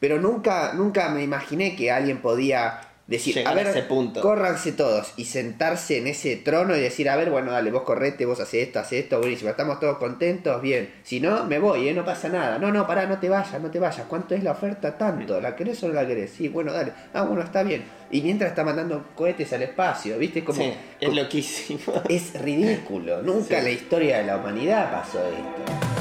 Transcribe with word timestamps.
Pero 0.00 0.20
nunca, 0.20 0.72
nunca 0.74 1.08
me 1.08 1.22
imaginé 1.22 1.74
que 1.76 1.90
alguien 1.90 2.18
podía 2.18 2.80
decir, 3.06 3.36
Llegar 3.36 3.52
a 3.52 3.54
ver, 3.56 3.66
a 3.68 3.70
ese 3.70 3.82
punto. 3.82 4.20
córranse 4.20 4.72
todos 4.72 5.12
y 5.16 5.26
sentarse 5.26 5.98
en 5.98 6.08
ese 6.08 6.34
trono 6.34 6.76
y 6.76 6.80
decir, 6.80 7.08
a 7.08 7.14
ver, 7.14 7.30
bueno, 7.30 7.52
dale, 7.52 7.70
vos 7.70 7.82
correte, 7.84 8.26
vos 8.26 8.40
haces 8.40 8.66
esto, 8.66 8.80
haces 8.80 9.04
esto, 9.04 9.20
buenísimo, 9.20 9.48
estamos 9.48 9.78
todos 9.78 9.98
contentos, 9.98 10.60
bien. 10.60 10.92
Si 11.04 11.20
no, 11.20 11.44
me 11.44 11.60
voy, 11.60 11.88
¿eh? 11.88 11.94
no 11.94 12.04
pasa 12.04 12.28
nada. 12.28 12.58
No, 12.58 12.72
no, 12.72 12.84
pará, 12.84 13.06
no 13.06 13.18
te 13.20 13.28
vayas, 13.28 13.62
no 13.62 13.70
te 13.70 13.78
vayas. 13.78 14.06
¿Cuánto 14.08 14.34
es 14.34 14.42
la 14.42 14.50
oferta? 14.50 14.98
Tanto. 14.98 15.40
¿La 15.40 15.54
querés 15.54 15.80
o 15.84 15.88
no 15.88 15.94
la 15.94 16.04
querés? 16.04 16.32
Sí, 16.32 16.48
bueno, 16.48 16.72
dale. 16.72 16.92
Ah, 17.14 17.22
bueno, 17.22 17.42
está 17.44 17.62
bien. 17.62 17.84
Y 18.10 18.22
mientras 18.22 18.50
está 18.50 18.64
mandando 18.64 19.04
cohetes 19.14 19.52
al 19.52 19.62
espacio, 19.62 20.18
¿viste? 20.18 20.42
Como, 20.44 20.60
Sí, 20.60 20.72
es 21.00 21.08
como- 21.08 21.20
loquísimo. 21.22 22.02
es 22.08 22.34
ridículo. 22.42 23.22
Nunca 23.22 23.50
Sí. 23.50 23.54
en 23.54 23.64
la 23.64 23.70
historia 23.70 24.18
de 24.18 24.24
la 24.24 24.36
humanidad 24.38 24.90
pasó 24.90 25.20
esto. 25.28 25.95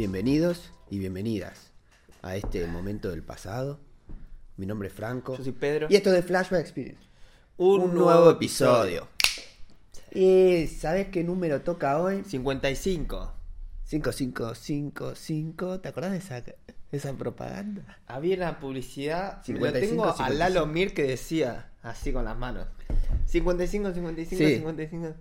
Bienvenidos 0.00 0.72
y 0.88 0.98
bienvenidas 0.98 1.72
a 2.22 2.34
este 2.34 2.66
momento 2.66 3.10
del 3.10 3.22
pasado. 3.22 3.80
Mi 4.56 4.64
nombre 4.64 4.88
es 4.88 4.94
Franco. 4.94 5.36
Yo 5.36 5.44
soy 5.44 5.52
Pedro. 5.52 5.88
Y 5.90 5.96
esto 5.96 6.10
de 6.10 6.22
Flashback 6.22 6.62
Experience. 6.62 7.02
Un, 7.58 7.94
nuevo 7.94 8.30
episodio. 8.30 9.08
¿Y 10.10 10.68
sabes 10.68 11.08
qué 11.08 11.22
número 11.22 11.60
toca 11.60 12.00
hoy? 12.00 12.24
55. 12.24 13.30
5555. 13.84 15.80
¿Te 15.80 15.88
acordás 15.90 16.12
de 16.12 16.16
esa, 16.16 16.40
de 16.40 16.56
esa 16.92 17.12
propaganda? 17.12 17.98
Había 18.06 18.36
una 18.36 18.58
publicidad. 18.58 19.44
55, 19.44 19.66
lo 19.66 19.72
tengo 19.72 20.04
a 20.06 20.12
55. 20.16 20.38
Lalo 20.38 20.66
Mir 20.66 20.94
que 20.94 21.02
decía 21.02 21.72
así 21.82 22.10
con 22.10 22.24
las 22.24 22.38
manos. 22.38 22.68
55, 23.26 23.92
55, 23.92 24.42
Sí. 24.42 24.54
55. 24.54 25.14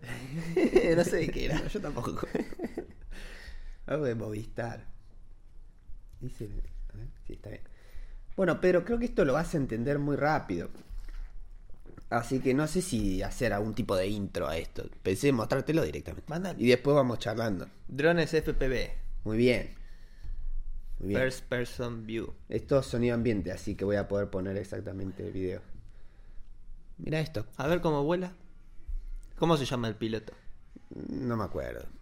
no 0.95 1.03
sé 1.03 1.17
de 1.17 1.27
qué 1.31 1.45
era. 1.47 1.67
yo 1.73 1.81
tampoco. 1.81 2.17
Algo 3.89 4.05
de 4.05 4.13
Movistar. 4.13 4.85
Dice. 6.21 6.45
a 6.93 6.97
ver, 6.97 7.07
Sí, 7.25 7.33
está 7.33 7.49
bien. 7.49 7.63
Bueno, 8.37 8.61
pero 8.61 8.85
creo 8.85 8.99
que 8.99 9.05
esto 9.05 9.25
lo 9.25 9.33
vas 9.33 9.53
a 9.55 9.57
entender 9.57 9.97
muy 9.97 10.15
rápido. 10.15 10.69
Así 12.11 12.39
que 12.39 12.53
no 12.53 12.67
sé 12.67 12.83
si 12.83 13.23
hacer 13.23 13.51
algún 13.51 13.73
tipo 13.73 13.95
de 13.95 14.07
intro 14.07 14.47
a 14.47 14.57
esto. 14.57 14.87
Pensé 15.01 15.29
en 15.29 15.35
mostrártelo 15.35 15.83
directamente. 15.83 16.29
Mándale. 16.29 16.61
Y 16.63 16.67
después 16.67 16.95
vamos 16.95 17.17
charlando. 17.17 17.67
Drones 17.87 18.29
FPV. 18.31 18.91
Muy 19.23 19.37
bien. 19.37 19.73
Muy 20.99 21.09
bien. 21.09 21.21
First 21.21 21.45
Person 21.45 22.05
View. 22.05 22.33
Esto 22.47 22.79
es 22.79 22.85
sonido 22.85 23.15
ambiente, 23.15 23.51
así 23.51 23.73
que 23.73 23.85
voy 23.85 23.95
a 23.95 24.07
poder 24.07 24.29
poner 24.29 24.55
exactamente 24.57 25.25
el 25.25 25.33
video. 25.33 25.61
Mira 26.99 27.19
esto. 27.19 27.47
A 27.57 27.67
ver 27.67 27.81
cómo 27.81 28.03
vuela. 28.03 28.33
¿Cómo 29.37 29.57
se 29.57 29.65
llama 29.65 29.87
el 29.87 29.95
piloto? 29.95 30.33
No 31.09 31.35
me 31.37 31.43
acuerdo. 31.43 31.98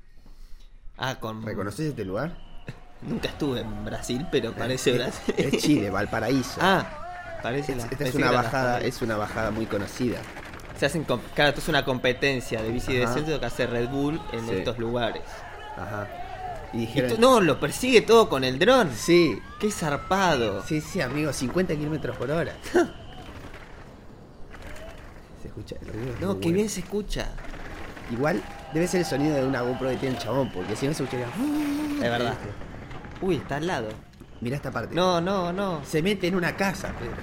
Ah, 0.98 1.16
con. 1.20 1.44
¿Reconoces 1.44 1.88
este 1.90 2.04
lugar? 2.06 2.32
Nunca 3.02 3.30
estuve 3.30 3.62
en 3.62 3.86
Brasil, 3.86 4.26
pero 4.32 4.54
parece 4.54 4.92
Brasil. 4.94 5.36
Es 5.38 5.62
Chile, 5.62 5.90
Valparaíso. 5.90 6.60
Ah, 6.62 7.40
parece 7.44 7.76
la. 7.76 7.86
Esta 7.86 8.04
es 8.06 8.16
una 8.16 8.32
bajada, 8.32 8.80
es 8.82 9.02
una 9.02 9.18
bajada 9.18 9.52
muy 9.52 9.66
conocida. 9.68 10.20
Se 10.80 10.86
hacen 10.86 11.04
claro, 11.06 11.50
esto 11.50 11.62
es 11.62 11.68
una 11.70 11.84
competencia 11.86 12.62
de 12.62 12.70
bici 12.72 12.94
de 12.94 13.04
Ajá. 13.04 13.14
descenso 13.16 13.40
que 13.40 13.46
hace 13.48 13.66
Red 13.68 13.90
Bull 13.90 14.22
en 14.32 14.48
Sí. 14.48 14.56
estos 14.56 14.78
lugares. 14.78 15.24
Ajá. 15.76 16.08
Y 16.74 16.88
no, 17.18 17.40
lo 17.40 17.60
persigue 17.60 18.02
todo 18.02 18.28
con 18.30 18.44
el 18.44 18.60
dron. 18.60 18.92
Sí, 18.94 19.42
Qué 19.60 19.72
zarpado. 19.72 20.62
sí, 20.64 20.82
sí, 20.82 21.02
amigo, 21.02 21.32
50 21.34 21.76
kilómetros 21.76 22.16
por 22.18 22.30
hora. 22.30 22.54
se 25.42 25.48
escucha. 25.48 25.76
el 25.82 25.88
ruido 25.88 26.14
No, 26.20 26.34
qué 26.36 26.48
bueno. 26.48 26.56
bien 26.56 26.70
se 26.70 26.82
escucha. 26.82 27.30
Igual 28.12 28.42
debe 28.74 28.88
ser 28.88 29.02
el 29.02 29.06
sonido 29.06 29.36
de 29.36 29.46
una 29.46 29.62
GoPro 29.62 29.90
que 29.90 29.96
tiene 29.98 30.16
el 30.16 30.22
chabón, 30.22 30.52
porque 30.52 30.76
si 30.76 30.88
no 30.88 30.94
se 30.94 31.04
escucharía. 31.04 31.28
Es 31.96 32.02
verdad. 32.12 32.34
Uy, 33.22 33.36
está 33.38 33.58
al 33.58 33.68
lado. 33.68 33.90
Mira 34.42 34.56
esta 34.56 34.72
parte. 34.72 34.94
No, 34.96 35.20
no, 35.22 35.52
no. 35.52 35.82
Se 35.86 36.02
mete 36.02 36.28
en 36.28 36.36
una 36.36 36.56
casa, 36.56 36.94
Pedro. 37.00 37.16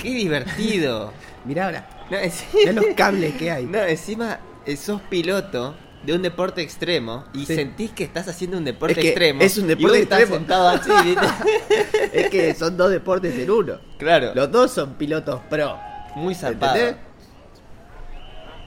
Qué 0.00 0.10
divertido. 0.14 1.12
Mirá 1.44 1.66
ahora. 1.66 1.88
No, 2.10 2.16
es- 2.18 2.44
Mirá 2.54 2.72
los 2.72 2.86
cables 2.96 3.34
que 3.34 3.50
hay. 3.50 3.66
No, 3.66 3.78
encima 3.82 4.38
eh, 4.64 4.76
sos 4.76 5.02
piloto 5.02 5.74
de 6.04 6.14
un 6.14 6.22
deporte 6.22 6.62
extremo 6.62 7.24
y 7.32 7.46
Sí. 7.46 7.54
sentís 7.54 7.92
que 7.92 8.02
estás 8.04 8.26
haciendo 8.28 8.56
un 8.58 8.64
deporte 8.64 8.94
Es 8.94 8.98
que 8.98 9.08
extremo. 9.10 9.40
es 9.42 9.56
un 9.58 9.64
y 9.66 9.68
deporte 9.68 10.00
estás 10.02 10.20
extremo. 10.20 10.38
sentado 10.40 10.68
así. 10.68 10.90
Es 12.12 12.28
que 12.30 12.54
son 12.54 12.76
dos 12.76 12.90
deportes 12.90 13.38
en 13.38 13.50
uno. 13.50 13.78
Claro. 13.98 14.32
Los 14.34 14.50
dos 14.50 14.70
son 14.72 14.94
pilotos 14.94 15.40
pro. 15.48 15.78
Muy 16.16 16.34
zarpado. 16.34 16.76
¿Entendés? 16.76 17.02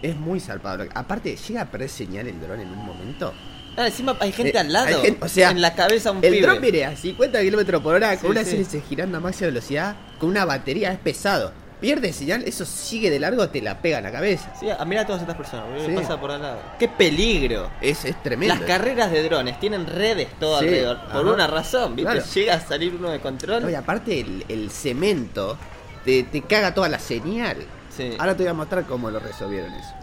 Es 0.09 0.15
muy 0.15 0.39
zarpado. 0.39 0.85
Aparte, 0.93 1.35
llega 1.35 1.61
a 1.61 1.65
perder 1.71 1.89
señal 1.89 2.27
el 2.27 2.39
dron 2.39 2.59
en 2.59 2.69
un 2.69 2.85
momento. 2.85 3.33
Ah, 3.77 3.87
encima 3.87 4.15
hay 4.19 4.31
gente 4.31 4.55
Eh, 4.55 4.59
al 4.61 4.71
lado. 4.71 5.01
gente- 5.01 5.25
o 5.25 5.27
sea, 5.27 5.51
en 5.51 5.61
la 5.61 5.73
cabeza 5.75 6.11
un 6.11 6.23
El 6.23 6.33
pibe. 6.33 6.41
dron 6.47 6.61
viene 6.61 6.85
a 6.85 6.95
50 6.95 7.41
kilómetros 7.41 7.81
por 7.81 7.95
hora 7.95 8.11
Sí, 8.13 8.19
con 8.21 8.31
una 8.31 8.43
sí. 8.45 8.55
hélice 8.55 8.81
girando 8.87 9.17
a 9.17 9.19
máxima 9.19 9.47
velocidad, 9.47 9.95
con 10.19 10.29
una 10.29 10.45
batería, 10.45 10.91
es 10.93 10.99
pesado. 10.99 11.51
Pierde 11.81 12.13
señal, 12.13 12.41
eso 12.47 12.63
sigue 12.65 13.09
de 13.09 13.19
largo, 13.19 13.49
te 13.49 13.61
la 13.61 13.81
pega 13.81 13.97
en 13.97 14.05
la 14.05 14.11
cabeza. 14.13 14.53
Sí, 14.57 14.67
a 14.69 14.83
mira 14.85 15.01
a 15.01 15.05
todas 15.05 15.21
estas 15.21 15.35
personas, 15.35 15.65
Sí. 15.85 15.91
pasa 15.91 16.19
por 16.19 16.31
al 16.31 16.41
lado. 16.41 16.59
¡Qué 16.79 16.87
peligro! 16.87 17.69
Es, 17.81 18.05
es 18.05 18.23
tremendo. 18.23 18.55
Las 18.55 18.63
carreras 18.63 19.11
de 19.11 19.21
drones 19.23 19.59
tienen 19.59 19.85
redes 19.85 20.29
todo 20.39 20.55
alrededor. 20.57 20.97
Por 21.01 21.11
ajá. 21.11 21.33
una 21.33 21.47
razón, 21.47 21.97
¿viste? 21.97 22.11
Claro. 22.13 22.25
Llega 22.33 22.53
a 22.53 22.61
salir 22.61 22.95
uno 22.95 23.09
de 23.11 23.19
control. 23.19 23.63
No, 23.63 23.69
y 23.69 23.75
aparte, 23.75 24.21
el, 24.21 24.45
el 24.47 24.71
cemento 24.71 25.57
te, 26.05 26.23
te 26.23 26.41
caga 26.43 26.73
toda 26.73 26.87
la 26.87 26.97
señal. 26.99 27.57
Sí. 27.95 28.11
Ahora 28.19 28.35
te 28.35 28.43
voy 28.43 28.49
a 28.49 28.53
mostrar 28.53 28.85
cómo 28.85 29.09
lo 29.09 29.19
resolvieron 29.19 29.73
eso. 29.73 29.93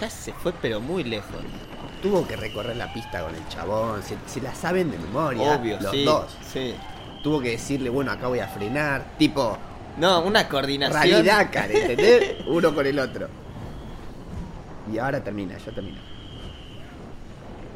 Ya 0.00 0.10
se 0.10 0.32
fue, 0.32 0.52
pero 0.60 0.80
muy 0.80 1.04
lejos. 1.04 1.30
Tuvo 2.02 2.26
que 2.26 2.36
recorrer 2.36 2.76
la 2.76 2.92
pista 2.92 3.22
con 3.22 3.34
el 3.34 3.46
chabón, 3.48 4.02
se, 4.02 4.16
se 4.26 4.40
la 4.40 4.54
saben 4.54 4.90
de 4.90 4.98
memoria. 4.98 5.54
Obvio, 5.54 5.78
los 5.80 5.90
sí. 5.90 6.04
dos. 6.04 6.36
Sí. 6.52 6.74
Tuvo 7.22 7.40
que 7.40 7.50
decirle, 7.52 7.88
bueno, 7.90 8.12
acá 8.12 8.28
voy 8.28 8.40
a 8.40 8.48
frenar. 8.48 9.04
Tipo, 9.18 9.56
No, 9.98 10.20
una 10.22 10.48
coordinación. 10.48 11.00
Rally 11.10 11.22
Dakar, 11.26 11.70
¿entendés? 11.72 12.36
Uno 12.46 12.74
con 12.74 12.86
el 12.86 12.98
otro. 12.98 13.28
Y 14.92 14.98
ahora 14.98 15.22
termina, 15.24 15.56
ya 15.58 15.72
termina. 15.72 15.98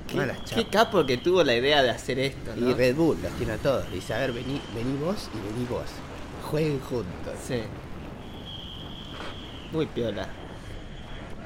Qué, 0.06 0.34
qué 0.54 0.68
capo 0.68 1.06
que 1.06 1.18
tuvo 1.18 1.42
la 1.44 1.54
idea 1.54 1.82
de 1.82 1.90
hacer 1.90 2.18
esto, 2.18 2.54
¿no? 2.56 2.68
Y 2.70 2.74
Red 2.74 2.96
Bull 2.96 3.16
los 3.22 3.32
tiene 3.32 3.52
a 3.52 3.56
todos. 3.58 3.90
Dice, 3.92 4.12
a 4.12 4.18
ver, 4.18 4.32
vení, 4.32 4.60
vení 4.74 4.96
vos 4.98 5.28
y 5.32 5.52
vení 5.52 5.66
vos. 5.66 5.84
Jueguen 6.50 6.80
juntos. 6.80 7.34
Sí. 7.46 7.62
Muy 9.72 9.86
piola. 9.86 10.26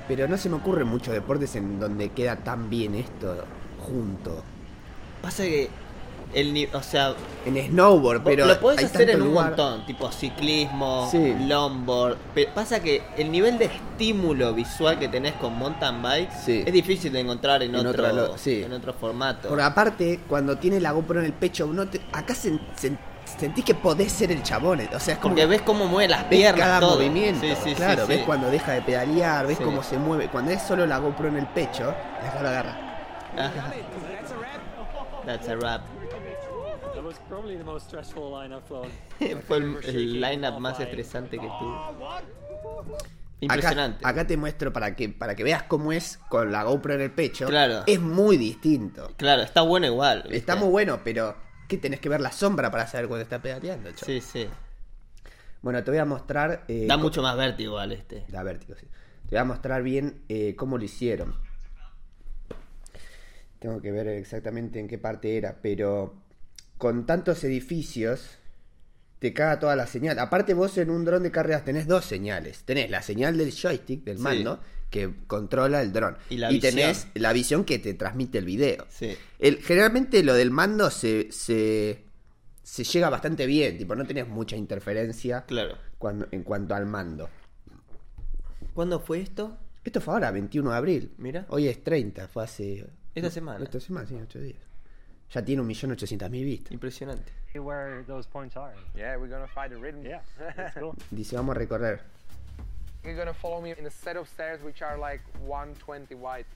Pero 0.08 0.28
no 0.28 0.36
se 0.36 0.48
me 0.48 0.56
ocurren 0.56 0.86
muchos 0.86 1.14
deportes 1.14 1.56
en 1.56 1.80
donde 1.80 2.10
queda 2.10 2.36
tan 2.36 2.68
bien 2.68 2.94
esto 2.94 3.44
junto. 3.80 4.42
Pasa 5.22 5.44
que 5.44 5.70
el 6.34 6.68
o 6.74 6.82
sea, 6.82 7.14
En 7.46 7.56
snowboard, 7.56 8.22
pero 8.24 8.44
lo 8.46 8.52
hay 8.70 8.84
hacer 8.84 9.10
en 9.10 9.22
un 9.22 9.28
lugar. 9.28 9.46
montón, 9.48 9.86
tipo 9.86 10.10
ciclismo, 10.10 11.08
Sí. 11.10 11.34
longboard. 11.46 12.16
Pero 12.34 12.52
pasa 12.52 12.80
que 12.82 13.02
el 13.16 13.30
nivel 13.30 13.56
de 13.56 13.66
estímulo 13.66 14.52
visual 14.52 14.98
que 14.98 15.08
tenés 15.08 15.34
con 15.34 15.56
mountain 15.56 16.02
bike 16.02 16.30
Sí. 16.32 16.62
es 16.66 16.72
difícil 16.72 17.12
de 17.12 17.20
encontrar 17.20 17.62
en, 17.62 17.74
En 17.74 17.86
otro, 17.86 18.36
sí. 18.36 18.62
en 18.64 18.72
otro 18.72 18.92
formato. 18.94 19.48
Porque 19.48 19.62
aparte, 19.62 20.20
cuando 20.28 20.58
tiene 20.58 20.80
la 20.80 20.90
GoPro 20.92 21.20
en 21.20 21.26
el 21.26 21.32
pecho, 21.34 21.66
uno 21.66 21.86
te- 21.88 22.00
acá 22.12 22.34
sen- 22.34 22.60
sen- 22.76 22.98
sentís 23.24 23.64
que 23.64 23.74
podés 23.74 24.12
ser 24.12 24.30
el 24.32 24.42
chabón. 24.42 24.80
O 24.94 25.00
sea, 25.00 25.14
es 25.14 25.20
como 25.20 25.34
Porque 25.34 25.42
que 25.42 25.46
ves 25.46 25.62
cómo 25.62 25.86
mueve 25.86 26.08
las 26.08 26.20
ves 26.22 26.38
piernas, 26.38 26.60
cada 26.66 26.80
todo. 26.80 26.96
movimiento. 26.96 27.40
Sí, 27.40 27.54
sí, 27.54 27.70
sí, 27.70 27.74
claro, 27.74 28.02
sí. 28.06 28.08
ves 28.08 28.24
cuando 28.24 28.50
deja 28.50 28.72
de 28.72 28.82
pedalear, 28.82 29.46
ves 29.46 29.58
Sí. 29.58 29.64
cómo 29.64 29.82
se 29.82 29.98
mueve. 29.98 30.28
Cuando 30.28 30.50
es 30.50 30.62
solo 30.62 30.86
la 30.86 30.98
GoPro 30.98 31.28
en 31.28 31.36
el 31.36 31.46
pecho, 31.46 31.94
la 32.34 32.42
lo 32.42 32.48
agarra. 32.48 32.78
Ajá. 33.36 33.72
That's 35.26 35.48
a 35.48 35.56
wrap. 35.56 35.82
That 36.94 37.02
was 37.02 37.16
probably 37.28 37.56
the 37.56 37.64
most 37.64 37.86
stressful 37.86 38.30
line 38.30 38.52
I've 38.54 38.62
flown. 38.66 38.88
Fue 39.48 39.56
el, 39.56 39.78
el 39.84 40.20
lineup 40.20 40.58
más 40.60 40.78
estresante 40.78 41.38
que 41.38 41.46
tuve. 41.46 41.76
Impresionante. 43.40 43.98
Acá, 43.98 44.08
acá 44.10 44.26
te 44.26 44.36
muestro 44.36 44.72
para 44.72 44.94
que, 44.94 45.08
para 45.08 45.34
que 45.34 45.42
veas 45.44 45.64
cómo 45.64 45.92
es 45.92 46.18
con 46.28 46.50
la 46.52 46.62
GoPro 46.62 46.94
en 46.94 47.00
el 47.02 47.10
pecho. 47.10 47.46
Claro. 47.46 47.82
Es 47.86 48.00
muy 48.00 48.36
distinto. 48.36 49.10
Claro, 49.16 49.42
está 49.42 49.62
bueno 49.62 49.86
igual. 49.86 50.22
¿viste? 50.22 50.36
Está 50.36 50.56
muy 50.56 50.68
bueno, 50.68 51.00
pero 51.04 51.34
¿qué 51.76 51.82
tenés 51.82 52.00
que 52.00 52.08
ver 52.08 52.20
la 52.20 52.32
sombra 52.32 52.70
para 52.70 52.86
saber 52.86 53.08
cuando 53.08 53.22
está 53.22 53.40
pedaleando, 53.40 53.90
chavo? 53.92 54.06
Sí, 54.06 54.20
sí. 54.20 54.48
Bueno, 55.62 55.82
te 55.82 55.90
voy 55.90 55.98
a 55.98 56.04
mostrar. 56.04 56.64
eh, 56.68 56.86
Da 56.86 56.96
mucho 56.96 57.22
más 57.22 57.36
vértigo 57.36 57.72
igual 57.72 57.92
este. 57.92 58.24
Da 58.28 58.42
vértigo, 58.42 58.74
sí. 58.78 58.86
Te 59.28 59.30
voy 59.36 59.38
a 59.38 59.44
mostrar 59.44 59.82
bien 59.82 60.22
eh, 60.28 60.54
cómo 60.56 60.76
lo 60.78 60.84
hicieron. 60.84 61.34
Tengo 63.58 63.80
que 63.80 63.90
ver 63.90 64.08
exactamente 64.08 64.78
en 64.78 64.88
qué 64.88 64.98
parte 64.98 65.36
era, 65.38 65.58
pero 65.62 66.14
con 66.76 67.06
tantos 67.06 67.42
edificios 67.44 68.38
te 69.20 69.32
caga 69.32 69.58
toda 69.58 69.74
la 69.74 69.86
señal. 69.86 70.18
Aparte 70.18 70.52
vos 70.52 70.76
en 70.76 70.90
un 70.90 71.04
dron 71.06 71.22
de 71.22 71.30
carreras 71.30 71.64
tenés 71.64 71.86
dos 71.86 72.04
señales. 72.04 72.64
Tenés 72.64 72.90
la 72.90 73.00
señal 73.00 73.38
del 73.38 73.52
joystick, 73.52 74.04
del 74.04 74.18
Sí. 74.18 74.22
Que 74.94 75.12
controla 75.26 75.82
el 75.82 75.92
dron. 75.92 76.16
Y 76.30 76.36
la 76.36 76.48
tenés 76.50 77.06
visión. 77.06 77.10
la 77.16 77.32
visión 77.32 77.64
que 77.64 77.80
te 77.80 77.94
transmite 77.94 78.38
el 78.38 78.44
video. 78.44 78.86
Sí. 78.88 79.16
El, 79.40 79.56
generalmente 79.60 80.22
lo 80.22 80.34
del 80.34 80.52
mando 80.52 80.88
se, 80.88 81.32
se, 81.32 82.04
se 82.62 82.84
llega 82.84 83.10
bastante 83.10 83.44
bien, 83.46 83.76
tipo, 83.76 83.96
no 83.96 84.06
tenés 84.06 84.28
mucha 84.28 84.54
interferencia 84.56 85.44
Claro. 85.46 85.76
cuando, 85.98 86.28
en 86.30 86.44
cuanto 86.44 86.76
al 86.76 86.86
mando. 86.86 87.28
¿Cuándo 88.72 89.00
fue 89.00 89.20
esto? 89.20 89.58
Esto 89.82 90.00
fue 90.00 90.14
ahora, 90.14 90.30
21 90.30 90.70
de 90.70 90.76
abril. 90.76 91.12
Mira. 91.18 91.44
Hoy 91.48 91.66
es 91.66 91.82
30, 91.82 92.28
fue 92.28 92.44
hace... 92.44 92.86
Esta 93.16 93.30
semana. 93.30 93.64
Esta 93.64 93.80
semana, 93.80 94.06
sí, 94.06 94.14
8 94.14 94.38
días. 94.38 94.58
Ya 95.32 95.44
tiene 95.44 95.62
1.800.000 95.62 96.30
vistas. 96.30 96.72
Impresionante. 96.72 97.32
Where 97.56 98.04
those 98.04 98.28
points 98.28 98.56
are. 98.56 98.74
Yeah, 98.94 99.16
we're 99.18 99.28
gonna 99.28 99.48
find 99.48 99.70
the 99.70 99.76
rhythm. 99.76 100.02
Yeah, 100.04 100.22
that's 100.56 100.74
cool. 100.78 100.94
Dice, 101.10 101.34
vamos 101.34 101.56
a 101.56 101.58
recorrer. 101.58 102.00
You're 103.04 103.14
gonna 103.16 103.34
follow 103.34 103.60
me 103.60 103.74
in 103.78 103.86
a 103.86 103.90
set 103.90 104.16
of 104.16 104.28
stairs 104.28 104.62
which 104.62 104.80
are 104.82 104.96
like 104.96 105.20
120 105.46 106.14
wide. 106.14 106.46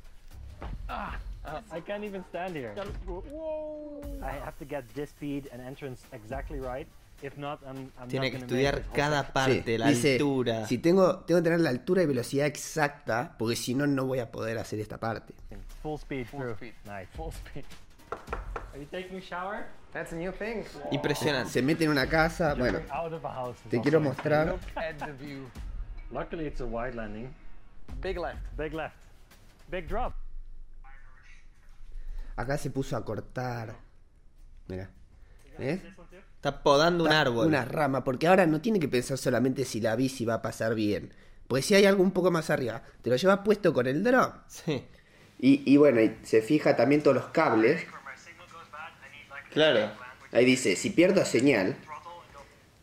I 0.89 1.81
can't 1.87 2.05
even 2.05 2.25
stand 2.31 2.57
here. 2.57 2.75
Whoa! 3.07 4.03
I 4.23 4.33
have 4.45 4.59
to 4.59 4.65
get 4.65 4.85
this 4.95 5.11
speed 5.11 5.49
and 5.53 5.61
entrance 5.63 6.03
exactly 6.13 6.59
right. 6.61 6.87
If 7.21 7.37
not, 7.37 7.59
I'm, 7.67 7.91
I'm 8.01 8.09
Tiene 8.09 8.23
not 8.23 8.31
que 8.31 8.39
gonna 8.39 8.47
estudiar 8.47 8.83
cada 8.95 9.33
parte, 9.33 9.63
Sí, 9.65 9.79
la 9.79 9.89
dice, 9.89 10.13
altura. 10.15 10.67
Si 10.67 10.79
tengo, 10.79 11.19
tengo 11.27 11.41
que 11.41 11.45
tener 11.45 11.61
la 11.61 11.71
altura 11.71 12.03
y 12.03 12.07
velocidad 12.07 12.47
exacta, 12.47 13.35
porque 13.37 13.57
si 13.57 13.75
no, 13.75 13.87
no 13.89 14.07
voy 14.07 14.21
a 14.21 14.31
poder 14.31 14.57
hacer 14.59 14.79
esta 14.79 14.99
parte. 14.99 15.35
Full 15.83 15.99
speed 15.99 16.27
Full 16.27 16.41
through. 16.41 16.55
speed. 16.57 16.75
Nice. 16.87 17.09
Full 17.17 17.33
speed. 17.33 17.65
Are 18.73 18.79
you 18.79 18.87
taking 18.91 19.19
a 19.19 19.21
shower? 19.21 19.67
That's 19.93 20.13
a 20.13 20.17
new 20.17 20.31
thing. 20.33 20.65
Impresionante. 20.93 21.51
Se 21.51 21.61
mete 21.61 21.85
en 21.85 21.91
una 21.91 22.07
casa, 22.07 22.55
bueno, 22.55 22.79
te 23.69 23.81
quiero 23.81 24.01
mostrar. 24.01 24.47
Look 24.47 24.61
at 24.77 24.99
the 24.99 25.13
view. 25.13 25.51
Luckily, 26.11 26.47
it's 26.47 26.61
a 26.61 26.65
wide 26.65 26.95
landing. 26.95 27.35
Big 28.01 28.19
left. 28.19 28.39
Big 28.57 28.73
left. 28.73 28.97
Big 29.71 29.87
drop. 29.87 30.15
Acá 32.37 32.57
se 32.57 32.71
puso 32.71 32.97
a 32.97 33.05
cortar. 33.05 33.77
Mira. 34.69 34.91
¿Ves? 35.59 35.83
Too? 35.83 36.17
Está 36.37 36.63
podando 36.63 37.05
un 37.05 37.13
árbol. 37.13 37.49
Una 37.49 37.65
rama, 37.65 38.05
porque 38.05 38.29
ahora 38.29 38.47
no 38.47 38.61
tiene 38.61 38.79
que 38.79 38.89
pensar 38.89 39.19
solamente 39.19 39.65
si 39.65 39.81
la 39.81 39.97
bici 39.97 40.25
va 40.25 40.35
a 40.35 40.43
pasar 40.43 40.75
bien. 40.75 41.13
Porque 41.49 41.63
si 41.63 41.75
hay 41.75 41.85
algo 41.85 42.03
un 42.03 42.13
poco 42.13 42.31
más 42.31 42.49
arriba, 42.51 42.83
te 43.03 43.11
lo 43.11 43.17
llevas 43.17 43.41
puesto 43.41 43.73
con 43.73 43.87
el 43.87 44.05
dron. 44.05 44.33
Sí. 44.47 44.87
Y, 45.41 45.73
y 45.73 45.77
bueno, 45.77 46.01
y 46.01 46.17
se 46.23 46.43
fija 46.43 46.77
también 46.77 47.03
todos 47.03 47.17
los 47.17 47.27
cables. 47.27 47.85
Claro. 49.51 49.91
Ahí 50.31 50.45
dice, 50.45 50.77
si 50.77 50.91
pierdo 50.91 51.25
señal, 51.25 51.77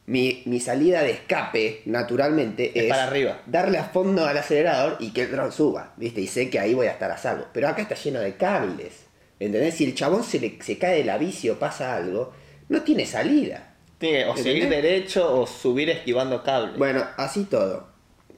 mi, 0.08 0.44
mi 0.46 0.60
salida 0.60 1.02
de 1.02 1.12
escape, 1.12 1.82
naturalmente, 1.86 2.72
Es 2.78 2.84
es, 2.86 2.90
para 2.90 3.06
arriba. 3.06 3.42
darle 3.48 3.78
a 3.80 3.86
fondo 3.86 4.26
al 4.26 4.38
acelerador 4.38 4.98
y 5.00 5.12
que 5.12 5.24
el 5.24 5.32
dron 5.32 5.52
suba, 5.52 5.94
¿viste? 5.98 6.22
Y 6.22 6.28
sé 6.28 6.50
que 6.50 6.60
ahí 6.60 6.74
voy 6.74 6.88
a 6.88 6.92
estar 6.92 7.10
a 7.12 7.18
salvo. 7.18 7.46
Pero 7.54 7.68
acá 7.68 7.82
está 7.82 7.96
lleno 7.96 8.20
de 8.20 8.36
cables, 8.36 9.06
¿entendés? 9.40 9.74
Si 9.76 9.84
el 9.86 9.96
chabón 9.96 10.24
se, 10.24 10.40
le, 10.40 10.62
se 10.62 10.78
cae 10.78 10.98
de 11.00 11.04
la 11.06 11.18
bici 11.18 11.50
o 11.50 11.58
pasa 11.58 11.96
algo, 11.96 12.34
no 12.70 12.82
tiene 12.84 13.06
salida. 13.06 13.74
Tiene 13.98 14.26
que 14.26 14.30
o 14.30 14.38
seguir 14.38 14.70
derecho 14.70 15.40
o 15.40 15.48
subir 15.48 15.90
esquivando 15.90 16.44
cables. 16.44 16.78
Bueno, 16.78 17.04
así 17.18 17.46
todo. 17.46 17.88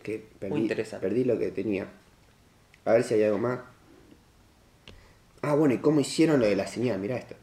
Que 0.04 0.24
perdí, 0.40 0.54
Muy 0.54 0.62
interesante. 0.62 1.06
Perdí 1.06 1.26
lo 1.26 1.38
que 1.38 1.52
tenía. 1.52 1.88
A 2.86 2.94
ver 2.94 3.04
si 3.04 3.16
hay 3.16 3.24
algo 3.24 3.40
más. 3.40 3.60
Ah, 5.42 5.56
bueno, 5.56 5.74
¿y 5.74 5.80
cómo 5.80 6.00
hicieron 6.00 6.40
lo 6.40 6.46
de 6.46 6.56
la 6.56 6.68
señal? 6.68 7.00
Mirá 7.00 7.18
esto. 7.18 7.36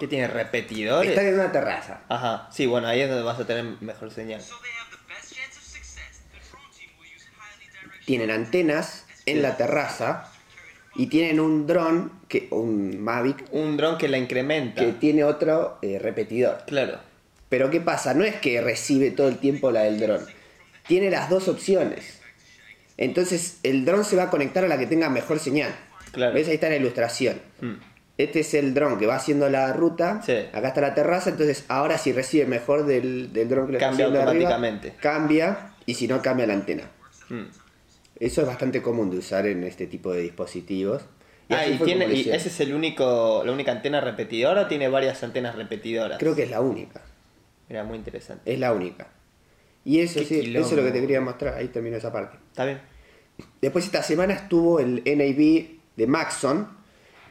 ¿Qué 0.00 0.08
tiene? 0.08 0.28
¿Repetidores? 0.28 1.10
Están 1.10 1.26
en 1.26 1.34
una 1.34 1.52
terraza. 1.52 2.00
Ajá. 2.08 2.48
Sí, 2.50 2.64
bueno, 2.64 2.88
ahí 2.88 3.02
es 3.02 3.08
donde 3.10 3.22
vas 3.22 3.38
a 3.38 3.46
tener 3.46 3.64
mejor 3.82 4.10
señal. 4.10 4.40
Tienen 8.06 8.30
antenas 8.30 9.04
en 9.26 9.42
la 9.42 9.58
terraza 9.58 10.32
y 10.96 11.08
tienen 11.08 11.38
un 11.38 11.66
dron, 11.66 12.12
que, 12.28 12.48
un 12.50 12.98
Mavic, 12.98 13.44
Un 13.52 13.76
dron 13.76 13.98
que 13.98 14.08
la 14.08 14.16
incrementa. 14.16 14.80
que 14.80 14.92
tiene 14.92 15.22
otro 15.22 15.78
eh, 15.82 15.98
repetidor. 15.98 16.64
Claro. 16.66 16.98
Pero 17.50 17.70
¿qué 17.70 17.82
pasa? 17.82 18.14
No 18.14 18.24
es 18.24 18.36
que 18.36 18.58
recibe 18.62 19.10
todo 19.10 19.28
el 19.28 19.36
tiempo 19.36 19.70
la 19.70 19.82
del 19.82 20.00
dron. 20.00 20.24
Tiene 20.88 21.10
las 21.10 21.28
dos 21.28 21.46
opciones. 21.46 22.20
Entonces 22.96 23.58
el 23.64 23.84
dron 23.84 24.06
se 24.06 24.16
va 24.16 24.24
a 24.24 24.30
conectar 24.30 24.64
a 24.64 24.68
la 24.68 24.78
que 24.78 24.86
tenga 24.86 25.10
mejor 25.10 25.38
señal. 25.38 25.74
Claro. 26.12 26.32
¿Ves? 26.32 26.48
Ahí 26.48 26.54
está 26.54 26.70
la 26.70 26.76
ilustración. 26.76 27.38
Mm. 27.60 27.89
Este 28.22 28.40
es 28.40 28.54
el 28.54 28.74
dron 28.74 28.98
que 28.98 29.06
va 29.06 29.16
haciendo 29.16 29.48
la 29.48 29.72
ruta. 29.72 30.22
Sí. 30.24 30.34
Acá 30.52 30.68
está 30.68 30.80
la 30.80 30.94
terraza. 30.94 31.30
Entonces 31.30 31.64
ahora 31.68 31.98
si 31.98 32.12
recibe 32.12 32.46
mejor 32.46 32.86
del, 32.86 33.32
del 33.32 33.48
dron 33.48 33.66
que 33.66 33.72
le 33.72 33.78
está 33.78 33.90
haciendo 33.90 34.12
de 34.12 34.22
arriba, 34.22 34.50
automáticamente. 34.50 34.94
cambia 35.00 35.74
y 35.86 35.94
si 35.94 36.06
no 36.08 36.20
cambia 36.22 36.46
la 36.46 36.54
antena. 36.54 36.84
Mm. 37.28 37.44
Eso 38.20 38.42
es 38.42 38.46
bastante 38.46 38.82
común 38.82 39.10
de 39.10 39.18
usar 39.18 39.46
en 39.46 39.64
este 39.64 39.86
tipo 39.86 40.12
de 40.12 40.20
dispositivos. 40.20 41.02
Ah, 41.48 41.62
así 41.62 41.72
y, 41.72 41.78
tiene, 41.78 42.06
y 42.12 42.30
ese 42.30 42.48
es 42.48 42.60
el 42.60 42.74
único, 42.74 43.42
la 43.44 43.50
única 43.50 43.72
antena 43.72 44.00
repetidora 44.00 44.62
o 44.62 44.66
tiene 44.66 44.88
varias 44.88 45.22
antenas 45.24 45.56
repetidoras. 45.56 46.18
Creo 46.18 46.36
que 46.36 46.44
es 46.44 46.50
la 46.50 46.60
única. 46.60 47.00
Mira, 47.68 47.82
muy 47.84 47.96
interesante. 47.96 48.52
Es 48.52 48.58
la 48.58 48.72
única. 48.72 49.08
Y 49.84 50.00
eso 50.00 50.20
sí, 50.20 50.54
eso 50.54 50.68
es 50.68 50.72
lo 50.72 50.84
que 50.84 50.90
te 50.90 51.00
quería 51.00 51.20
mostrar. 51.20 51.54
Ahí 51.54 51.68
terminó 51.68 51.96
esa 51.96 52.12
parte. 52.12 52.36
¿Está 52.50 52.66
bien? 52.66 52.80
Después 53.60 53.86
esta 53.86 54.02
semana 54.02 54.34
estuvo 54.34 54.80
el 54.80 55.02
NAB 55.04 55.80
de 55.96 56.06
Maxon, 56.06 56.68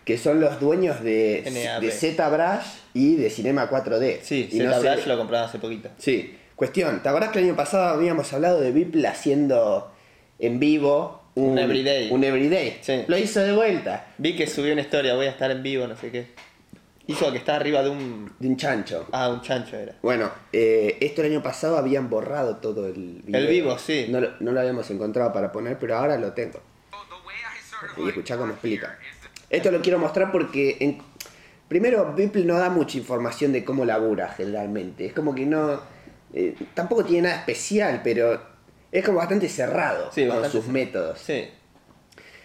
que 0.09 0.17
son 0.17 0.41
los 0.41 0.59
dueños 0.59 1.03
de, 1.03 1.43
NAB. 1.53 1.81
de 1.83 1.91
ZBrush 1.91 2.65
y 2.95 3.15
de 3.15 3.29
Cinema 3.29 3.69
4D. 3.69 4.21
Sí, 4.23 4.49
Y 4.51 4.57
Z 4.57 4.63
no 4.63 4.81
sé- 4.81 5.07
lo 5.07 5.17
compraron 5.19 5.47
hace 5.47 5.59
poquito. 5.59 5.89
Sí. 5.99 6.35
Cuestión, 6.55 7.03
¿te 7.03 7.09
acordás 7.09 7.29
que 7.29 7.37
el 7.37 7.45
año 7.45 7.55
pasado 7.55 7.89
habíamos 7.89 8.33
hablado 8.33 8.59
de 8.59 8.71
Beeple 8.71 9.07
haciendo 9.07 9.91
en 10.39 10.59
vivo 10.59 11.21
un, 11.35 11.51
Un 11.51 11.59
everyday. 11.59 12.09
Un 12.11 12.23
everyday. 12.23 12.79
Sí. 12.81 13.03
Lo 13.05 13.19
hizo 13.19 13.39
de 13.41 13.51
vuelta. 13.53 14.07
Vi 14.17 14.35
que 14.35 14.47
subió 14.47 14.73
una 14.73 14.81
historia, 14.81 15.13
voy 15.13 15.27
a 15.27 15.29
estar 15.29 15.51
en 15.51 15.61
vivo, 15.61 15.85
no 15.85 15.95
sé 15.95 16.09
qué. 16.09 16.25
Hizo 17.05 17.31
que 17.31 17.37
está 17.37 17.55
arriba 17.57 17.83
de 17.83 17.89
un... 17.91 18.33
De 18.39 18.47
un 18.47 18.57
chancho. 18.57 19.07
Ah, 19.11 19.29
un 19.29 19.41
chancho 19.43 19.77
era. 19.77 19.93
Bueno, 20.01 20.31
eh, 20.51 20.97
esto 21.01 21.21
el 21.21 21.31
año 21.33 21.43
pasado 21.43 21.77
habían 21.77 22.09
borrado 22.09 22.55
todo 22.57 22.87
el 22.87 23.21
video. 23.25 23.41
El 23.41 23.47
vivo, 23.47 23.77
sí. 23.77 24.07
No, 24.09 24.19
lo- 24.21 24.31
no 24.39 24.51
lo 24.53 24.59
habíamos 24.59 24.89
encontrado 24.89 25.31
para 25.31 25.51
poner, 25.51 25.77
pero 25.77 25.95
ahora 25.97 26.17
lo 26.17 26.33
tengo. 26.33 26.59
Y 27.97 28.09
escuchá 28.09 28.37
cómo 28.37 28.51
explica. 28.53 28.97
Esto 29.49 29.71
lo 29.71 29.81
quiero 29.81 29.97
mostrar 29.99 30.31
porque 30.31 30.77
en- 30.79 30.99
primero 31.67 32.13
Beeple 32.15 32.45
no 32.45 32.57
da 32.57 32.69
mucha 32.69 32.97
información 32.97 33.51
de 33.51 33.63
cómo 33.63 33.85
labura 33.85 34.29
generalmente. 34.29 35.05
Es 35.05 35.13
como 35.13 35.33
que 35.35 35.45
no 35.45 35.81
eh, 36.33 36.55
tampoco 36.75 37.03
tiene 37.05 37.27
nada 37.29 37.39
especial, 37.39 38.01
pero 38.03 38.39
es 38.91 39.03
como 39.05 39.17
bastante 39.17 39.49
cerrado 39.49 40.11
Sí, 40.11 40.21
con 40.21 40.29
bastante 40.29 40.49
sus 40.51 40.65
cerrado. 40.65 40.73
métodos. 40.73 41.19
Sí. 41.19 41.49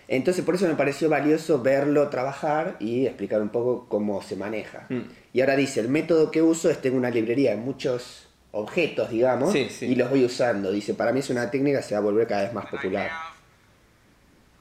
Entonces 0.09 0.45
por 0.45 0.55
eso 0.55 0.67
me 0.67 0.75
pareció 0.75 1.09
valioso 1.09 1.63
verlo 1.63 2.09
trabajar 2.09 2.77
y 2.81 3.07
explicar 3.07 3.41
un 3.41 3.49
poco 3.49 3.87
cómo 3.89 4.21
se 4.23 4.37
maneja. 4.37 4.87
Mm. 4.91 5.01
Y 5.33 5.41
ahora 5.41 5.57
dice, 5.57 5.81
el 5.81 5.89
método 5.89 6.31
que 6.31 6.43
uso 6.43 6.71
es 6.71 6.81
tengo 6.81 6.97
una 6.99 7.11
librería 7.11 7.51
de 7.53 7.57
muchos 7.57 8.29
objetos, 8.53 9.11
digamos, 9.11 9.53
Sí, 9.53 9.69
sí. 9.71 9.87
y 9.87 9.95
los 9.97 10.09
voy 10.11 10.25
usando. 10.25 10.71
Dice, 10.71 10.95
para 10.95 11.13
mí 11.13 11.21
es 11.21 11.31
una 11.31 11.51
técnica 11.51 11.79
que 11.79 11.85
se 11.85 11.95
va 11.95 12.01
a 12.01 12.03
volver 12.03 12.27
cada 12.27 12.43
vez 12.45 12.53
más 12.53 12.67
I 12.67 12.69
popular. 12.77 13.09
have 13.11 13.35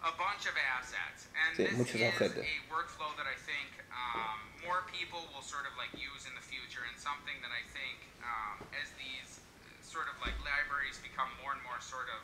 a 0.02 0.12
bunch 0.18 0.48
of 0.48 0.54
assets, 0.80 1.28
and 1.36 1.43
Sí, 1.54 1.64
this 1.70 1.78
muchos 1.78 2.02
is 2.02 2.02
objetos. 2.02 2.44
a 2.44 2.56
workflow 2.70 3.14
that 3.18 3.28
I 3.30 3.38
think 3.38 3.70
um, 3.94 4.40
more 4.66 4.82
people 4.90 5.22
will 5.34 5.46
sort 5.46 5.66
of 5.70 5.74
like 5.78 5.94
use 5.94 6.26
in 6.26 6.34
the 6.34 6.42
future, 6.46 6.82
and 6.90 6.98
something 6.98 7.38
that 7.46 7.54
I 7.54 7.62
think 7.70 7.98
um, 8.26 8.66
as 8.74 8.90
these 8.98 9.40
sort 9.86 10.10
of 10.10 10.18
like 10.22 10.34
libraries 10.42 10.98
become 11.02 11.30
more 11.42 11.54
and 11.54 11.62
more 11.62 11.78
sort 11.78 12.10
of 12.10 12.22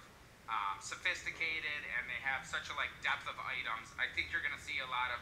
um, 0.50 0.82
sophisticated, 0.82 1.82
and 1.98 2.10
they 2.10 2.18
have 2.26 2.42
such 2.42 2.74
a 2.74 2.76
like 2.76 2.90
depth 3.06 3.30
of 3.30 3.38
items, 3.46 3.94
I 4.02 4.10
think 4.18 4.34
you're 4.34 4.42
going 4.42 4.58
to 4.58 4.66
see 4.66 4.82
a 4.82 4.90
lot 4.90 5.14
of 5.14 5.22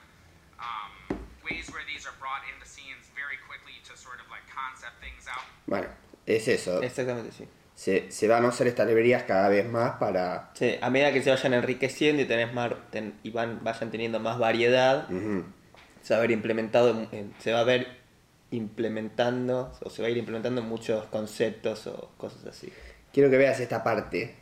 um, 0.63 0.93
ways 1.43 1.67
where 1.69 1.83
these 1.83 2.07
are 2.07 2.15
brought 2.15 2.47
into 2.47 2.63
scenes 2.63 3.11
very 3.11 3.35
quickly 3.43 3.75
to 3.91 3.93
sort 3.99 4.23
of 4.23 4.31
like 4.31 4.47
concept 4.47 4.95
things 5.03 5.27
out. 5.27 5.43
Bueno, 5.67 5.91
es 6.25 6.47
eso. 6.47 6.79
Exactamente, 6.79 7.35
sí. 7.35 7.43
Se, 7.77 8.09
se 8.11 8.27
van 8.27 8.43
a 8.43 8.47
usar 8.47 8.65
estas 8.65 8.87
librerías 8.87 9.21
cada 9.23 9.49
vez 9.49 9.69
más 9.69 9.97
para... 9.99 10.49
Sí, 10.55 10.77
a 10.81 10.89
medida 10.89 11.13
que 11.13 11.21
se 11.21 11.29
vayan 11.29 11.53
enriqueciendo 11.53 12.23
y 12.23 12.25
tenés 12.25 12.51
más, 12.51 12.71
ten- 12.89 13.13
y 13.21 13.29
van, 13.29 13.63
vayan 13.63 13.91
teniendo 13.91 14.19
más 14.19 14.39
variedad, 14.39 15.07
se 16.01 16.13
va 16.15 16.17
a 16.17 16.21
ver 16.21 16.31
implementado, 16.31 16.89
en- 16.89 17.07
en- 17.11 17.33
se 17.37 17.51
va 17.53 17.59
a 17.59 17.63
ver 17.63 17.85
implementando, 18.49 19.71
o 19.83 19.89
se 19.91 20.01
va 20.01 20.07
a 20.07 20.11
ir 20.11 20.17
implementando 20.17 20.61
muchos 20.63 21.05
conceptos 21.05 21.85
o 21.87 22.09
cosas 22.17 22.45
así. 22.45 22.71
Quiero 23.13 23.29
que 23.29 23.37
veas 23.37 23.59
esta 23.59 23.83
parte. 23.83 24.35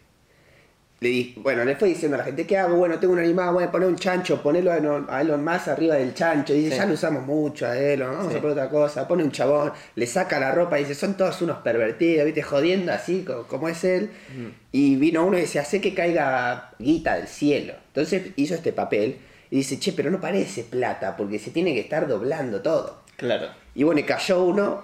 Le 1.02 1.10
di, 1.10 1.34
bueno, 1.38 1.66
le 1.66 1.76
fue 1.76 1.90
diciendo 1.90 2.16
a 2.16 2.20
la 2.20 2.24
gente, 2.24 2.48
¿qué 2.48 2.58
hago? 2.58 2.78
Bueno, 2.78 2.98
tengo 3.00 3.14
un 3.14 3.20
animal, 3.20 3.54
voy 3.54 3.66
a 3.66 3.72
poner 3.72 3.88
un 3.90 3.98
chancho, 3.98 4.42
ponelo 4.42 4.72
a 4.72 4.78
Elon, 4.78 5.06
a 5.10 5.22
Elon 5.22 5.44
más 5.44 5.68
arriba 5.68 5.96
del 5.96 6.14
chancho. 6.14 6.54
Y 6.54 6.60
dice, 6.60 6.72
Sí. 6.72 6.78
ya 6.78 6.86
lo 6.86 6.94
usamos 6.94 7.26
mucho 7.26 7.68
a 7.68 7.78
Elon, 7.78 8.12
vamos 8.14 8.32
Sí. 8.32 8.38
a 8.38 8.42
poner 8.42 8.58
otra 8.58 8.70
cosa. 8.70 9.06
Pone 9.08 9.24
un 9.24 9.32
chabón, 9.32 9.74
le 9.96 10.08
saca 10.08 10.40
la 10.40 10.54
ropa 10.54 10.80
y 10.80 10.84
dice, 10.84 10.96
son 10.96 11.16
todos 11.16 11.42
unos 11.42 11.58
pervertidos, 11.58 12.26
¿viste? 12.26 12.42
Jodiendo 12.44 12.94
así, 12.94 13.24
co- 13.28 13.46
como, 13.48 13.68
es 13.68 13.84
él. 13.84 14.10
Y 14.72 14.96
vino 14.96 15.26
uno 15.26 15.38
y 15.38 15.42
dice, 15.42 15.60
hace 15.60 15.82
que 15.82 15.94
caiga 15.94 16.72
guita 16.80 17.16
del 17.18 17.28
cielo. 17.28 17.74
Entonces 17.88 18.28
hizo 18.38 18.56
este 18.56 18.72
papel 18.72 19.18
y 19.52 19.58
dice, 19.58 19.78
che, 19.78 19.92
pero 19.92 20.10
no 20.10 20.22
parece 20.22 20.64
plata, 20.64 21.18
porque 21.18 21.40
se 21.40 21.52
tiene 21.52 21.74
que 21.74 21.82
estar 21.82 22.08
doblando 22.08 22.62
todo. 22.62 23.02
Claro. 23.18 23.48
Y 23.76 23.84
bueno, 23.84 24.00
y 24.00 24.04
cayó 24.04 24.44
uno 24.46 24.84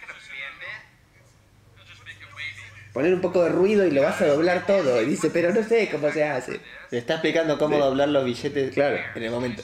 gonna 0.00 0.14
bend 0.30 0.62
it. 0.62 0.82
You'll 1.76 1.86
just 1.86 2.04
make 2.04 2.16
it 2.20 2.28
wavy. 2.34 2.92
Poner 2.92 3.14
un 3.14 3.20
poco 3.20 3.42
de 3.44 3.50
ruido 3.50 3.86
y 3.86 3.90
lo 3.90 4.02
vas 4.02 4.20
a 4.20 4.26
doblar 4.26 4.66
todo. 4.66 5.02
Y 5.02 5.06
dice, 5.06 5.30
pero 5.30 5.52
no 5.52 5.62
sé 5.62 5.88
cómo 5.90 6.10
se 6.12 6.24
hace. 6.24 6.60
Te 6.90 6.98
está 6.98 7.14
explicando 7.14 7.58
cómo 7.58 7.76
Sí. 7.76 7.80
doblar 7.82 8.08
los 8.08 8.24
billetes 8.24 8.72
Claro. 8.74 8.98
en 9.14 9.22
el 9.22 9.30
momento. 9.30 9.62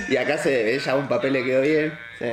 Y 0.08 0.16
acá 0.16 0.36
se 0.38 0.64
ve, 0.64 0.76
ya 0.80 0.96
un 0.96 1.06
papel 1.06 1.34
le 1.34 1.44
quedó 1.44 1.60
bien. 1.62 1.96
Sí. 2.18 2.26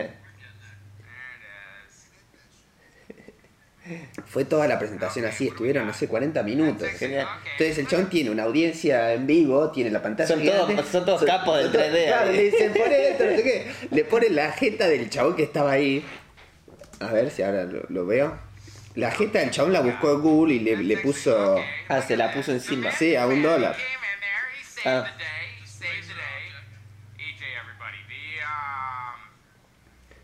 Fue 4.25 4.45
toda 4.45 4.67
la 4.67 4.79
presentación 4.79 5.25
así, 5.25 5.49
estuvieron, 5.49 5.85
no 5.85 5.93
sé, 5.93 6.07
40 6.07 6.41
minutos. 6.41 6.87
Genial. 6.97 7.27
Entonces 7.51 7.77
el 7.77 7.87
chabón 7.87 8.09
tiene 8.09 8.31
una 8.31 8.43
audiencia 8.45 9.13
en 9.13 9.27
vivo, 9.27 9.69
tiene 9.69 9.91
la 9.91 10.01
pantalla 10.01 10.27
Son 10.27 10.43
todos- 10.43 10.67
gigante. 10.69 10.91
son 10.91 11.05
todos 11.05 11.23
capos 11.23 11.57
del 11.57 11.65
son 11.65 11.73
todos- 11.73 11.85
3D 11.87 12.05
Claro, 12.07 12.29
ahí. 12.31 12.35
le 12.35 12.43
dicen, 12.45 12.73
pone 12.73 13.09
esto, 13.09 13.23
no 13.25 13.29
sé 13.35 13.43
qué. 13.43 13.71
Le 13.91 14.05
pone 14.05 14.29
la 14.31 14.51
jeta 14.51 14.87
del 14.87 15.07
chabón 15.11 15.35
que 15.35 15.43
estaba 15.43 15.71
ahí. 15.73 16.03
A 16.99 17.11
ver 17.11 17.29
si 17.31 17.43
ahora 17.43 17.65
lo, 17.65 17.83
lo 17.89 18.05
veo. 18.05 18.37
La 18.95 19.11
jeta 19.11 19.39
del 19.39 19.51
chabón 19.51 19.73
la 19.73 19.81
buscó 19.81 20.13
en 20.13 20.21
Google 20.21 20.53
y 20.53 20.59
le, 20.59 20.77
le 20.77 20.97
puso... 20.97 21.57
Ah, 21.89 22.01
se 22.01 22.15
la 22.15 22.31
puso 22.31 22.51
encima. 22.51 22.91
Sí, 22.91 23.15
a 23.15 23.27
un 23.27 23.43
dólar. 23.43 23.75
Ah. 24.85 25.05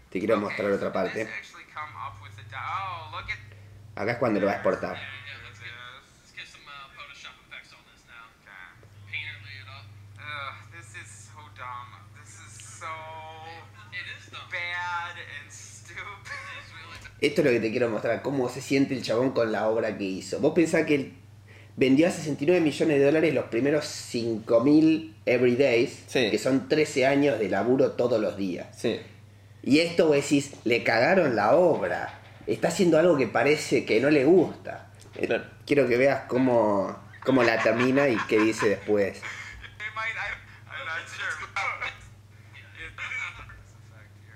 Te 0.09 0.19
quiero 0.19 0.37
mostrar 0.37 0.71
otra 0.71 0.91
parte. 0.91 1.27
Oh, 1.75 3.21
Acá 3.95 4.11
es 4.11 4.17
cuando 4.17 4.39
lo 4.39 4.45
va 4.45 4.53
a 4.53 4.55
exportar. 4.55 5.20
Esto 17.21 17.41
es 17.41 17.45
lo 17.45 17.51
que 17.51 17.59
te 17.59 17.69
quiero 17.71 17.87
mostrar, 17.89 18.21
cómo 18.23 18.49
se 18.49 18.61
siente 18.61 18.93
el 18.95 19.03
chabón 19.03 19.31
con 19.31 19.51
la 19.51 19.67
obra 19.69 19.97
que 19.97 20.03
hizo. 20.03 20.39
Vos 20.39 20.53
pensás 20.53 20.85
que 20.85 20.95
él 20.95 21.13
vendió 21.77 22.07
a 22.07 22.11
69 22.11 22.59
millones 22.61 22.99
de 22.99 23.05
dólares 23.05 23.33
los 23.33 23.45
primeros 23.45 23.85
5.000 23.85 25.13
everydays, 25.25 26.03
Sí. 26.07 26.29
que 26.31 26.37
son 26.39 26.67
13 26.67 27.05
años 27.05 27.39
de 27.39 27.47
laburo 27.49 27.91
todos 27.91 28.19
los 28.19 28.35
días. 28.37 28.67
Sí. 28.75 28.99
Y 29.63 29.79
esto 29.79 30.07
vos 30.07 30.15
decís, 30.15 30.51
le 30.63 30.83
cagaron 30.83 31.35
la 31.35 31.55
obra. 31.55 32.19
Está 32.47 32.69
haciendo 32.69 32.97
algo 32.97 33.15
que 33.17 33.27
parece 33.27 33.85
que 33.85 34.01
no 34.01 34.09
le 34.09 34.25
gusta. 34.25 34.89
Eh, 35.15 35.27
Claro. 35.27 35.43
Quiero 35.67 35.87
que 35.87 35.97
veas 35.97 36.21
cómo, 36.27 36.97
cómo 37.23 37.43
la 37.43 37.61
termina 37.61 38.09
y 38.09 38.17
qué 38.27 38.39
dice 38.39 38.67
después. 38.69 39.21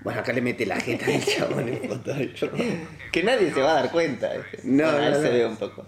Bueno, 0.06 0.20
acá 0.20 0.32
le 0.32 0.40
mete 0.40 0.64
la 0.66 0.78
jeta 0.78 1.04
del 1.06 1.24
chabón 1.36 1.68
en 1.68 1.88
Photoshop. 1.88 2.52
Que 3.10 3.24
nadie 3.24 3.52
se 3.52 3.60
va 3.60 3.72
a 3.72 3.74
dar 3.82 3.90
cuenta. 3.90 4.32
¿viste? 4.34 4.60
No, 4.62 4.84
Bueno, 4.84 4.98
ahí 5.04 5.10
no, 5.10 5.16
se 5.18 5.24
no. 5.24 5.30
ve 5.32 5.46
un 5.46 5.56
poco. 5.56 5.84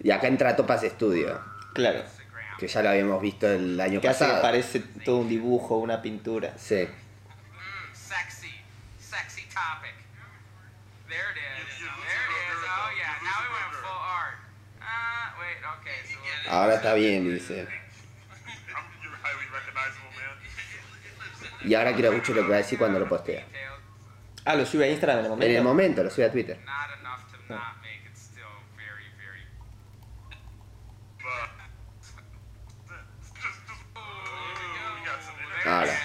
Y 0.00 0.12
acá 0.12 0.28
entra 0.28 0.54
Topaz 0.54 0.82
Studio, 0.84 1.40
Claro. 1.74 2.04
que 2.56 2.68
ya 2.68 2.80
lo 2.82 2.90
habíamos 2.90 3.20
visto 3.20 3.48
el 3.48 3.80
año 3.80 4.00
Que 4.00 4.06
hace 4.08 4.20
que 4.24 4.30
pasado. 4.30 4.42
parece 4.42 4.78
todo 5.04 5.16
un 5.16 5.28
dibujo, 5.28 5.78
una 5.78 6.00
pintura. 6.00 6.56
Sí. 6.56 6.76
Mm, 6.86 7.94
sexy, 7.94 8.52
sexy 9.00 9.42
topic. 9.48 9.94
There 11.08 11.18
it 11.32 11.36
is. 11.36 11.78
There 11.78 11.82
it 11.82 11.90
is. 11.90 12.62
Oh 12.62 12.90
yeah, 12.96 13.18
now 13.26 13.42
we 13.42 13.48
went 13.58 13.74
full 13.82 13.90
art. 13.90 14.38
Wait, 15.40 15.58
okay. 15.80 15.98
So 16.44 16.50
Ahora 16.52 16.74
está 16.76 16.94
bien, 16.94 17.24
dice. 17.34 17.66
Y 21.64 21.74
ahora 21.74 21.94
quiero 21.94 22.12
mucho 22.12 22.32
lo 22.34 22.42
que 22.42 22.48
va 22.48 22.54
a 22.56 22.58
decir 22.58 22.78
cuando 22.78 22.98
lo 22.98 23.08
postea. 23.08 23.44
Ah, 24.44 24.54
lo 24.54 24.64
sube 24.64 24.84
a 24.84 24.88
Instagram 24.88 25.18
en 25.18 25.24
el 25.24 25.26
En 25.26 25.30
momento. 25.38 25.58
el 25.58 25.64
momento, 25.64 26.02
lo 26.04 26.10
sube 26.10 26.24
a 26.24 26.32
Twitter. 26.32 26.58
there 27.48 27.58
Ahora. 35.64 35.98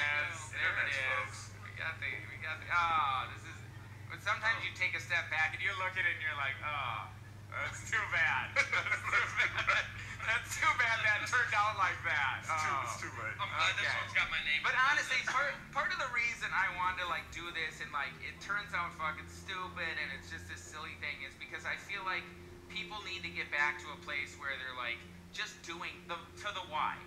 That's 10.33 10.57
too 10.57 10.71
bad. 10.81 10.97
That's 10.97 10.97
too 10.97 10.97
bad. 10.97 10.97
That's 10.97 10.97
too 10.97 10.97
bad 10.97 10.97
that 11.05 11.19
turned 11.29 11.55
out 11.57 11.75
like 11.77 11.99
that. 12.05 12.33
It's 12.41 12.49
too, 12.49 12.73
Oh. 12.73 12.85
it's 12.85 12.97
too 13.01 13.13
late. 13.21 13.37
I'm 13.37 13.49
glad 13.53 13.73
this 13.77 13.89
one's 14.01 14.15
got 14.17 14.29
my 14.33 14.41
name. 14.45 14.61
But 14.65 14.75
honestly, 14.89 15.19
part 15.29 15.53
part 15.73 15.89
of 15.93 15.99
the 16.01 16.09
reason 16.13 16.49
I 16.53 16.69
wanted 16.77 17.05
to 17.05 17.07
like 17.09 17.25
do 17.33 17.45
this 17.53 17.81
and 17.81 17.89
like 17.93 18.13
it 18.25 18.35
turns 18.41 18.73
out 18.73 18.93
fucking 18.97 19.29
stupid 19.29 19.93
and 20.01 20.07
it's 20.17 20.29
just 20.29 20.49
a 20.49 20.57
silly 20.57 20.93
thing 21.01 21.21
is 21.25 21.33
because 21.37 21.65
I 21.65 21.77
feel 21.77 22.01
like 22.05 22.25
people 22.69 22.97
need 23.05 23.21
to 23.21 23.31
get 23.33 23.49
back 23.53 23.77
to 23.85 23.87
a 23.93 23.99
place 24.05 24.33
where 24.41 24.53
they're 24.57 24.77
like 24.77 24.97
just 25.33 25.57
doing 25.65 25.93
the 26.09 26.17
to 26.45 26.49
the 26.53 26.65
why. 26.73 26.97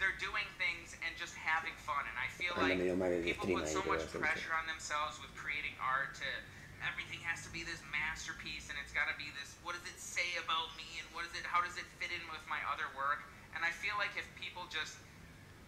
They're 0.00 0.16
doing 0.16 0.48
things 0.56 0.96
and 1.04 1.12
just 1.20 1.36
having 1.36 1.76
fun 1.84 2.08
and 2.08 2.16
I 2.16 2.24
feel 2.32 2.56
Anda 2.56 2.64
like 2.64 2.76
medio 2.80 2.96
mal 2.96 3.12
el 3.12 3.20
people 3.20 3.44
stream 3.44 3.60
put 3.60 3.68
so 3.68 3.84
much 3.84 4.00
va 4.00 4.08
a 4.08 4.12
ser 4.16 4.20
pressure 4.24 4.54
on 4.56 4.64
themselves 4.64 5.20
with 5.20 5.28
creating 5.36 5.76
art 5.76 6.16
to 6.24 6.28
everything 6.88 7.20
has 7.20 7.44
to 7.44 7.52
be 7.52 7.60
this 7.68 7.84
masterpiece 7.92 8.72
and 8.72 8.80
it's 8.80 8.96
got 8.96 9.12
to 9.12 9.16
be 9.20 9.28
this 9.36 9.52
what 9.60 9.76
does 9.76 9.84
it 9.84 10.00
say 10.00 10.24
about 10.40 10.72
me 10.80 10.88
and 10.96 11.04
what 11.12 11.28
is 11.28 11.32
it 11.36 11.44
how 11.44 11.60
does 11.60 11.76
it 11.76 11.84
fit 12.00 12.08
in 12.08 12.24
with 12.32 12.40
my 12.48 12.56
other 12.72 12.88
work 12.96 13.20
and 13.52 13.60
i 13.60 13.68
feel 13.68 13.92
like 14.00 14.08
if 14.16 14.24
people 14.40 14.64
just 14.72 14.96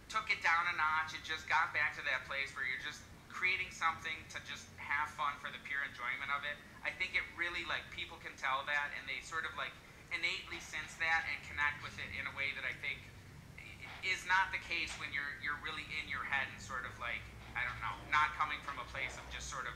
took 0.09 0.25
it 0.33 0.41
down 0.41 0.62
notch 0.77 1.13
and 1.13 1.23
just 1.25 1.45
got 1.49 1.71
back 1.71 1.93
to 1.97 2.03
that 2.05 2.25
place 2.25 2.51
where 2.53 2.65
you're 2.65 2.81
just 2.83 3.01
creating 3.29 3.69
something 3.73 4.15
to 4.29 4.37
just 4.45 4.69
have 4.77 5.09
fun 5.17 5.33
for 5.41 5.49
the 5.49 5.61
pure 5.65 5.81
enjoyment 5.85 6.29
of 6.33 6.45
it 6.45 6.55
i 6.85 6.91
think 6.93 7.17
it 7.17 7.25
really 7.33 7.65
like 7.65 7.81
people 7.89 8.17
can 8.21 8.33
tell 8.37 8.61
that 8.69 8.93
and 8.93 9.03
they 9.09 9.17
sort 9.25 9.43
of 9.43 9.53
like 9.57 9.73
innately 10.13 10.61
sense 10.61 10.93
that 11.01 11.25
and 11.33 11.37
connect 11.49 11.81
with 11.81 11.93
it 11.97 12.09
in 12.13 12.23
a 12.29 12.33
way 12.37 12.53
that 12.53 12.65
i 12.65 12.73
think 12.83 13.01
is 14.05 14.21
not 14.27 14.51
the 14.51 14.59
case 14.67 14.91
when 14.99 15.09
you're 15.15 15.33
you're 15.39 15.57
really 15.63 15.87
in 15.97 16.05
your 16.11 16.21
head 16.27 16.45
and 16.51 16.59
sort 16.59 16.85
of 16.85 16.93
like 17.01 17.23
I 17.53 17.61
don't 17.69 17.81
know, 17.85 17.95
not 18.09 18.33
coming 18.33 18.57
from 18.65 18.81
a 18.81 18.87
place 18.89 19.13
of 19.17 19.25
just 19.29 19.45
sort 19.45 19.69
of 19.69 19.75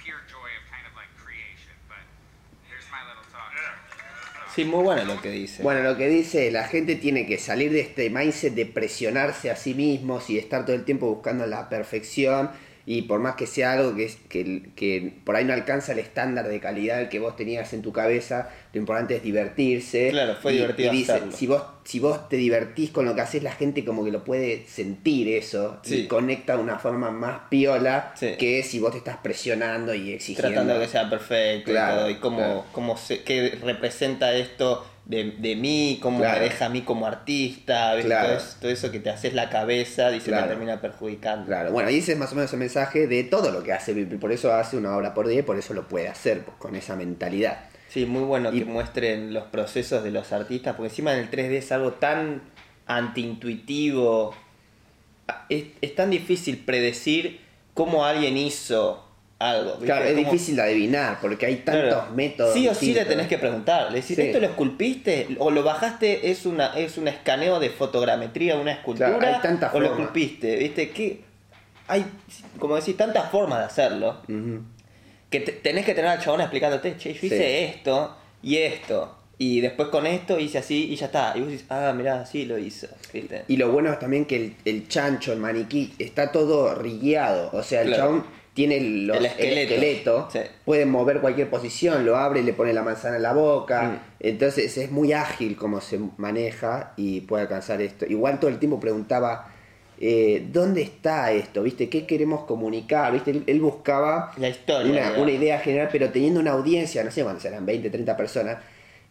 pure 0.00 0.24
joy 0.32 0.48
of 0.56 0.64
kind 0.72 0.84
of 0.88 0.96
like 0.96 1.12
creation. 1.20 1.77
Sí, 4.54 4.64
muy 4.64 4.82
bueno 4.82 5.04
lo 5.04 5.20
que 5.22 5.30
dice. 5.30 5.62
Bueno, 5.62 5.82
lo 5.82 5.96
que 5.96 6.08
dice, 6.08 6.50
la 6.50 6.64
gente 6.64 6.96
tiene 6.96 7.26
que 7.26 7.38
salir 7.38 7.70
de 7.70 7.80
este 7.80 8.10
mindset 8.10 8.54
de 8.54 8.66
presionarse 8.66 9.50
a 9.52 9.56
sí 9.56 9.72
mismos 9.72 10.30
y 10.30 10.38
estar 10.38 10.64
todo 10.64 10.74
el 10.74 10.84
tiempo 10.84 11.06
buscando 11.06 11.46
la 11.46 11.68
perfección 11.68 12.50
y 12.90 13.02
por 13.02 13.20
más 13.20 13.34
que 13.34 13.46
sea 13.46 13.72
algo 13.74 13.94
que, 13.94 14.06
es- 14.06 14.16
que, 14.30 14.70
que 14.74 15.12
por 15.24 15.36
ahí 15.36 15.44
no 15.44 15.52
alcanza 15.52 15.92
el 15.92 15.98
estándar 15.98 16.48
de 16.48 16.58
calidad 16.58 17.10
que 17.10 17.18
vos 17.18 17.36
tenías 17.36 17.74
en 17.74 17.82
tu 17.82 17.92
cabeza, 17.92 18.48
lo 18.72 18.80
importante 18.80 19.14
es 19.16 19.22
divertirse. 19.22 20.08
Claro, 20.08 20.36
fue 20.40 20.54
Y- 20.54 20.56
divertido 20.56 20.94
y 20.94 20.96
dice, 20.96 21.20
si 21.34 21.46
vos, 21.46 21.62
si 21.84 22.00
vos 22.00 22.30
te 22.30 22.36
divertís 22.36 22.88
con 22.90 23.04
lo 23.04 23.14
que 23.14 23.20
haces, 23.20 23.42
la 23.42 23.52
gente 23.52 23.84
como 23.84 24.06
que 24.06 24.10
lo 24.10 24.24
puede 24.24 24.64
sentir 24.66 25.28
eso 25.28 25.80
Sí. 25.82 25.96
y 25.96 26.06
conecta 26.06 26.56
de 26.56 26.62
una 26.62 26.78
forma 26.78 27.10
más 27.10 27.40
piola 27.50 28.12
Sí. 28.16 28.36
que 28.38 28.62
si 28.62 28.78
vos 28.78 28.92
te 28.92 28.98
estás 28.98 29.18
presionando 29.18 29.92
y 29.94 30.12
exigiendo. 30.14 30.48
Tratando 30.52 30.74
de 30.78 30.86
que 30.86 30.90
sea 30.90 31.10
perfecto 31.10 31.70
Claro, 31.70 31.94
y 31.96 31.98
todo. 31.98 32.10
Y 32.10 32.14
cómo, 32.20 32.36
claro. 32.38 32.64
cómo 32.72 32.96
se, 32.96 33.22
qué 33.22 33.58
representa 33.62 34.32
esto 34.34 34.86
de, 35.08 35.32
de 35.38 35.56
mí, 35.56 35.98
cómo 36.02 36.18
Claro. 36.18 36.38
me 36.38 36.44
deja 36.44 36.66
a 36.66 36.68
mí 36.68 36.82
como 36.82 37.06
artista, 37.06 37.96
todo, 38.00 38.34
eso, 38.36 38.56
todo 38.60 38.70
eso 38.70 38.90
que 38.92 39.00
te 39.00 39.08
haces 39.10 39.32
la 39.34 39.48
cabeza 39.50 40.14
y 40.14 40.20
se 40.20 40.26
Claro. 40.28 40.44
te 40.44 40.48
termina 40.50 40.80
perjudicando. 40.80 41.46
Claro, 41.46 41.72
bueno, 41.72 41.88
y 41.90 41.96
ese 41.98 42.12
es 42.12 42.18
más 42.18 42.30
o 42.32 42.34
menos 42.36 42.52
el 42.52 42.58
mensaje 42.58 43.06
de 43.06 43.24
todo 43.24 43.50
lo 43.50 43.62
que 43.62 43.72
hace. 43.72 43.94
Por 44.06 44.30
eso 44.32 44.52
hace 44.52 44.76
una 44.76 44.94
obra 44.96 45.14
por 45.14 45.26
día 45.26 45.40
y 45.40 45.42
por 45.42 45.58
eso 45.58 45.72
lo 45.74 45.88
puede 45.88 46.08
hacer 46.08 46.42
pues, 46.44 46.56
con 46.58 46.76
esa 46.76 46.94
mentalidad. 46.94 47.58
Sí, 47.88 48.04
muy 48.04 48.22
bueno 48.24 48.52
Y- 48.52 48.58
que 48.58 48.64
muestren 48.66 49.32
los 49.32 49.44
procesos 49.44 50.04
de 50.04 50.10
los 50.10 50.30
artistas, 50.32 50.76
porque 50.76 50.90
encima 50.90 51.14
en 51.14 51.20
el 51.20 51.30
3D 51.30 51.56
es 51.56 51.72
algo 51.72 51.92
tan 51.94 52.42
antiintuitivo. 52.86 54.34
Es, 55.48 55.64
es 55.80 55.94
tan 55.94 56.10
difícil 56.10 56.58
predecir 56.58 57.40
cómo 57.74 58.04
alguien 58.04 58.36
hizo 58.36 59.07
algo. 59.38 59.70
¿viste? 59.72 59.86
Claro, 59.86 60.04
es 60.04 60.14
Como- 60.14 60.30
difícil 60.32 60.56
de 60.56 60.62
adivinar 60.62 61.18
porque 61.20 61.46
hay 61.46 61.56
tantos 61.56 61.84
Claro. 61.94 62.12
métodos. 62.14 62.54
Sí 62.54 62.66
o 62.68 62.74
sí 62.74 62.92
le 62.94 63.04
tenés 63.04 63.28
que 63.28 63.38
preguntar. 63.38 63.90
Le 63.92 64.00
decís, 64.00 64.16
Sí. 64.16 64.22
¿esto 64.22 64.40
lo 64.40 64.46
esculpiste? 64.46 65.28
¿O 65.38 65.50
lo 65.50 65.62
bajaste? 65.62 66.30
¿Es 66.30 66.44
una 66.46 66.76
es 66.78 66.98
un 66.98 67.06
escaneo 67.08 67.60
de 67.60 67.70
fotogrametría 67.70 68.56
una 68.56 68.72
escultura? 68.72 69.16
Claro, 69.18 69.36
hay 69.36 69.42
tantas 69.42 69.74
¿O 69.74 69.80
lo 69.80 69.86
esculpiste? 69.86 70.56
¿Viste? 70.56 70.90
Que 70.90 71.20
hay, 71.86 72.04
como 72.58 72.76
decís, 72.76 72.96
tantas 72.96 73.30
formas 73.30 73.60
de 73.60 73.64
hacerlo. 73.66 74.18
Que 75.30 75.40
te- 75.40 75.52
tenés 75.52 75.84
que 75.84 75.94
tener 75.94 76.10
al 76.10 76.20
chabón 76.20 76.40
explicándote, 76.40 76.96
che, 76.96 77.12
yo 77.14 77.20
Sí. 77.20 77.26
hice 77.26 77.64
esto 77.64 78.16
y 78.42 78.56
esto. 78.56 79.14
Y 79.40 79.60
después 79.60 79.88
con 79.90 80.04
esto 80.06 80.40
hice 80.40 80.58
así 80.58 80.90
y 80.90 80.96
ya 80.96 81.06
está. 81.06 81.32
Y 81.36 81.40
vos 81.40 81.50
decís, 81.50 81.66
ah, 81.68 81.92
mirá, 81.96 82.26
sí 82.26 82.44
lo 82.44 82.58
hizo. 82.58 82.88
¿Viste? 83.12 83.44
Y 83.46 83.56
lo 83.56 83.70
bueno 83.70 83.92
es 83.92 83.98
también 84.00 84.24
que 84.24 84.36
el, 84.36 84.56
el 84.64 84.88
chancho, 84.88 85.32
el 85.32 85.38
maniquí, 85.38 85.94
está 85.98 86.32
todo 86.32 86.74
rigueado. 86.74 87.50
O 87.52 87.62
sea, 87.62 87.82
el 87.82 87.88
Claro. 87.88 88.02
chabón 88.02 88.24
tiene 88.58 88.80
los- 88.80 89.18
El 89.18 89.26
esqueleto. 89.56 90.28
Sí. 90.32 90.40
puede 90.64 90.84
mover 90.84 91.20
cualquier 91.20 91.48
posición, 91.48 92.04
lo 92.04 92.16
abre 92.16 92.40
y 92.40 92.42
le 92.42 92.52
pone 92.54 92.72
la 92.72 92.82
manzana 92.82 93.14
en 93.14 93.22
la 93.22 93.32
boca. 93.32 93.82
Mm. 93.82 93.98
Entonces 94.18 94.76
es 94.76 94.90
muy 94.90 95.12
ágil 95.12 95.54
como 95.54 95.80
se 95.80 96.00
maneja 96.16 96.92
y 96.96 97.20
puede 97.20 97.42
alcanzar 97.42 97.80
esto. 97.80 98.04
Igual 98.04 98.40
todo 98.40 98.50
el 98.50 98.58
tiempo 98.58 98.80
preguntaba, 98.80 99.48
eh, 100.00 100.44
¿dónde 100.50 100.82
está 100.82 101.30
esto? 101.30 101.62
¿Viste? 101.62 101.88
¿Qué 101.88 102.04
queremos 102.04 102.46
comunicar? 102.46 103.12
¿Viste? 103.12 103.30
Él, 103.30 103.44
él 103.46 103.60
buscaba 103.60 104.32
La 104.36 104.48
historia, 104.48 105.14
una, 105.16 105.30
idea 105.30 105.60
general, 105.60 105.88
pero 105.92 106.10
teniendo 106.10 106.40
una 106.40 106.50
audiencia, 106.50 107.04
no 107.04 107.12
sé 107.12 107.22
cuántos 107.22 107.44
eran, 107.44 107.64
20, 107.64 107.90
30 107.90 108.16
personas. 108.16 108.56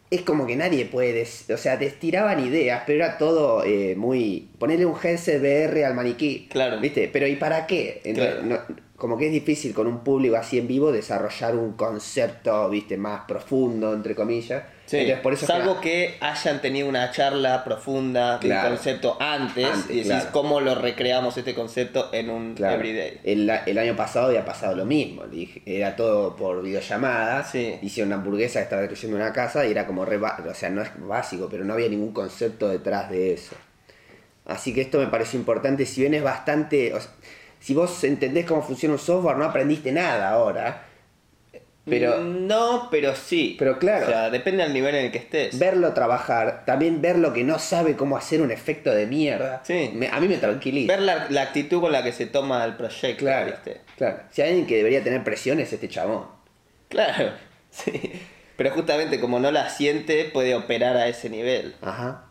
Es 0.10 0.22
como 0.24 0.46
que 0.46 0.56
nadie 0.58 0.86
puede, 0.86 1.26
o 1.54 1.58
sea, 1.58 1.78
te 1.80 1.90
tiraban 1.92 2.46
ideas, 2.46 2.84
pero 2.86 3.04
era 3.04 3.18
todo 3.18 3.64
eh, 3.66 3.94
muy... 3.98 4.48
Ponerle 4.58 4.86
un 4.86 4.96
headset 5.02 5.42
VR 5.42 5.84
al 5.86 5.96
maniquí, 5.96 6.48
Claro. 6.50 6.80
¿viste? 6.82 7.10
Pero 7.12 7.28
¿y 7.28 7.36
para 7.38 7.66
qué? 7.68 8.02
Entonces, 8.06 8.36
Claro. 8.36 8.46
no- 8.70 8.87
como 8.98 9.16
que 9.18 9.28
es 9.28 9.32
difícil 9.32 9.74
con 9.76 9.86
un 9.88 10.00
público 10.00 10.36
así 10.36 10.58
en 10.58 10.68
vivo 10.68 10.92
desarrollar 10.92 11.56
un 11.56 11.74
concepto, 11.74 12.68
¿viste? 12.70 12.98
Más 12.98 13.22
profundo, 13.28 13.94
entre 13.94 14.16
comillas. 14.16 14.64
Sí, 14.88 14.98
Entonces, 14.98 15.22
por 15.22 15.34
eso 15.34 15.46
es 15.46 15.52
que 15.52 15.58
salvo 15.58 15.76
la- 15.76 15.82
que 15.82 16.16
hayan 16.20 16.62
tenido 16.62 16.90
una 16.90 17.12
charla 17.12 17.64
profunda 17.64 18.40
del 18.40 18.50
Claro. 18.50 18.70
concepto 18.70 19.16
antes, 19.20 19.66
Antes, 19.66 19.90
y 19.92 19.96
decís 19.98 20.08
claro. 20.12 20.30
cómo 20.32 20.62
lo 20.62 20.74
recreamos 20.76 21.38
este 21.38 21.54
concepto 21.54 22.10
en 22.12 22.30
un 22.32 22.56
Claro. 22.56 22.76
everyday. 22.78 23.20
El, 23.24 23.48
el 23.68 23.78
año 23.78 23.96
pasado 23.96 24.28
había 24.30 24.46
pasado 24.46 24.76
lo 24.76 24.86
mismo. 24.86 25.24
Era 25.66 25.96
todo 25.96 26.36
por 26.36 26.64
videollamada. 26.64 27.44
Sí. 27.44 27.76
Hicieron 27.84 28.08
una 28.14 28.16
hamburguesa 28.22 28.60
que 28.60 28.64
estaba 28.64 28.82
destruyendo 28.82 29.18
una 29.18 29.32
casa 29.32 29.64
y 29.68 29.72
era 29.72 29.86
como 29.86 30.06
re 30.06 30.18
O 30.18 30.54
sea, 30.56 30.70
no 30.72 30.82
es 30.82 30.90
básico, 30.98 31.48
pero 31.52 31.64
no 31.66 31.74
había 31.74 31.90
ningún 31.90 32.14
concepto 32.14 32.68
detrás 32.70 33.12
de 33.12 33.34
eso. 33.34 33.56
Así 34.46 34.74
que 34.74 34.82
esto 34.82 34.98
me 35.00 35.08
pareció 35.08 35.38
importante. 35.38 35.86
Si 35.86 36.02
bien 36.02 36.14
es 36.16 36.24
bastante. 36.24 36.94
o 36.94 37.00
sea, 37.02 37.12
si 37.60 37.74
vos 37.74 38.04
entendés 38.04 38.46
cómo 38.46 38.62
funciona 38.62 38.94
un 38.94 39.00
software, 39.00 39.38
no 39.38 39.46
aprendiste 39.46 39.92
nada 39.92 40.30
ahora. 40.30 40.84
Pero 41.90 42.18
No, 42.20 42.90
pero 42.92 43.16
sí. 43.16 43.56
Pero 43.58 43.80
claro. 43.80 44.08
O 44.08 44.10
sea, 44.10 44.30
depende 44.30 44.62
del 44.64 44.74
nivel 44.74 44.94
en 44.96 45.06
el 45.06 45.12
que 45.12 45.20
estés. 45.20 45.58
verlo 45.58 45.94
trabajar, 45.94 46.64
también 46.66 47.02
ver 47.02 47.18
lo 47.18 47.32
que 47.32 47.46
no 47.46 47.60
sabe 47.60 47.96
cómo 47.96 48.18
hacer 48.18 48.42
un 48.42 48.52
efecto 48.52 48.92
de 48.94 49.06
mierda, 49.08 49.62
Sí. 49.64 49.92
me- 49.94 50.10
a 50.10 50.20
mí 50.20 50.28
me 50.28 50.36
tranquiliza. 50.36 50.92
Ver 50.94 51.02
la, 51.04 51.28
la 51.30 51.44
actitud 51.44 51.80
con 51.80 51.94
la 51.94 52.04
que 52.04 52.12
se 52.12 52.26
toma 52.26 52.66
el 52.66 52.76
proyecto, 52.76 53.24
Claro, 53.24 53.46
¿viste? 53.52 53.80
claro. 53.96 54.20
Si 54.32 54.42
hay 54.42 54.50
alguien 54.50 54.68
que 54.68 54.76
debería 54.76 55.02
tener 55.02 55.24
presión 55.24 55.62
es 55.62 55.72
este 55.72 55.88
chabón. 55.88 56.26
Claro, 56.90 57.32
sí. 57.72 58.12
Pero 58.58 58.72
justamente 58.72 59.22
como 59.22 59.40
no 59.40 59.50
la 59.52 59.70
siente, 59.70 60.26
puede 60.26 60.56
operar 60.56 60.98
a 60.98 61.08
ese 61.08 61.30
nivel. 61.30 61.76
Ajá. 61.82 62.26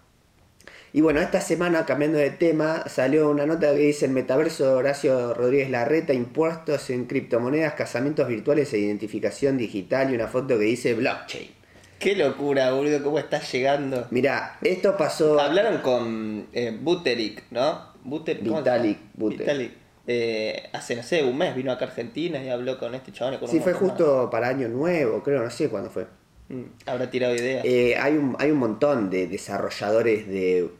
Y 0.96 1.02
bueno, 1.02 1.20
esta 1.20 1.42
semana, 1.42 1.84
cambiando 1.84 2.16
de 2.16 2.30
tema, 2.30 2.84
salió 2.88 3.28
una 3.28 3.44
nota 3.44 3.74
que 3.74 3.80
dice 3.80 4.06
el 4.06 4.12
metaverso 4.12 4.64
de 4.64 4.72
Horacio 4.76 5.34
Rodríguez 5.34 5.68
Larreta, 5.68 6.14
impuestos 6.14 6.88
en 6.88 7.04
criptomonedas, 7.04 7.74
casamientos 7.74 8.26
virtuales 8.26 8.72
e 8.72 8.78
identificación 8.78 9.58
digital 9.58 10.10
y 10.10 10.14
una 10.14 10.26
foto 10.26 10.58
que 10.58 10.64
dice 10.64 10.94
blockchain. 10.94 11.50
Qué 11.98 12.16
locura, 12.16 12.72
boludo, 12.72 13.02
cómo 13.02 13.18
estás 13.18 13.52
llegando. 13.52 14.06
Mira, 14.10 14.56
esto 14.62 14.96
pasó... 14.96 15.38
Hablaron 15.38 15.82
con 15.82 16.46
eh, 16.54 16.74
Buterik, 16.80 17.42
¿no? 17.50 17.92
Buter- 18.02 18.38
¿cómo 18.38 18.52
se 18.52 18.62
Vitalik? 18.62 18.98
Buterin. 19.12 19.38
Vitalik. 19.40 19.72
Eh, 20.06 20.62
hace, 20.72 20.96
no 20.96 21.02
sé, 21.02 21.22
un 21.24 21.36
mes 21.36 21.54
vino 21.54 21.72
acá 21.72 21.84
a 21.84 21.88
Argentina 21.88 22.42
y 22.42 22.48
habló 22.48 22.78
con 22.78 22.94
este 22.94 23.12
chabón. 23.12 23.36
con 23.36 23.48
Sí, 23.50 23.60
fue 23.60 23.74
justo 23.74 24.30
para 24.30 24.48
Año 24.48 24.66
Nuevo, 24.68 25.22
creo, 25.22 25.42
no 25.42 25.50
sé 25.50 25.68
cuándo 25.68 25.90
fue. 25.90 26.06
Mm, 26.48 26.62
habrá 26.86 27.10
tirado 27.10 27.34
ideas. 27.34 27.66
Eh, 27.66 27.96
hay, 28.00 28.14
un, 28.14 28.34
hay 28.38 28.50
un 28.50 28.58
montón 28.58 29.10
de 29.10 29.26
desarrolladores 29.26 30.26
de 30.26 30.70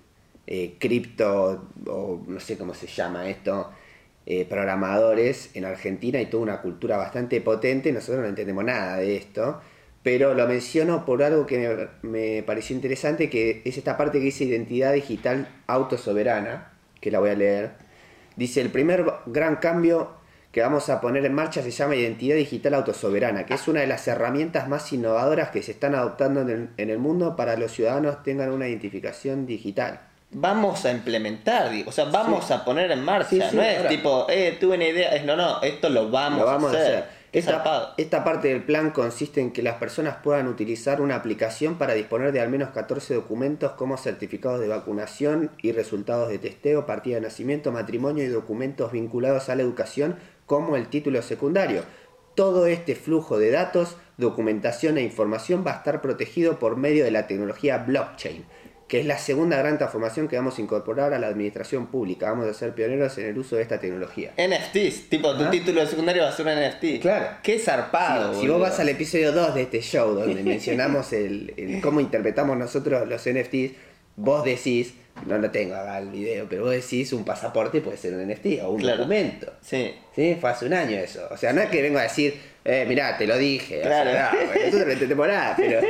eh, 0.46 0.76
cripto, 0.78 1.68
o 1.86 2.24
no 2.26 2.40
sé 2.40 2.56
cómo 2.56 2.74
se 2.74 2.86
llama 2.86 3.28
esto, 3.28 3.70
eh, 4.26 4.44
programadores 4.44 5.50
en 5.54 5.64
Argentina 5.64 6.20
y 6.20 6.26
toda 6.26 6.42
una 6.42 6.60
cultura 6.60 6.96
bastante 6.96 7.40
potente. 7.40 7.92
Nosotros 7.92 8.22
no 8.22 8.28
entendemos 8.28 8.64
nada 8.64 8.96
de 8.96 9.16
esto, 9.16 9.60
pero 10.02 10.34
lo 10.34 10.46
menciono 10.46 11.04
por 11.04 11.22
algo 11.22 11.46
que 11.46 11.88
me, 12.02 12.42
pareció 12.42 12.76
interesante, 12.76 13.30
que 13.30 13.62
es 13.64 13.76
esta 13.78 13.96
parte 13.96 14.18
que 14.18 14.26
dice 14.26 14.44
identidad 14.44 14.92
digital 14.92 15.48
autosoberana, 15.66 16.72
que 17.00 17.10
la 17.10 17.20
voy 17.20 17.30
a 17.30 17.34
leer. 17.34 17.72
Dice, 18.36 18.60
el 18.60 18.70
primer 18.70 19.04
gran 19.26 19.56
cambio 19.56 20.16
que 20.56 20.62
vamos 20.62 20.88
a 20.88 21.00
poner 21.00 21.26
en 21.26 21.34
marcha 21.34 21.60
se 21.60 21.70
llama 21.70 21.96
identidad 21.96 22.36
digital 22.36 22.72
autosoberana, 22.74 23.44
que 23.44 23.52
es 23.52 23.68
una 23.68 23.80
de 23.82 23.86
las 23.86 24.08
herramientas 24.08 24.68
más 24.68 24.92
innovadoras 24.92 25.50
que 25.50 25.62
se 25.62 25.72
están 25.72 25.94
adoptando 25.94 26.40
en 26.40 26.70
el, 26.78 26.98
mundo 26.98 27.36
para 27.36 27.56
los 27.56 27.72
ciudadanos 27.72 28.22
tengan 28.22 28.50
una 28.50 28.66
identificación 28.66 29.44
digital. 29.44 30.05
Vamos 30.30 30.84
a 30.84 30.90
implementar, 30.90 31.70
o 31.86 31.92
sea, 31.92 32.06
vamos 32.06 32.50
a 32.50 32.64
poner 32.64 32.90
en 32.90 33.02
marcha. 33.04 33.28
Sí, 33.30 33.40
sí, 33.50 33.56
no 33.56 33.62
es 33.62 33.76
ahora- 33.78 33.88
tipo, 33.88 34.26
eh, 34.28 34.56
tuve 34.60 34.74
una 34.76 34.86
idea. 34.86 35.14
Es 35.14 35.24
no, 35.24 35.36
no, 35.36 35.62
esto 35.62 35.88
lo 35.88 36.10
vamos, 36.10 36.40
Lo 36.40 36.46
vamos 36.46 36.74
a 36.74 36.76
hacer. 36.78 37.16
Esta, 37.32 37.94
esta 37.98 38.24
parte 38.24 38.48
del 38.48 38.62
plan 38.62 38.90
consiste 38.92 39.42
en 39.42 39.52
que 39.52 39.62
las 39.62 39.74
personas 39.74 40.16
puedan 40.24 40.48
utilizar 40.48 41.02
una 41.02 41.16
aplicación 41.16 41.76
para 41.76 41.92
disponer 41.92 42.32
de 42.32 42.40
al 42.40 42.48
menos 42.48 42.70
14 42.70 43.12
documentos 43.14 43.72
como 43.72 43.98
certificados 43.98 44.58
de 44.58 44.68
vacunación 44.68 45.50
y 45.62 45.72
resultados 45.72 46.30
de 46.30 46.38
testeo, 46.38 46.86
partida 46.86 47.16
de 47.16 47.20
nacimiento, 47.22 47.72
matrimonio 47.72 48.24
y 48.24 48.28
documentos 48.28 48.92
vinculados 48.92 49.50
a 49.50 49.54
la 49.54 49.62
educación 49.62 50.16
como 50.46 50.76
el 50.76 50.88
título 50.88 51.20
secundario. 51.20 51.82
Todo 52.34 52.66
este 52.66 52.94
flujo 52.94 53.38
de 53.38 53.50
datos, 53.50 53.96
documentación 54.16 54.96
e 54.96 55.02
información 55.02 55.62
va 55.66 55.72
a 55.72 55.76
estar 55.76 56.00
protegido 56.00 56.58
por 56.58 56.76
medio 56.76 57.04
de 57.04 57.10
la 57.10 57.26
tecnología 57.26 57.78
blockchain, 57.78 58.46
que 58.88 59.00
es 59.00 59.06
la 59.06 59.18
segunda 59.18 59.56
gran 59.58 59.78
transformación 59.78 60.28
que 60.28 60.36
vamos 60.36 60.58
a 60.58 60.62
incorporar 60.62 61.12
a 61.12 61.18
la 61.18 61.26
administración 61.26 61.88
pública. 61.88 62.30
Vamos 62.30 62.46
a 62.46 62.54
ser 62.54 62.72
pioneros 62.72 63.18
en 63.18 63.26
el 63.26 63.38
uso 63.38 63.56
de 63.56 63.62
esta 63.62 63.80
tecnología. 63.80 64.32
NFTs, 64.36 65.08
tipo, 65.08 65.34
tu 65.34 65.42
Ajá. 65.42 65.50
título 65.50 65.80
de 65.80 65.86
secundario 65.88 66.22
va 66.22 66.28
a 66.28 66.32
ser 66.32 66.46
un 66.46 66.52
NFT. 66.52 67.02
Claro. 67.02 67.26
Qué 67.42 67.58
zarpado. 67.58 68.34
Si, 68.34 68.42
si 68.42 68.48
vos 68.48 68.60
vas 68.60 68.78
al 68.78 68.88
episodio 68.88 69.32
2 69.32 69.54
de 69.54 69.62
este 69.62 69.80
show, 69.80 70.14
donde 70.14 70.42
mencionamos 70.44 71.12
el, 71.12 71.52
el 71.56 71.80
cómo 71.80 72.00
interpretamos 72.00 72.56
nosotros 72.56 73.08
los 73.08 73.22
NFTs, 73.28 73.72
vos 74.14 74.44
decís, 74.44 74.94
no 75.24 75.38
lo 75.38 75.50
tengo 75.50 75.74
acá 75.74 75.98
el 75.98 76.10
video, 76.10 76.46
pero 76.48 76.64
vos 76.64 76.72
decís 76.72 77.12
un 77.12 77.24
pasaporte 77.24 77.80
puede 77.80 77.96
ser 77.96 78.12
un 78.14 78.20
NFT 78.28 78.62
o 78.62 78.70
un 78.70 78.80
Claro. 78.80 78.98
documento. 78.98 79.52
Sí. 79.62 79.94
¿Sí? 80.14 80.36
Fue 80.40 80.50
hace 80.50 80.66
un 80.66 80.74
año 80.74 80.96
eso. 80.98 81.26
O 81.30 81.36
sea, 81.36 81.52
no 81.52 81.60
es 81.62 81.70
que 81.70 81.80
vengo 81.82 81.98
a 81.98 82.02
decir, 82.02 82.34
eh, 82.64 82.84
mirá, 82.86 83.16
te 83.16 83.26
lo 83.26 83.36
dije. 83.38 83.80
O 83.80 83.84
sea, 83.84 84.02
Claro. 84.02 84.38
no, 84.38 84.54
nosotros 84.54 84.86
no 84.86 84.92
entendemos 84.92 85.28
nada, 85.28 85.54
pero, 85.56 85.80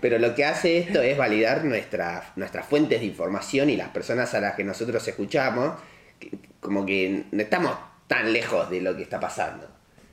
pero 0.00 0.18
lo 0.18 0.34
que 0.34 0.44
hace 0.44 0.78
esto 0.78 1.02
es 1.02 1.16
validar 1.16 1.64
nuestra, 1.64 2.32
nuestras 2.36 2.66
fuentes 2.66 3.00
de 3.00 3.06
información 3.06 3.70
y 3.70 3.76
las 3.76 3.88
personas 3.88 4.32
a 4.34 4.40
las 4.40 4.54
que 4.54 4.64
nosotros 4.64 5.06
escuchamos, 5.08 5.74
que- 6.20 6.30
como 6.60 6.86
que 6.86 7.24
no 7.30 7.42
estamos 7.42 7.76
tan 8.06 8.32
lejos 8.32 8.70
de 8.70 8.80
lo 8.80 8.96
que 8.96 9.02
está 9.02 9.18
pasando. 9.20 9.66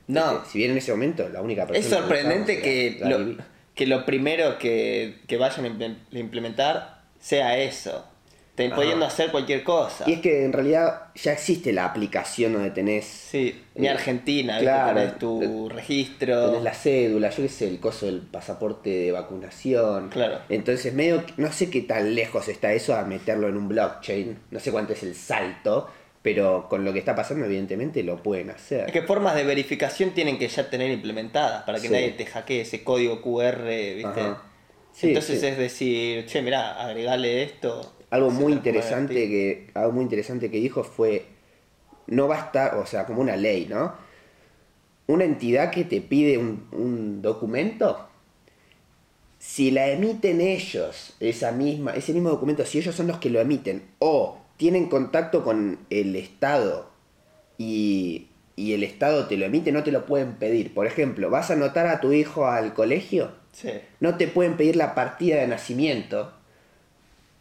No. 0.08 0.38
Este, 0.38 0.50
Si 0.50 0.58
bien 0.58 0.72
en 0.72 0.78
ese 0.78 0.90
momento 0.92 1.28
la 1.28 1.40
única 1.40 1.66
persona 1.66 1.86
Es 1.86 1.92
sorprendente 1.92 2.60
que 2.60 2.98
era 2.98 3.08
lo, 3.08 3.36
que 3.74 3.86
lo 3.86 4.04
primero 4.04 4.58
que, 4.58 5.20
que 5.26 5.36
vayan 5.38 5.64
a 5.64 5.68
imple- 5.68 5.96
implementar 6.12 7.02
sea 7.20 7.56
eso. 7.56 8.06
Te 8.54 8.66
Ajá. 8.66 8.76
pudiendo 8.76 9.04
hacer 9.04 9.32
cualquier 9.32 9.64
cosa. 9.64 10.04
Y 10.06 10.12
es 10.12 10.20
que 10.20 10.44
en 10.44 10.52
realidad 10.52 11.08
ya 11.16 11.32
existe 11.32 11.72
la 11.72 11.86
aplicación 11.86 12.52
donde 12.52 12.70
tenés, 12.70 13.04
Sí, 13.04 13.60
mi 13.74 13.86
Eh, 13.88 13.90
Argentina, 13.90 14.58
claro, 14.60 14.94
tenés 15.00 15.18
tu 15.18 15.68
registro. 15.68 16.46
tenés 16.50 16.62
la 16.62 16.72
cédula, 16.74 17.30
yo 17.30 17.42
qué 17.42 17.48
sé, 17.48 17.66
el 17.66 17.80
coso 17.80 18.06
del 18.06 18.20
pasaporte 18.20 18.90
de 18.90 19.10
vacunación. 19.12 20.08
Claro. 20.10 20.38
Entonces 20.48 20.94
medio, 20.94 21.24
no 21.36 21.50
sé 21.52 21.68
qué 21.68 21.80
tan 21.80 22.14
lejos 22.14 22.46
está 22.48 22.72
eso 22.72 22.94
a 22.94 23.02
meterlo 23.04 23.48
en 23.48 23.56
un 23.56 23.66
blockchain, 23.66 24.38
no 24.52 24.60
sé 24.60 24.70
cuánto 24.70 24.92
es 24.92 25.02
el 25.02 25.16
salto, 25.16 25.90
pero 26.22 26.68
con 26.70 26.84
lo 26.84 26.92
que 26.92 27.00
está 27.00 27.16
pasando 27.16 27.44
evidentemente 27.46 28.04
lo 28.04 28.22
pueden 28.22 28.50
hacer. 28.50 28.84
Es 28.86 28.92
que 28.92 29.02
formas 29.02 29.34
de 29.34 29.42
verificación 29.44 30.10
tienen 30.14 30.38
que 30.38 30.46
ya 30.46 30.70
tener 30.70 30.92
implementadas 30.92 31.64
para 31.64 31.80
que 31.80 31.88
Sí. 31.88 31.92
nadie 31.92 32.10
te 32.12 32.24
hackee 32.24 32.60
ese 32.60 32.84
código 32.84 33.20
QR, 33.20 33.94
¿viste? 33.96 34.20
Ajá. 34.20 34.42
Sí, 34.92 35.08
Entonces 35.08 35.40
sí. 35.40 35.46
es 35.48 35.58
decir, 35.58 36.24
che, 36.26 36.40
mirá, 36.40 36.80
agregale 36.80 37.42
esto. 37.42 37.90
Algo 38.14 38.30
muy 38.30 38.52
interesante 38.52 39.14
que 39.14 39.70
algo 39.74 39.92
muy 39.92 40.02
interesante 40.02 40.50
que 40.50 40.58
dijo 40.58 40.84
fue 40.84 41.26
no 42.06 42.28
va 42.28 42.36
a 42.36 42.44
estar, 42.46 42.76
o 42.76 42.86
sea, 42.86 43.06
como 43.06 43.20
una 43.20 43.36
ley, 43.36 43.66
¿no? 43.68 43.94
Una 45.06 45.24
entidad 45.24 45.70
que 45.70 45.84
te 45.84 46.00
pide 46.00 46.38
un, 46.38 46.66
un 46.72 47.22
documento 47.22 48.08
si 49.38 49.70
la 49.70 49.88
emiten 49.88 50.40
ellos, 50.40 51.14
esa 51.20 51.52
misma, 51.52 51.92
ese 51.92 52.12
mismo 52.14 52.30
documento, 52.30 52.64
si 52.64 52.78
ellos 52.78 52.94
son 52.94 53.08
los 53.08 53.18
que 53.18 53.28
lo 53.28 53.40
emiten, 53.40 53.82
o 53.98 54.38
tienen 54.56 54.88
contacto 54.88 55.44
con 55.44 55.80
el 55.90 56.16
Estado 56.16 56.88
y, 57.58 58.28
y 58.56 58.72
el 58.72 58.82
Estado 58.82 59.26
te 59.26 59.36
lo 59.36 59.44
emite, 59.44 59.70
no 59.70 59.82
te 59.82 59.92
lo 59.92 60.06
pueden 60.06 60.34
pedir. 60.36 60.72
Por 60.72 60.86
ejemplo, 60.86 61.28
vas 61.28 61.50
a 61.50 61.54
anotar 61.54 61.86
a 61.88 62.00
tu 62.00 62.12
hijo 62.12 62.46
al 62.46 62.72
colegio, 62.72 63.32
Sí. 63.52 63.70
no 64.00 64.16
te 64.16 64.26
pueden 64.28 64.56
pedir 64.56 64.76
la 64.76 64.94
partida 64.94 65.36
de 65.36 65.46
nacimiento 65.46 66.32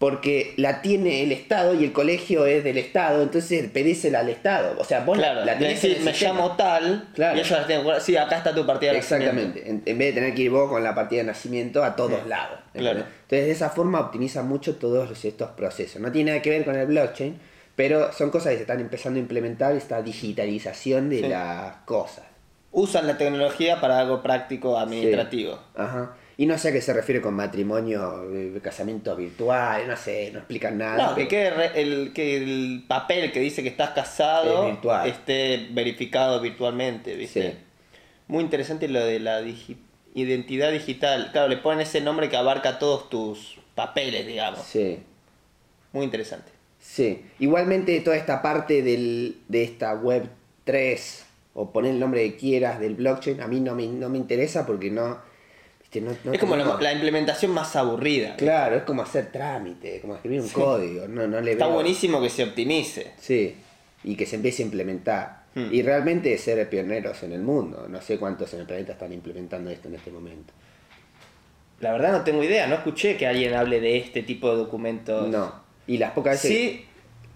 porque 0.03 0.53
la 0.57 0.81
tiene 0.81 1.23
el 1.23 1.31
Estado 1.31 1.73
y 1.75 1.85
el 1.85 1.93
colegio 1.93 2.45
es 2.45 2.61
del 2.61 2.77
Estado, 2.77 3.21
entonces 3.23 3.69
pedísela 3.71 4.19
al 4.19 4.27
Estado. 4.27 4.75
O 4.77 4.83
sea, 4.83 4.99
vos 5.05 5.17
la- 5.17 5.31
Claro, 5.31 5.45
la 5.45 5.57
tenés 5.57 5.75
decir, 5.75 5.91
en 5.91 5.97
el 5.99 6.03
me 6.03 6.11
sistema. 6.11 6.33
llamo 6.41 6.55
tal, 6.57 7.07
Claro. 7.15 7.37
y 7.37 7.39
ellos 7.39 7.51
las 7.51 7.67
tienen. 7.67 8.01
Sí, 8.01 8.17
acá 8.17 8.35
está 8.39 8.53
tu 8.53 8.65
partida 8.65 8.91
de 8.91 8.97
nacimiento. 8.97 9.29
Exactamente. 9.31 9.69
En, 9.69 9.81
en 9.85 9.97
vez 9.97 10.07
de 10.13 10.19
tener 10.19 10.35
que 10.35 10.41
ir 10.41 10.51
vos 10.51 10.69
con 10.69 10.83
la 10.83 10.93
partida 10.93 11.21
de 11.21 11.27
nacimiento 11.27 11.85
a 11.85 11.95
todos 11.95 12.19
Sí, 12.21 12.27
lados. 12.27 12.59
claro. 12.73 12.99
Entonces, 12.99 13.45
de 13.45 13.51
esa 13.51 13.69
forma 13.69 14.01
optimiza 14.01 14.43
mucho 14.43 14.75
todos 14.75 15.23
estos 15.23 15.51
procesos. 15.51 16.01
No 16.01 16.11
tiene 16.11 16.31
nada 16.31 16.41
que 16.41 16.49
ver 16.49 16.65
con 16.65 16.75
el 16.75 16.85
blockchain, 16.85 17.39
pero 17.77 18.11
son 18.11 18.29
cosas 18.29 18.49
que 18.49 18.55
se 18.57 18.61
están 18.63 18.81
empezando 18.81 19.19
a 19.19 19.21
implementar 19.21 19.73
esta 19.73 20.01
digitalización 20.01 21.09
de 21.09 21.19
Sí. 21.21 21.27
las 21.29 21.77
cosas. 21.85 22.25
Usan 22.73 23.07
la 23.07 23.17
tecnología 23.17 23.79
para 23.79 23.99
algo 23.99 24.21
práctico 24.21 24.77
administrativo. 24.77 25.53
Sí. 25.53 25.59
Ajá. 25.77 26.17
Y 26.35 26.47
no 26.47 26.57
sé 26.57 26.69
a 26.69 26.71
qué 26.71 26.81
se 26.81 26.93
refiere 26.93 27.21
con 27.21 27.35
matrimonio, 27.35 28.23
eh, 28.33 28.59
casamiento 28.63 29.15
virtual, 29.15 29.87
no 29.87 29.95
sé, 29.95 30.31
no 30.31 30.39
explican 30.39 30.77
nada. 30.79 31.09
No, 31.11 31.15
que, 31.15 31.27
quede 31.27 31.79
el, 31.79 32.11
que 32.13 32.37
el 32.37 32.83
papel 32.87 33.31
que 33.31 33.39
dice 33.39 33.61
que 33.61 33.69
estás 33.69 33.91
casado 33.91 34.67
Es 35.05 35.13
esté 35.13 35.67
verificado 35.71 36.41
virtualmente, 36.41 37.15
¿viste? 37.15 37.51
Sí. 37.51 37.57
Muy 38.27 38.43
interesante 38.43 38.87
lo 38.87 39.05
de 39.05 39.19
la 39.19 39.41
digi- 39.43 39.77
identidad 40.15 40.71
digital. 40.71 41.29
Claro, 41.31 41.49
le 41.49 41.57
ponen 41.57 41.81
ese 41.81 42.01
nombre 42.01 42.29
que 42.29 42.37
abarca 42.37 42.79
todos 42.79 43.09
tus 43.09 43.59
papeles, 43.75 44.25
digamos. 44.25 44.61
Sí. 44.63 44.99
Muy 45.91 46.05
interesante. 46.05 46.51
Sí, 46.79 47.21
igualmente 47.39 47.97
toda 48.01 48.17
esta 48.17 48.41
parte 48.41 48.81
del, 48.81 49.37
de 49.47 49.63
esta 49.63 49.93
web 49.93 50.27
3, 50.63 51.25
o 51.53 51.71
poner 51.71 51.91
el 51.91 51.99
nombre 51.99 52.23
que 52.31 52.35
quieras 52.37 52.79
del 52.79 52.95
blockchain, 52.95 53.39
a 53.41 53.47
mí 53.47 53.59
no 53.59 53.75
me, 53.75 53.85
no 53.85 54.09
me 54.09 54.17
interesa 54.17 54.65
porque 54.65 54.89
no... 54.89 55.31
viste, 56.01 56.01
no- 56.01 56.15
no 56.23 56.34
es 56.34 56.39
como 56.39 56.56
la, 56.56 56.77
la 56.79 56.93
implementación 56.93 57.51
más 57.51 57.75
aburrida. 57.75 58.36
Claro, 58.36 58.75
es 58.77 58.84
como 58.84 59.01
hacer 59.01 59.32
trámite, 59.32 59.99
como 60.01 60.15
escribir 60.15 60.41
un 60.41 60.47
Sí. 60.47 60.53
código, 60.53 61.08
no, 61.08 61.27
no 61.27 61.41
le 61.41 61.53
Está 61.53 61.65
veo- 61.65 61.75
buenísimo 61.75 62.21
que 62.21 62.29
se 62.29 62.43
optimice. 62.43 63.12
Sí, 63.19 63.56
y 64.03 64.15
que 64.15 64.25
se 64.25 64.36
empiece 64.38 64.63
a 64.63 64.65
implementar. 64.65 65.43
Hmm. 65.56 65.67
Y 65.71 65.82
realmente 65.84 66.36
ser 66.39 66.67
pioneros 66.69 67.21
en 67.23 67.32
el 67.32 67.41
mundo. 67.41 67.86
No 67.88 68.01
sé 68.01 68.17
cuántos 68.17 68.53
en 68.53 68.62
el 68.62 68.65
planeta 68.65 68.93
están 68.93 69.13
implementando 69.13 69.69
esto 69.69 69.88
en 69.88 69.95
este 69.95 70.10
momento. 70.12 70.51
La 71.79 71.91
verdad 71.91 72.12
no 72.13 72.23
tengo 72.23 72.43
idea, 72.43 72.65
no 72.67 72.75
escuché 72.75 73.17
que 73.17 73.27
alguien 73.27 73.53
hable 73.53 73.79
de 73.82 73.97
este 73.97 74.23
tipo 74.23 74.49
de 74.49 74.58
documentos. 74.58 75.27
No. 75.29 75.53
Y 75.86 75.97
las 75.97 76.12
pocas 76.12 76.41
veces... 76.41 76.49
Sí, 76.49 76.86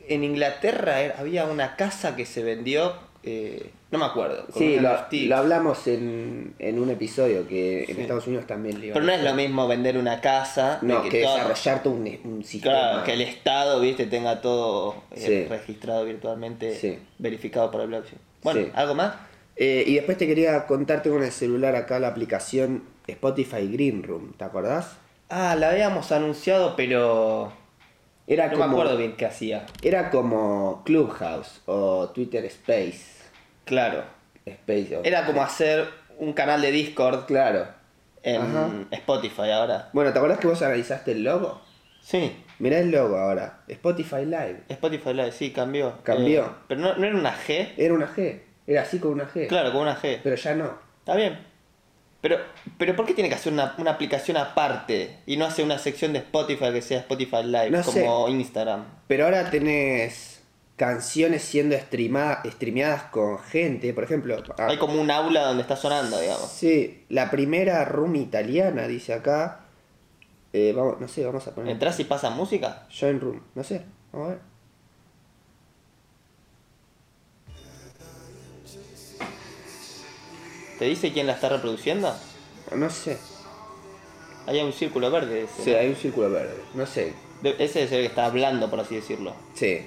en 0.07 0.23
Inglaterra 0.23 0.95
había 1.19 1.45
una 1.45 1.75
casa 1.75 2.15
que 2.15 2.25
se 2.25 2.41
vendió, 2.43 2.93
eh, 3.23 3.71
no 3.91 3.99
me 3.99 4.05
acuerdo. 4.05 4.45
Sí, 4.55 4.77
lo, 4.79 5.35
hablamos 5.37 5.87
en, 5.87 6.53
en 6.59 6.79
un 6.79 6.89
episodio 6.89 7.47
que 7.47 7.83
en. 7.85 7.99
Estados 8.01 8.27
Unidos 8.27 8.45
también 8.47 8.79
Pero 8.81 9.01
no 9.01 9.11
es 9.11 9.23
lo 9.23 9.33
mismo 9.33 9.67
vender 9.67 9.97
una 9.97 10.21
casa 10.21 10.79
No, 10.81 11.03
que, 11.03 11.21
todo- 11.21 11.35
desarrollar 11.35 11.83
todo 11.83 11.93
un, 11.93 12.19
un 12.23 12.43
sistema. 12.43 12.73
Claro, 12.75 13.03
que 13.03 13.13
el 13.13 13.21
Estado, 13.21 13.79
viste, 13.79 14.05
tenga 14.05 14.41
todo 14.41 14.95
eh, 15.11 15.47
registrado 15.49 16.05
virtualmente, 16.05 16.75
Sí. 16.75 16.99
verificado 17.17 17.71
por 17.71 17.81
el 17.81 17.87
blockchain. 17.87 18.19
Bueno. 18.43 18.67
¿algo 18.73 18.95
más? 18.95 19.13
Eh, 19.55 19.83
y 19.87 19.95
después 19.95 20.17
te 20.17 20.27
quería 20.27 20.65
contarte 20.67 21.09
con 21.09 21.23
el 21.23 21.31
celular 21.31 21.75
acá 21.75 21.99
la 21.99 22.09
aplicación 22.09 22.83
Spotify 23.07 23.67
Green 23.71 24.03
Room, 24.03 24.33
¿te 24.37 24.43
acordás? 24.43 24.97
Ah, 25.29 25.55
la 25.59 25.71
habíamos 25.71 26.11
anunciado, 26.11 26.75
pero 26.75 27.51
Era 28.27 28.47
no 28.47 28.53
como, 28.53 28.67
me 28.67 28.71
acuerdo 28.73 28.97
bien 28.97 29.15
qué 29.15 29.25
hacía. 29.25 29.65
Era 29.81 30.09
como 30.09 30.83
Clubhouse 30.85 31.61
o 31.65 32.09
Twitter 32.09 32.43
Space. 32.45 33.23
Claro. 33.65 34.03
Space 34.45 34.99
Era 35.03 35.25
como 35.25 35.41
hacer 35.41 35.87
un 36.19 36.33
canal 36.33 36.61
de 36.61 36.71
Discord 36.71 37.25
Claro. 37.25 37.67
en 38.23 38.41
Ajá. 38.41 38.69
Spotify 38.91 39.51
ahora. 39.51 39.89
Bueno, 39.93 40.11
¿te 40.13 40.19
acordás 40.19 40.39
que 40.39 40.47
vos 40.47 40.61
analizaste 40.61 41.11
el 41.13 41.23
logo? 41.23 41.61
Sí, 42.01 42.35
Mirá 42.59 42.79
el 42.79 42.89
logo 42.89 43.15
ahora. 43.17 43.59
Spotify 43.67 44.25
Live. 44.25 44.63
Spotify 44.69 45.13
Live, 45.13 45.31
sí, 45.31 45.51
cambió. 45.51 45.99
Cambió. 46.03 46.45
Eh, 46.45 46.49
pero 46.67 46.81
no, 46.81 46.95
no 46.95 47.05
era 47.05 47.15
una 47.15 47.35
G. 47.35 47.69
Era 47.77 47.93
una 47.93 48.07
G. 48.07 48.39
Era 48.65 48.81
así 48.81 48.97
con 48.99 49.11
una 49.11 49.29
G. 49.29 49.47
Claro, 49.47 49.71
con 49.71 49.81
una 49.81 49.95
G. 49.95 50.19
Pero 50.23 50.35
ya 50.35 50.55
no. 50.55 50.71
Está 50.99 51.15
bien. 51.15 51.37
Pero, 52.21 52.37
pero 52.77 52.95
¿por 52.95 53.05
qué 53.05 53.13
tiene 53.13 53.29
que 53.29 53.35
hacer 53.35 53.53
una, 53.53 53.75
una 53.77 53.91
aplicación 53.91 54.37
aparte 54.37 55.19
y 55.25 55.37
no 55.37 55.45
hacer 55.45 55.63
una 55.63 55.77
sección 55.77 56.13
de 56.13 56.19
Spotify 56.19 56.71
que 56.73 56.81
sea 56.81 56.99
Spotify 56.99 57.43
Live 57.43 57.69
No 57.71 57.83
sé. 57.83 58.03
como 58.05 58.27
Instagram? 58.29 58.85
Pero 59.07 59.25
ahora 59.25 59.49
tenés 59.51 60.41
canciones 60.77 61.43
siendo 61.43 61.75
streama- 61.75 62.41
streameadas 62.45 63.03
con 63.03 63.39
gente. 63.39 63.93
Por 63.93 64.03
ejemplo, 64.03 64.35
ah, 64.57 64.67
Hay 64.69 64.77
como 64.77 64.99
un 64.99 65.09
aula 65.11 65.41
donde 65.43 65.61
está 65.61 65.75
sonando, 65.75 66.19
digamos. 66.19 66.49
Sí, 66.49 67.05
la 67.09 67.29
primera 67.31 67.85
room 67.85 68.15
italiana, 68.15 68.87
dice 68.87 69.13
acá. 69.13 69.61
Eh, 70.53 70.73
vamos, 70.75 70.99
no 70.99 71.07
sé, 71.07 71.23
vamos 71.25 71.45
a 71.47 71.53
poner. 71.53 71.71
¿Entrás 71.71 71.99
y 71.99 72.03
pasa 72.05 72.29
música? 72.31 72.87
Join 72.97 73.19
room, 73.19 73.41
no 73.53 73.63
sé, 73.63 73.83
vamos 74.11 74.27
a 74.27 74.31
ver. 74.31 74.39
¿Te 80.79 80.85
dice 80.85 81.11
quién 81.11 81.27
la 81.27 81.33
está 81.33 81.49
reproduciendo? 81.49 82.13
No 82.75 82.89
sé. 82.89 83.17
Hay 84.45 84.59
un 84.61 84.71
círculo 84.73 85.11
verde 85.11 85.43
ese. 85.43 85.63
Sí, 85.63 85.71
¿no? 85.71 85.77
hay 85.77 85.87
un 85.89 85.95
círculo 85.95 86.29
verde, 86.29 86.55
no 86.73 86.85
sé. 86.85 87.13
De- 87.41 87.55
Ese 87.59 87.83
es 87.83 87.91
el 87.91 88.01
que 88.01 88.05
está 88.07 88.25
hablando, 88.25 88.69
por 88.69 88.79
así 88.79 88.95
decirlo. 88.95 89.33
Sí. 89.55 89.81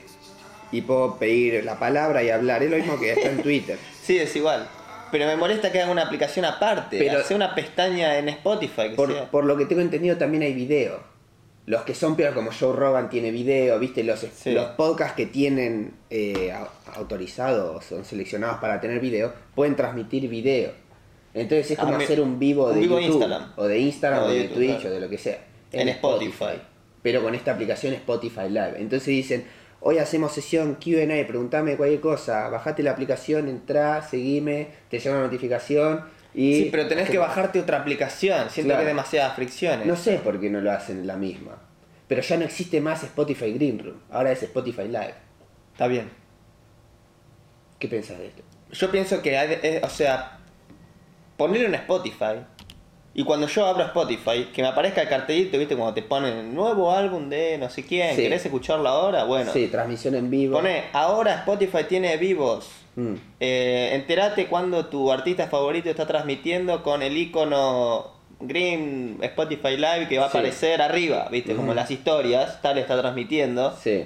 Y 0.73 0.83
puedo 0.83 1.17
pedir 1.17 1.65
la 1.65 1.79
palabra 1.79 2.23
y 2.23 2.31
hablar, 2.31 2.63
es 2.63 2.71
lo 2.71 2.77
mismo 2.77 2.99
que 2.99 3.13
está 3.13 3.29
en 3.31 3.43
Twitter. 3.43 3.79
Sí, 4.03 4.19
es 4.19 4.35
igual. 4.37 4.69
Pero 5.11 5.27
me 5.27 5.37
molesta 5.37 5.73
que 5.73 5.81
haga 5.83 5.91
una 5.91 6.03
aplicación 6.03 6.45
aparte. 6.45 6.99
Pero- 6.99 7.19
Hace 7.21 7.35
una 7.35 7.55
pestaña 7.55 8.19
en 8.19 8.29
Spotify 8.29 8.91
que 8.91 8.95
Por, 8.97 9.29
por 9.31 9.45
lo 9.45 9.57
que 9.57 9.65
tengo 9.67 9.81
entendido 9.83 10.17
también 10.17 10.43
hay 10.45 10.53
video. 10.53 11.01
Los 11.71 11.83
que 11.83 11.95
son 11.95 12.17
peor 12.17 12.35
como 12.35 12.51
Joe 12.51 12.75
Rogan 12.75 13.09
tiene 13.09 13.31
video, 13.31 13.79
viste, 13.79 14.03
los, 14.03 14.19
Sí. 14.19 14.51
los 14.51 14.71
podcasts 14.71 15.15
que 15.15 15.27
tienen 15.27 15.93
eh, 16.11 16.53
au- 16.53 16.67
autorizados, 16.97 17.85
son 17.85 18.05
seleccionados 18.05 18.59
para 18.59 18.81
tener 18.81 18.99
video, 18.99 19.33
pueden 19.55 19.77
transmitir 19.77 20.29
video. 20.29 20.73
Entonces 21.33 21.71
es 21.71 21.79
Ah, 21.79 21.83
como 21.83 21.97
hacer 21.97 22.21
un 22.21 22.41
vivo 22.41 22.67
un 22.67 22.75
de 22.75 22.81
vivo 22.81 22.97
de 22.97 23.03
YouTube, 23.03 23.23
Instagram. 23.23 23.53
o 23.57 23.65
de 23.69 23.79
Instagram, 23.79 24.23
O 24.23 24.25
o 24.25 24.29
de 24.29 24.35
de, 24.35 24.43
YouTube, 24.43 24.57
Twitch, 24.57 24.71
claro. 24.81 24.89
o 24.91 24.95
de 24.95 25.01
lo 25.01 25.09
que 25.09 25.19
sea. 25.19 25.39
En 25.71 25.89
Spotify. 25.89 26.61
Pero 27.03 27.23
con 27.23 27.35
esta 27.37 27.53
aplicación 27.53 27.95
Spotify 27.95 28.49
Live. 28.49 28.75
Entonces 28.79 29.07
dicen, 29.07 29.45
hoy 29.81 29.99
hacemos 29.99 30.33
sesión 30.33 30.75
Q&A, 30.75 31.25
preguntame 31.29 31.77
cualquier 31.77 32.01
cosa, 32.01 32.49
bajate 32.49 32.83
la 32.83 32.91
aplicación, 32.91 33.49
entrá, 33.49 34.03
seguime, 34.03 34.67
te 34.91 34.99
llega 34.99 35.15
una 35.15 35.25
notificación 35.25 36.01
y... 36.35 36.55
Sí, 36.65 36.69
pero 36.71 36.87
tenés 36.89 37.11
que 37.11 37.19
bajarte 37.19 37.61
otra 37.61 37.79
aplicación. 37.79 38.51
Siento 38.51 38.69
Claro. 38.71 38.81
que 38.83 38.87
hay 38.89 38.95
demasiadas 38.95 39.35
fricciones. 39.35 39.87
No 39.87 39.97
sé 39.97 40.17
por 40.19 40.41
qué 40.41 40.51
no 40.51 40.61
lo 40.61 40.71
hacen 40.73 41.07
la 41.07 41.17
misma. 41.17 41.59
Pero 42.09 42.23
ya 42.23 42.37
no 42.37 42.45
existe 42.45 42.81
más 42.81 43.03
Spotify 43.05 43.53
Green 43.53 43.79
Room. 43.79 43.97
Ahora 44.11 44.33
es 44.33 44.43
Spotify 44.43 44.85
Live. 44.89 45.15
Está 45.73 45.87
bien. 45.87 46.11
¿Qué 47.79 47.89
pensás 47.89 48.19
de 48.19 48.27
esto? 48.29 48.43
Yo 48.73 48.91
pienso 48.91 49.23
que, 49.23 49.37
hay 49.39 49.59
eh, 49.63 49.81
o 49.83 49.89
sea, 49.89 50.39
ponerlo 51.37 51.69
en 51.69 51.75
Spotify 51.75 52.45
y 53.15 53.25
cuando 53.25 53.49
yo 53.49 53.67
abro 53.67 53.83
Spotify, 53.85 54.51
que 54.55 54.63
me 54.63 54.69
aparezca 54.69 55.03
el 55.03 55.09
cartelito, 55.09 55.59
¿viste? 55.59 55.75
Cuando 55.77 55.95
te 55.95 56.03
ponen 56.03 56.55
nuevo 56.55 56.93
álbum 56.93 57.29
de 57.29 57.59
no 57.59 57.69
sé 57.69 57.85
quién, 57.85 58.15
Sí. 58.15 58.23
¿querés 58.23 58.45
escucharlo 58.45 58.89
ahora? 58.89 59.25
Bueno, 59.25 59.53
Sí, 59.53 59.67
transmisión 59.67 60.15
en 60.15 60.31
vivo. 60.31 60.55
pone, 60.59 60.85
ahora 60.93 61.35
Spotify 61.37 61.85
tiene 61.89 62.17
vivos. 62.19 62.71
Mm. 63.01 63.15
Eh, 63.41 63.91
entérate 63.95 64.47
cuando 64.47 64.87
tu 64.87 65.11
artista 65.13 65.47
favorito 65.49 65.89
está 65.91 66.07
transmitiendo 66.07 66.83
con 66.83 67.03
el 67.03 67.17
icono 67.17 68.13
Green 68.41 69.19
Spotify 69.23 69.77
Live 69.77 70.09
que 70.09 70.19
va 70.19 70.27
a 70.27 70.31
Sí. 70.31 70.39
aparecer 70.39 70.81
arriba, 70.83 71.29
¿viste? 71.31 71.55
Como 71.55 71.73
en 71.73 71.77
las 71.77 71.91
historias, 71.91 72.61
tal 72.63 72.79
está 72.79 72.99
transmitiendo. 73.01 73.77
Sí. 73.77 74.05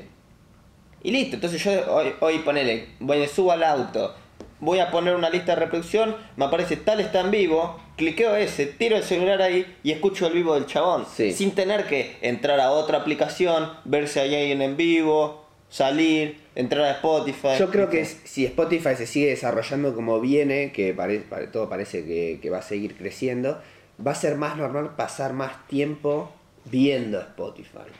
Y 1.02 1.11
listo, 1.11 1.37
entonces 1.37 1.62
yo 1.62 1.70
hoy, 1.94 2.14
hoy 2.20 2.38
ponele, 2.38 2.88
voy, 2.98 3.26
subo 3.28 3.52
al 3.52 3.62
auto, 3.62 4.14
voy 4.61 4.78
a 4.78 4.90
poner 4.90 5.14
una 5.14 5.28
lista 5.28 5.54
de 5.54 5.61
reproducción, 5.61 6.16
me 6.37 6.46
aparece 6.46 6.76
tal 6.76 6.98
está 7.00 7.20
en 7.20 7.30
vivo, 7.30 7.78
cliqueo 7.96 8.35
ese, 8.37 8.64
tiro 8.66 8.96
el 8.96 9.02
celular 9.04 9.42
ahí 9.42 9.66
y 9.83 9.92
escucho 9.92 10.26
el 10.26 10.33
vivo 10.33 10.54
del 10.54 10.64
chabón. 10.66 11.04
Sí. 11.14 11.33
Sin 11.33 11.50
tener 11.52 11.85
que 11.87 12.16
entrar 12.22 12.59
a 12.59 12.70
otra 12.70 12.98
aplicación, 12.98 13.70
ver 13.85 14.09
si 14.09 14.18
hay 14.18 14.35
alguien 14.35 14.62
en 14.62 14.76
vivo, 14.78 15.43
salir, 15.74 16.37
entrar 16.54 16.84
a 16.84 16.90
Spotify. 16.92 17.58
Yo 17.58 17.68
creo 17.68 17.90
que 17.90 18.00
es- 18.00 18.20
si 18.24 18.44
Spotify 18.46 18.94
se 18.96 19.08
sigue 19.08 19.26
desarrollando 19.30 19.92
como 19.94 20.20
viene, 20.20 20.70
que 20.70 20.94
pare- 20.94 21.18
pare- 21.28 21.48
todo 21.48 21.68
parece 21.68 22.04
que, 22.04 22.38
que 22.40 22.48
va 22.48 22.58
a 22.58 22.62
seguir 22.62 22.96
creciendo, 22.96 23.60
va 24.04 24.12
a 24.12 24.14
ser 24.14 24.37
más 24.37 24.56
normal 24.56 24.94
pasar 24.96 25.32
más 25.32 25.66
tiempo 25.66 26.30
viendo 26.66 27.18
Spotify. 27.20 27.90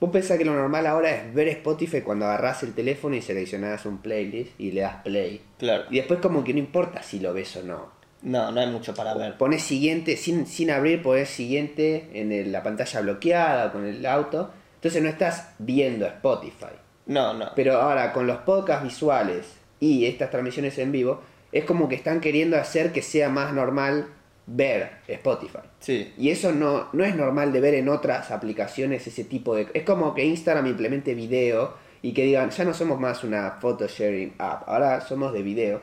Vos 0.00 0.10
pensás 0.10 0.36
que 0.36 0.44
lo 0.44 0.52
normal 0.52 0.86
ahora 0.86 1.10
es 1.14 1.32
ver 1.32 1.48
Spotify 1.48 2.02
cuando 2.02 2.26
agarrás 2.26 2.62
el 2.62 2.74
teléfono 2.74 3.14
y 3.16 3.22
seleccionás 3.22 3.86
un 3.86 3.98
playlist 3.98 4.50
y 4.60 4.72
le 4.72 4.82
das 4.82 4.96
play. 5.02 5.40
Claro. 5.58 5.84
Y 5.90 5.96
después 5.96 6.20
como 6.20 6.44
que 6.44 6.52
no 6.52 6.58
importa 6.58 7.02
si 7.02 7.20
lo 7.20 7.32
ves 7.32 7.56
o 7.56 7.62
no. 7.62 7.90
No, 8.20 8.52
no 8.52 8.60
hay 8.60 8.66
mucho 8.66 8.92
para 8.94 9.14
ver. 9.14 9.38
Pones 9.38 9.62
siguiente, 9.62 10.16
sin, 10.18 10.46
sin 10.46 10.70
abrir, 10.70 11.02
pones 11.02 11.30
siguiente 11.30 12.10
en 12.12 12.32
el- 12.32 12.52
la 12.52 12.62
pantalla 12.62 13.00
bloqueada 13.00 13.72
con 13.72 13.86
el 13.86 14.04
auto. 14.04 14.50
Entonces 14.74 15.00
no 15.02 15.08
estás 15.08 15.54
viendo 15.60 16.04
Spotify. 16.06 16.74
No, 17.06 17.34
no. 17.34 17.50
Pero 17.54 17.80
ahora 17.80 18.12
con 18.12 18.26
los 18.26 18.38
podcasts 18.38 18.84
visuales 18.84 19.56
y 19.80 20.06
estas 20.06 20.30
transmisiones 20.30 20.78
en 20.78 20.92
vivo, 20.92 21.20
es 21.50 21.64
como 21.64 21.88
que 21.88 21.94
están 21.94 22.20
queriendo 22.20 22.56
hacer 22.56 22.92
que 22.92 23.02
sea 23.02 23.28
más 23.28 23.52
normal 23.52 24.08
ver 24.46 24.92
Spotify. 25.08 25.58
Sí. 25.80 26.12
Y 26.16 26.30
eso 26.30 26.52
no, 26.52 26.88
no 26.92 27.04
es 27.04 27.14
normal 27.14 27.52
de 27.52 27.60
ver 27.60 27.74
en 27.74 27.88
otras 27.88 28.30
aplicaciones 28.30 29.06
ese 29.06 29.24
tipo 29.24 29.54
de... 29.54 29.68
Es 29.74 29.82
como 29.84 30.14
que 30.14 30.24
Instagram 30.24 30.66
implemente 30.66 31.14
video 31.14 31.74
y 32.00 32.12
que 32.12 32.24
digan, 32.24 32.50
ya 32.50 32.64
no 32.64 32.74
somos 32.74 32.98
más 32.98 33.22
una 33.24 33.58
photo 33.60 33.86
sharing 33.86 34.34
app, 34.38 34.68
ahora 34.68 35.00
somos 35.00 35.32
de 35.32 35.42
video. 35.42 35.80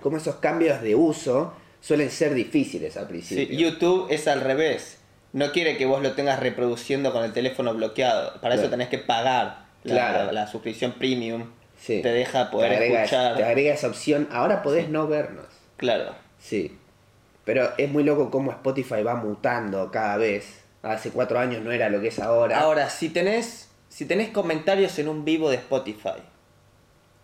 Como 0.00 0.16
esos 0.16 0.36
cambios 0.36 0.82
de 0.82 0.94
uso 0.94 1.52
suelen 1.80 2.10
ser 2.10 2.34
difíciles 2.34 2.96
al 2.96 3.04
Sí, 3.04 3.08
principio. 3.10 3.58
YouTube 3.58 4.06
es 4.10 4.26
al 4.26 4.40
revés. 4.40 4.98
No 5.32 5.52
quiere 5.52 5.76
que 5.76 5.86
vos 5.86 6.02
lo 6.02 6.12
tengas 6.12 6.40
reproduciendo 6.40 7.12
con 7.12 7.24
el 7.24 7.32
teléfono 7.32 7.74
bloqueado. 7.74 8.40
Para 8.40 8.54
eso 8.54 8.70
tenés 8.70 8.88
que 8.88 8.98
pagar 8.98 9.63
la, 9.84 9.94
Claro. 10.10 10.32
la 10.32 10.46
suscripción 10.46 10.92
premium. 10.92 11.50
Sí. 11.78 12.00
Te 12.02 12.12
deja 12.12 12.50
poder 12.50 12.70
te 12.70 12.76
agrega, 12.76 13.04
escuchar. 13.04 13.36
te 13.36 13.44
agrega 13.44 13.74
esa 13.74 13.88
opción. 13.88 14.28
Ahora 14.32 14.62
podés 14.62 14.88
no 14.88 15.06
vernos. 15.06 15.46
Claro. 15.76 16.14
Sí. 16.38 16.78
Pero 17.44 17.70
es 17.76 17.90
muy 17.90 18.04
loco 18.04 18.30
cómo 18.30 18.50
Spotify 18.52 19.02
va 19.02 19.14
mutando 19.16 19.90
cada 19.90 20.16
vez. 20.16 20.60
Hace 20.82 21.10
cuatro 21.10 21.38
años 21.38 21.62
no 21.62 21.72
era 21.72 21.88
lo 21.90 22.00
que 22.00 22.08
es 22.08 22.18
ahora. 22.18 22.60
Ahora, 22.60 22.88
si 22.90 23.08
tenés, 23.10 23.68
si 23.88 24.04
tenés 24.06 24.30
comentarios 24.30 24.98
en 24.98 25.08
un 25.08 25.24
vivo 25.24 25.50
de 25.50 25.56
Spotify, 25.56 26.20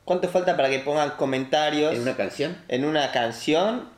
¿cuánto 0.05 0.29
falta 0.29 0.57
para 0.57 0.69
que 0.71 0.79
pongan 0.81 1.11
comentarios 1.13 1.95
¿En 1.95 2.03
una 2.03 2.17
canción? 2.17 2.57
en 2.69 2.85
una 2.85 3.13
canción? 3.13 3.89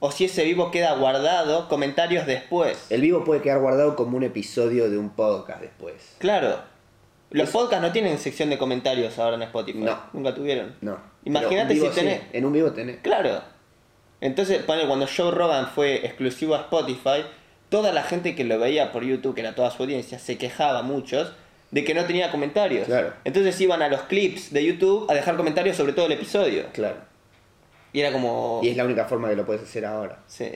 O 0.00 0.12
si 0.12 0.26
ese 0.26 0.44
vivo 0.44 0.70
queda 0.70 0.94
guardado, 0.94 1.68
comentarios 1.68 2.24
después. 2.26 2.86
El 2.90 3.00
vivo 3.00 3.24
puede 3.24 3.42
quedar 3.42 3.58
guardado 3.58 3.96
como 3.96 4.16
un 4.16 4.22
episodio 4.22 4.88
de 4.90 4.96
un 4.98 5.10
podcast 5.10 5.60
después. 5.60 5.94
Claro. 6.18 6.60
Los 7.30 7.50
podcasts 7.50 7.82
no 7.86 7.92
tienen 7.92 8.18
sección 8.18 8.48
de 8.50 8.56
comentarios 8.58 9.18
ahora 9.18 9.36
en 9.36 9.42
Spotify. 9.42 9.78
No. 9.78 9.98
Nunca 10.12 10.34
tuvieron. 10.34 10.74
No. 10.80 10.98
Imagínate 11.24 11.74
si 11.74 11.86
tenés. 11.90 12.20
sí, 12.20 12.26
En 12.32 12.44
un 12.46 12.52
vivo 12.52 12.72
tenés. 12.72 12.98
Claro. 13.00 13.42
Entonces, 14.20 14.62
cuando 14.64 15.06
Joe 15.06 15.30
Rogan 15.30 15.68
fue 15.68 16.04
exclusivo 16.06 16.54
a 16.54 16.60
Spotify, 16.60 17.24
toda 17.68 17.92
la 17.92 18.02
gente 18.02 18.34
que 18.34 18.44
lo 18.44 18.58
veía 18.58 18.92
por 18.92 19.04
YouTube, 19.04 19.34
que 19.34 19.42
era 19.42 19.54
toda 19.54 19.70
su 19.70 19.82
audiencia, 19.82 20.18
se 20.18 20.38
quejaba 20.38 20.82
muchos 20.82 21.32
de 21.70 21.84
que 21.84 21.92
no 21.94 22.04
tenía 22.04 22.30
comentarios. 22.30 22.86
Claro. 22.86 23.12
Entonces 23.24 23.60
iban 23.60 23.82
a 23.82 23.88
los 23.88 24.00
clips 24.02 24.52
de 24.52 24.64
YouTube 24.64 25.06
a 25.10 25.14
dejar 25.14 25.36
comentarios 25.36 25.76
sobre 25.76 25.92
todo 25.92 26.06
el 26.06 26.12
episodio. 26.12 26.64
Claro. 26.72 26.96
Y 27.92 28.00
era 28.00 28.10
como. 28.12 28.60
Y 28.62 28.68
es 28.70 28.76
la 28.76 28.84
única 28.84 29.04
forma 29.04 29.28
que 29.28 29.36
lo 29.36 29.44
puedes 29.46 29.62
hacer 29.62 29.84
ahora. 29.84 30.20
Sí. 30.26 30.50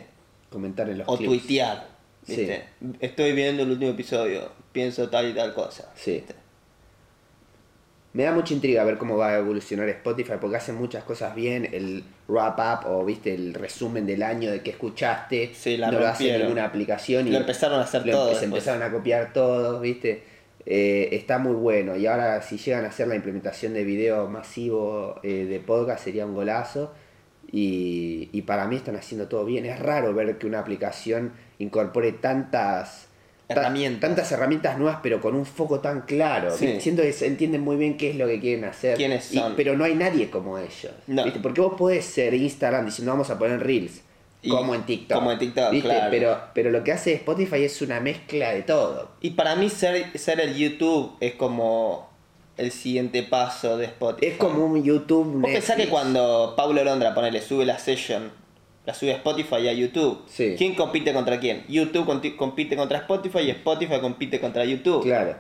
Comentar 0.51 0.89
en 0.89 0.99
los 0.99 1.09
O 1.09 1.17
clips. 1.17 1.29
tuitear. 1.31 1.87
¿viste? 2.27 2.65
Estoy 3.01 3.33
viendo 3.33 3.63
el 3.65 3.71
último 3.73 3.91
episodio, 3.91 4.51
pienso 4.73 5.09
tal 5.11 5.29
y 5.29 5.35
tal 5.35 5.53
cosa. 5.55 5.91
Sí. 5.95 6.13
¿viste? 6.13 6.35
Me 8.15 8.25
da 8.25 8.33
mucha 8.33 8.53
intriga 8.53 8.85
ver 8.85 8.99
cómo 8.99 9.17
va 9.17 9.29
a 9.31 9.39
evolucionar 9.39 9.89
Spotify 9.89 10.33
porque 10.41 10.57
hacen 10.59 10.75
muchas 10.75 11.03
cosas 11.05 11.35
bien. 11.35 11.67
El 11.73 12.05
wrap 12.29 12.59
up 12.59 12.91
o 12.91 13.05
viste 13.05 13.35
el 13.35 13.55
resumen 13.55 14.05
del 14.07 14.23
año 14.23 14.51
de 14.51 14.61
que 14.61 14.71
escuchaste. 14.71 15.53
Sí, 15.55 15.79
la 15.79 15.91
no 15.91 15.99
lo 16.01 16.07
hace 16.07 16.25
rompieron. 16.25 16.43
ninguna 16.43 16.65
aplicación. 16.67 17.27
Y 17.27 17.31
Lo 17.31 17.39
empezaron 17.39 17.81
a 17.81 17.85
hacer 17.85 18.05
todo 18.11 18.35
Se 18.35 18.45
empezaron 18.45 18.83
a 18.83 18.91
copiar 18.91 19.33
todos, 19.33 19.81
viste. 19.81 20.25
Eh, 20.67 21.09
está 21.13 21.39
muy 21.39 21.55
bueno. 21.55 21.97
Y 21.97 22.07
ahora 22.07 22.43
si 22.43 22.59
llegan 22.59 22.85
a 22.85 22.89
hacer 22.89 23.09
la 23.09 23.15
implementación 23.17 23.73
de 23.73 23.83
video 23.85 24.29
masivo 24.29 25.19
eh, 25.23 25.47
de 25.47 25.59
podcast 25.61 26.05
sería 26.05 26.27
un 26.27 26.35
golazo. 26.35 26.93
Y, 27.51 28.29
y 28.33 28.43
para 28.43 28.67
mí 28.67 28.77
están 28.77 28.97
haciendo 28.97 29.29
todo 29.29 29.45
bien. 29.45 29.65
Es 29.67 29.79
raro 29.79 30.13
ver 30.15 30.39
que 30.39 30.47
una 30.47 30.61
aplicación 30.61 31.33
incorpore 31.59 32.13
tantas 32.13 33.09
ta- 33.11 33.12
Herramientas. 33.49 34.01
tantas 34.01 34.33
herramientas 34.33 34.79
nuevas, 34.79 35.01
pero 35.03 35.21
con 35.21 35.35
un 35.35 35.45
foco 35.45 35.81
tan 35.81 36.03
claro. 36.03 36.57
Sí. 36.57 36.81
Siento 36.81 37.03
que 37.03 37.13
se 37.13 37.27
entienden 37.27 37.61
muy 37.61 37.77
bien 37.77 37.97
qué 37.97 38.11
es 38.11 38.17
lo 38.17 38.27
que 38.27 38.41
quieren 38.41 38.65
hacer. 38.65 38.97
¿Quiénes 38.97 39.31
Y- 39.33 39.39
son? 39.39 39.55
pero 39.57 39.77
no 39.77 39.85
hay 39.85 39.95
nadie 39.95 40.31
como 40.31 40.57
ellos. 40.59 40.93
No. 41.07 41.25
¿viste? 41.25 41.41
Porque 41.41 41.61
vos 41.61 41.75
podés 41.77 42.05
ser 42.05 42.33
Instagram 42.35 42.87
diciendo 42.87 43.13
vamos 43.13 43.29
a 43.31 43.39
poner 43.39 43.61
Reels. 43.63 44.01
Y- 44.45 44.49
como 44.49 44.75
en 44.75 44.83
TikTok. 44.83 45.17
como 45.19 45.31
en 45.33 45.39
TikTok, 45.39 45.71
¿viste? 45.71 45.89
claro. 45.89 46.11
Pero, 46.11 46.39
pero 46.55 46.71
lo 46.71 46.83
que 46.83 46.93
hace 46.93 47.13
Spotify 47.15 47.63
es 47.65 47.81
una 47.83 48.01
mezcla 48.01 48.51
de 48.53 48.63
todo. 48.63 49.11
Y 49.21 49.31
para 49.31 49.55
mí 49.55 49.69
ser, 49.71 50.19
ser 50.19 50.41
el 50.41 50.57
YouTube 50.57 51.13
es 51.21 51.35
como 51.35 52.11
el 52.57 52.73
siguiente 52.73 53.23
paso 53.23 53.77
de 53.77 53.85
Spotify. 53.87 54.27
Es 54.33 54.37
como 54.39 54.65
un 54.67 54.83
YouTube. 54.83 55.27
Vos 55.41 55.51
pensás 55.51 55.77
que 55.77 55.83
Netflix. 55.83 55.91
cuando 55.91 56.55
Paulo 56.57 56.83
Londra 56.83 57.15
ponele, 57.15 57.41
sube 57.41 57.65
la 57.65 57.79
session, 57.79 58.31
la 58.85 58.95
sube 58.95 59.13
a 59.13 59.17
Spotify 59.17 59.57
y 59.63 59.69
a 59.69 59.73
YouTube. 59.73 60.23
Sí. 60.27 60.55
¿Quién 60.59 60.75
compite 60.75 61.13
contra 61.13 61.39
quién? 61.39 61.65
YouTube 61.69 62.07
compite 62.37 62.77
contra 62.77 62.99
Spotify 62.99 63.41
y 63.41 63.51
Spotify 63.51 64.01
compite 64.01 64.41
contra 64.41 64.65
YouTube. 64.65 65.03
Claro. 65.05 65.37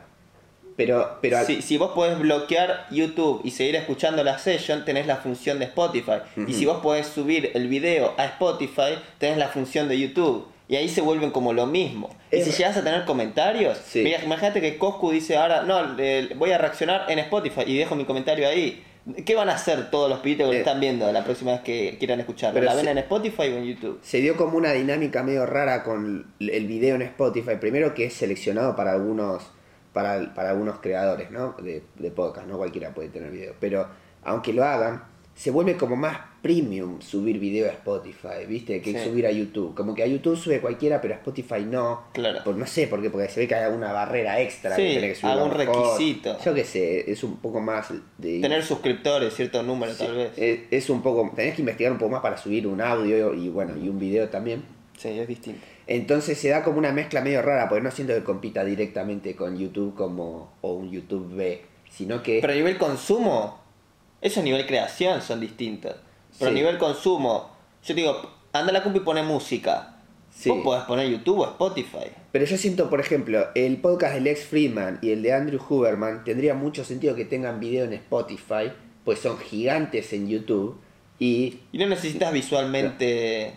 Pero, 0.76 1.18
pero 1.20 1.38
al- 1.38 1.46
Si, 1.46 1.60
si 1.60 1.76
vos 1.76 1.90
podés 1.92 2.18
bloquear 2.18 2.86
YouTube 2.90 3.42
y 3.44 3.50
seguir 3.50 3.76
escuchando 3.76 4.24
la 4.24 4.38
session, 4.38 4.84
tenés 4.84 5.06
la 5.06 5.16
función 5.16 5.58
de 5.58 5.66
Spotify. 5.66 6.18
Y 6.46 6.54
si 6.54 6.64
vos 6.64 6.78
podés 6.82 7.06
subir 7.06 7.50
el 7.54 7.68
video 7.68 8.14
a 8.16 8.24
Spotify, 8.24 8.96
tenés 9.18 9.36
la 9.38 9.48
función 9.48 9.88
de 9.88 9.98
YouTube. 9.98 10.46
Y 10.68 10.76
ahí 10.76 10.88
se 10.88 11.02
vuelven 11.02 11.30
como 11.30 11.52
lo 11.52 11.66
mismo. 11.66 12.08
Y 12.30 12.40
si 12.40 12.50
llegas 12.52 12.76
a 12.78 12.82
tener 12.84 13.04
comentarios, 13.04 13.76
Sí. 13.84 14.00
mira, 14.02 14.22
imagínate 14.24 14.62
que 14.62 14.78
Coscu 14.78 15.10
dice 15.10 15.36
ahora, 15.36 15.62
no, 15.64 15.96
voy 16.36 16.52
a 16.52 16.58
reaccionar 16.58 17.04
en 17.10 17.18
Spotify 17.18 17.62
y 17.66 17.76
dejo 17.76 17.94
mi 17.94 18.04
comentario 18.06 18.48
ahí. 18.48 18.82
¿Qué 19.26 19.34
van 19.34 19.48
a 19.48 19.54
hacer 19.54 19.90
todos 19.90 20.08
los 20.08 20.20
pibitos 20.20 20.44
que 20.46 20.52
lo 20.52 20.56
Eh, 20.56 20.58
están 20.60 20.78
viendo 20.80 21.10
la 21.10 21.24
próxima 21.24 21.52
vez 21.52 21.60
que 21.62 21.96
quieran 21.98 22.20
escucharlo? 22.20 22.54
pero 22.54 22.66
¿La 22.66 22.74
ven 22.76 22.84
se- 22.84 22.90
en 22.92 22.98
Spotify 22.98 23.42
o 23.48 23.56
en 23.58 23.64
YouTube? 23.64 23.98
se 24.02 24.18
dio 24.18 24.36
como 24.36 24.56
una 24.56 24.72
dinámica 24.72 25.22
medio 25.24 25.44
rara 25.44 25.82
con 25.82 26.32
el 26.38 26.66
video 26.66 26.94
en 26.94 27.02
Spotify. 27.02 27.56
Primero 27.60 27.94
que 27.94 28.04
es 28.06 28.12
seleccionado 28.14 28.76
para 28.76 28.92
algunos, 28.92 29.50
para, 29.92 30.32
para 30.34 30.50
algunos 30.50 30.78
creadores, 30.78 31.30
¿no? 31.32 31.56
De, 31.60 31.82
de 31.96 32.10
podcast, 32.12 32.46
no 32.46 32.58
cualquiera 32.58 32.94
puede 32.94 33.08
tener 33.08 33.30
video. 33.32 33.54
Pero 33.58 33.88
aunque 34.22 34.52
lo 34.52 34.64
hagan, 34.64 35.02
se 35.34 35.50
vuelve 35.50 35.76
como 35.76 35.96
más 35.96 36.18
premium 36.42 37.00
subir 37.00 37.38
video 37.38 37.68
a 37.68 37.72
Spotify, 37.72 38.44
¿viste? 38.48 38.82
Que 38.82 38.92
Sí. 38.92 39.04
subir 39.08 39.26
a 39.26 39.30
YouTube. 39.30 39.74
Como 39.74 39.94
que 39.94 40.02
a 40.02 40.06
YouTube 40.06 40.36
sube 40.36 40.60
cualquiera, 40.60 41.00
pero 41.00 41.14
a 41.14 41.18
Spotify 41.18 41.64
no. 41.64 42.02
Claro. 42.12 42.42
Por, 42.44 42.56
no 42.56 42.66
sé 42.66 42.88
por 42.88 43.00
qué, 43.00 43.10
porque 43.10 43.28
se 43.28 43.40
ve 43.40 43.48
que 43.48 43.54
hay 43.54 43.64
alguna 43.64 43.92
barrera 43.92 44.40
extra. 44.40 44.74
Sí, 44.74 44.82
que 44.82 44.94
tenés 44.94 45.10
que 45.10 45.20
subir 45.20 45.32
algún 45.32 45.52
requisito. 45.52 46.36
Yo 46.44 46.52
qué 46.52 46.64
sé, 46.64 47.10
es 47.10 47.22
un 47.22 47.36
poco 47.36 47.60
más 47.60 47.90
de... 48.18 48.40
Tener 48.40 48.64
suscriptores, 48.64 49.32
cierto 49.34 49.62
número 49.62 49.94
tal 49.94 50.16
vez. 50.16 50.32
es, 50.36 50.60
es 50.70 50.90
un 50.90 51.00
poco... 51.00 51.32
Tenés 51.34 51.54
que 51.54 51.62
investigar 51.62 51.92
un 51.92 51.98
poco 51.98 52.10
más 52.10 52.22
para 52.22 52.36
subir 52.36 52.66
un 52.66 52.80
audio 52.80 53.32
y 53.34 53.48
bueno, 53.48 53.74
y 53.80 53.88
un 53.88 54.00
video 54.00 54.28
también. 54.28 54.64
Sí, 54.98 55.08
es 55.08 55.28
distinto. 55.28 55.60
Entonces 55.86 56.38
se 56.38 56.48
da 56.48 56.62
como 56.62 56.78
una 56.78 56.92
mezcla 56.92 57.20
medio 57.20 57.42
rara, 57.42 57.68
porque 57.68 57.82
no 57.82 57.90
siento 57.90 58.14
que 58.14 58.22
compita 58.22 58.64
directamente 58.64 59.36
con 59.36 59.58
YouTube 59.58 59.94
como 59.94 60.52
o 60.60 60.72
un 60.72 60.90
YouTube 60.90 61.34
B, 61.34 61.62
sino 61.90 62.22
que 62.22 62.40
Pero 62.40 62.52
a 62.52 62.56
nivel 62.56 62.78
consumo, 62.78 63.60
eso 64.20 64.40
a 64.40 64.42
nivel 64.42 64.66
creación 64.66 65.22
son 65.22 65.40
distintos. 65.40 65.94
Pero 66.38 66.50
Sí. 66.50 66.56
a 66.56 66.60
nivel 66.60 66.78
consumo, 66.78 67.50
yo 67.84 67.94
te 67.94 68.00
digo, 68.00 68.30
anda 68.52 68.70
a 68.70 68.72
la 68.72 68.82
compu 68.82 68.98
y 68.98 69.02
pone 69.02 69.22
música. 69.22 69.88
Sí. 70.30 70.48
Vos 70.48 70.60
podés 70.64 70.84
poner 70.84 71.08
YouTube 71.10 71.40
o 71.40 71.44
Spotify. 71.46 72.10
pero 72.32 72.46
yo 72.46 72.56
siento, 72.56 72.88
por 72.88 73.00
ejemplo, 73.00 73.48
el 73.54 73.76
podcast 73.78 74.14
de 74.14 74.20
Lex 74.22 74.44
Friedman 74.46 74.98
y 75.02 75.10
el 75.10 75.22
de 75.22 75.34
Andrew 75.34 75.60
Huberman 75.68 76.24
tendría 76.24 76.54
mucho 76.54 76.84
sentido 76.84 77.14
que 77.14 77.26
tengan 77.26 77.60
video 77.60 77.84
en 77.84 77.92
Spotify, 77.92 78.72
pues 79.04 79.18
son 79.18 79.36
gigantes 79.38 80.12
en 80.14 80.28
YouTube 80.28 80.78
y 81.18 81.60
Y 81.72 81.78
no 81.78 81.86
necesitas 81.86 82.32
visualmente 82.32 83.52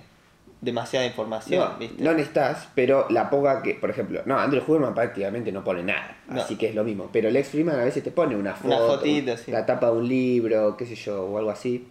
demasiada 0.61 1.05
información, 1.05 1.59
no, 1.73 1.77
¿viste? 1.77 2.03
no 2.03 2.11
necesitas, 2.13 2.67
pero 2.75 3.05
la 3.09 3.29
poca 3.29 3.61
que, 3.61 3.75
por 3.75 3.89
ejemplo, 3.89 4.21
no, 4.25 4.37
Andrew 4.39 4.61
Huberman 4.67 4.93
prácticamente 4.95 5.51
no 5.51 5.63
pone 5.63 5.83
nada, 5.83 6.17
No. 6.27 6.41
así 6.41 6.55
que 6.57 6.67
es 6.69 6.75
lo 6.75 6.83
mismo, 6.83 7.09
pero 7.13 7.29
Lex 7.29 7.49
Friedman 7.49 7.79
a 7.79 7.83
veces 7.85 8.03
te 8.03 8.11
pone 8.11 8.35
una 8.35 8.53
foto, 8.55 8.67
Una 8.67 8.77
fotito, 8.79 9.37
sí. 9.37 9.51
la 9.51 9.65
tapa 9.65 9.87
de 9.91 9.97
un 9.97 10.07
libro, 10.07 10.75
qué 10.75 10.85
sé 10.85 10.95
yo, 10.95 11.23
o 11.23 11.37
algo 11.37 11.51
así. 11.51 11.87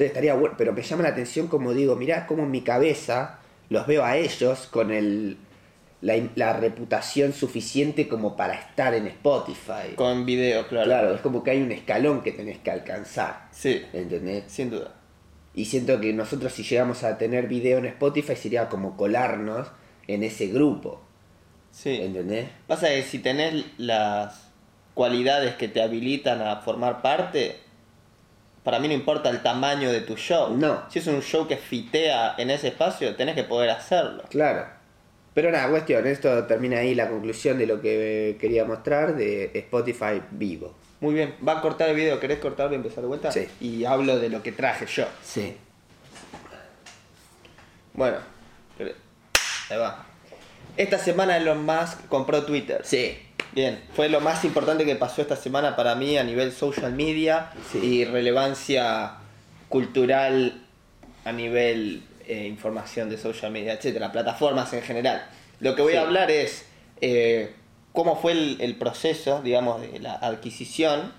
Entonces 0.00 0.16
estaría 0.16 0.32
bueno, 0.34 0.54
pero 0.56 0.72
me 0.72 0.80
llama 0.80 1.02
la 1.02 1.10
atención 1.10 1.46
como 1.48 1.74
digo, 1.74 1.94
mirá 1.94 2.26
cómo 2.26 2.44
en 2.44 2.50
mi 2.50 2.62
cabeza 2.62 3.38
los 3.68 3.86
veo 3.86 4.02
a 4.02 4.16
ellos 4.16 4.66
con 4.72 4.90
el 4.90 5.36
la, 6.00 6.14
la 6.36 6.54
reputación 6.54 7.34
suficiente 7.34 8.08
como 8.08 8.34
para 8.34 8.54
estar 8.54 8.94
en 8.94 9.06
Spotify. 9.08 9.94
Con 9.96 10.24
video, 10.24 10.66
claro. 10.68 10.86
Claro, 10.86 11.14
es 11.14 11.20
como 11.20 11.44
que 11.44 11.50
hay 11.50 11.60
un 11.62 11.70
escalón 11.70 12.22
que 12.22 12.32
tenés 12.32 12.56
que 12.60 12.70
alcanzar, 12.70 13.48
Sí, 13.52 13.82
¿entendés? 13.92 14.44
sin 14.46 14.70
duda. 14.70 14.94
Y 15.54 15.66
siento 15.66 16.00
que 16.00 16.14
nosotros 16.14 16.50
si 16.54 16.62
llegamos 16.62 17.04
a 17.04 17.18
tener 17.18 17.46
video 17.48 17.76
en 17.76 17.84
Spotify 17.84 18.36
sería 18.36 18.70
como 18.70 18.96
colarnos 18.96 19.68
en 20.06 20.22
ese 20.22 20.46
grupo, 20.46 21.02
Sí. 21.72 22.00
¿entendés? 22.00 22.48
Pasa 22.66 22.88
que 22.88 23.02
si 23.02 23.18
tenés 23.18 23.66
las 23.76 24.48
cualidades 24.94 25.56
que 25.56 25.68
te 25.68 25.82
habilitan 25.82 26.40
a 26.40 26.56
formar 26.62 27.02
parte, 27.02 27.58
para 28.64 28.78
mí 28.78 28.88
no 28.88 28.94
importa 28.94 29.30
el 29.30 29.42
tamaño 29.42 29.90
de 29.90 30.02
tu 30.02 30.16
show. 30.16 30.56
No. 30.56 30.82
Si 30.90 30.98
es 30.98 31.06
un 31.06 31.22
show 31.22 31.46
que 31.48 31.56
fitea 31.56 32.34
en 32.38 32.50
ese 32.50 32.68
espacio, 32.68 33.16
tenés 33.16 33.34
que 33.34 33.44
poder 33.44 33.70
hacerlo. 33.70 34.24
Claro. 34.28 34.66
Pero 35.32 35.50
nada, 35.50 35.68
cuestión, 35.70 36.06
esto 36.06 36.44
termina 36.46 36.78
ahí 36.78 36.94
la 36.94 37.08
conclusión 37.08 37.56
de 37.56 37.66
lo 37.66 37.80
que 37.80 38.36
quería 38.40 38.64
mostrar 38.64 39.14
de 39.14 39.50
Spotify 39.54 40.20
vivo. 40.32 40.74
Muy 41.00 41.14
bien, 41.14 41.34
va 41.46 41.58
a 41.58 41.60
cortar 41.62 41.88
el 41.88 41.96
video, 41.96 42.20
¿querés 42.20 42.40
cortarlo 42.40 42.72
y 42.72 42.76
empezar 42.76 43.02
de 43.02 43.08
vuelta? 43.08 43.32
Sí. 43.32 43.48
Y 43.60 43.84
hablo 43.84 44.18
de 44.18 44.28
lo 44.28 44.42
que 44.42 44.52
traje 44.52 44.86
yo. 44.86 45.06
Sí. 45.22 45.56
Bueno, 47.94 48.18
ahí 49.70 49.78
va. 49.78 50.04
Esta 50.76 50.98
semana 50.98 51.36
Elon 51.36 51.64
Musk 51.64 52.06
compró 52.08 52.44
Twitter. 52.44 52.80
Sí. 52.84 53.18
Bien, 53.52 53.82
fue 53.94 54.08
lo 54.08 54.20
más 54.20 54.44
importante 54.44 54.84
que 54.84 54.94
pasó 54.96 55.22
esta 55.22 55.36
semana 55.36 55.74
para 55.76 55.94
mí 55.96 56.16
a 56.16 56.24
nivel 56.24 56.52
social 56.52 56.92
media 56.92 57.50
Sí. 57.72 57.78
y 57.78 58.04
relevancia 58.04 59.14
cultural 59.68 60.62
a 61.24 61.32
nivel 61.32 62.02
eh, 62.26 62.46
información 62.46 63.10
de 63.10 63.18
social 63.18 63.50
media, 63.50 63.72
etcétera, 63.72 64.12
plataformas 64.12 64.72
en 64.72 64.82
general. 64.82 65.26
Lo 65.58 65.74
que 65.74 65.82
voy 65.82 65.94
a 65.96 66.02
hablar 66.02 66.30
es 66.30 66.64
eh, 67.00 67.52
cómo 67.92 68.16
fue 68.16 68.32
el, 68.32 68.56
el 68.60 68.76
proceso, 68.76 69.42
digamos, 69.42 69.80
de 69.80 69.98
la 69.98 70.14
adquisición, 70.14 71.12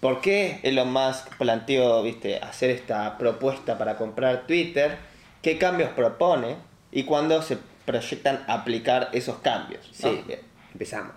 por 0.00 0.20
qué 0.20 0.60
Elon 0.62 0.92
Musk 0.92 1.36
planteó, 1.36 2.02
viste, 2.02 2.38
hacer 2.38 2.70
esta 2.70 3.18
propuesta 3.18 3.76
para 3.78 3.96
comprar 3.96 4.46
Twitter, 4.46 4.96
qué 5.42 5.58
cambios 5.58 5.90
propone 5.90 6.56
y 6.92 7.04
cuándo 7.04 7.42
se 7.42 7.58
proyectan 7.84 8.42
aplicar 8.46 9.10
esos 9.12 9.36
cambios. 9.38 9.86
¿no? 10.02 10.10
Sí. 10.10 10.22
Bien. 10.26 10.40
Empezamos. 10.72 11.12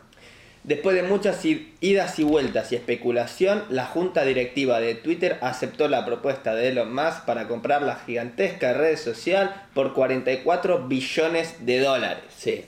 Después 0.63 0.95
de 0.95 1.03
muchas 1.03 1.41
idas 1.45 2.19
y 2.19 2.23
vueltas 2.23 2.71
y 2.71 2.75
especulación, 2.75 3.63
la 3.69 3.85
junta 3.85 4.23
directiva 4.25 4.79
de 4.79 4.93
Twitter 4.93 5.37
aceptó 5.41 5.87
la 5.87 6.05
propuesta 6.05 6.53
de 6.53 6.67
Elon 6.69 6.93
Musk 6.93 7.25
para 7.25 7.47
comprar 7.47 7.81
la 7.81 7.95
gigantesca 7.95 8.73
red 8.73 8.97
social 8.97 9.63
por 9.73 9.93
44 9.93 10.87
billones 10.87 11.65
de 11.65 11.79
dólares. 11.79 12.23
Sí. 12.37 12.65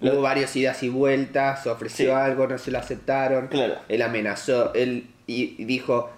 Lo- 0.00 0.14
Hubo 0.14 0.22
varias 0.22 0.54
idas 0.56 0.82
y 0.82 0.88
vueltas, 0.88 1.66
ofreció 1.66 2.06
Sí. 2.06 2.10
algo, 2.12 2.46
no 2.48 2.58
se 2.58 2.70
lo 2.72 2.78
aceptaron. 2.78 3.48
Claro. 3.48 3.76
Él 3.88 4.02
amenazó, 4.02 4.74
él 4.74 5.08
y 5.26 5.54
y 5.58 5.64
dijo, 5.64 6.10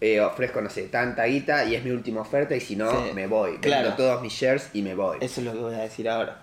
eh, 0.00 0.20
ofrezco, 0.20 0.60
no 0.60 0.68
sé, 0.68 0.82
tanta 0.84 1.24
guita 1.24 1.64
y 1.64 1.74
es 1.76 1.84
mi 1.84 1.90
última 1.92 2.20
oferta 2.22 2.54
y 2.56 2.60
si 2.60 2.76
no, 2.76 2.90
Sí. 2.90 3.12
me 3.14 3.26
voy. 3.26 3.58
Claro. 3.58 3.82
Vendo 3.88 3.96
todos 3.96 4.22
mis 4.22 4.32
shares 4.32 4.68
y 4.74 4.82
me 4.82 4.94
voy. 4.94 5.18
Eso 5.20 5.40
es 5.40 5.46
lo 5.46 5.52
que 5.52 5.58
voy 5.58 5.74
a 5.74 5.78
decir 5.78 6.08
ahora. 6.08 6.42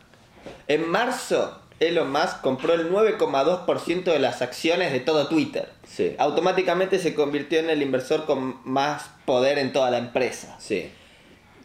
En 0.68 0.88
marzo, 0.90 1.60
Elon 1.80 2.12
Musk 2.12 2.42
compró 2.42 2.74
el 2.74 2.92
9,2% 2.92 4.04
de 4.04 4.20
las 4.20 4.42
acciones 4.42 4.92
de 4.92 5.00
todo 5.00 5.28
Twitter. 5.28 5.70
Sí. 5.88 6.16
Automáticamente 6.18 7.00
se 7.00 7.14
convirtió 7.14 7.60
en 7.60 7.70
el 7.70 7.82
inversor 7.82 8.26
con 8.26 8.58
más 8.66 9.10
poder 9.26 9.58
en 9.58 9.72
toda 9.72 9.90
la 9.90 9.98
empresa. 9.98 10.56
Sí. 10.60 10.92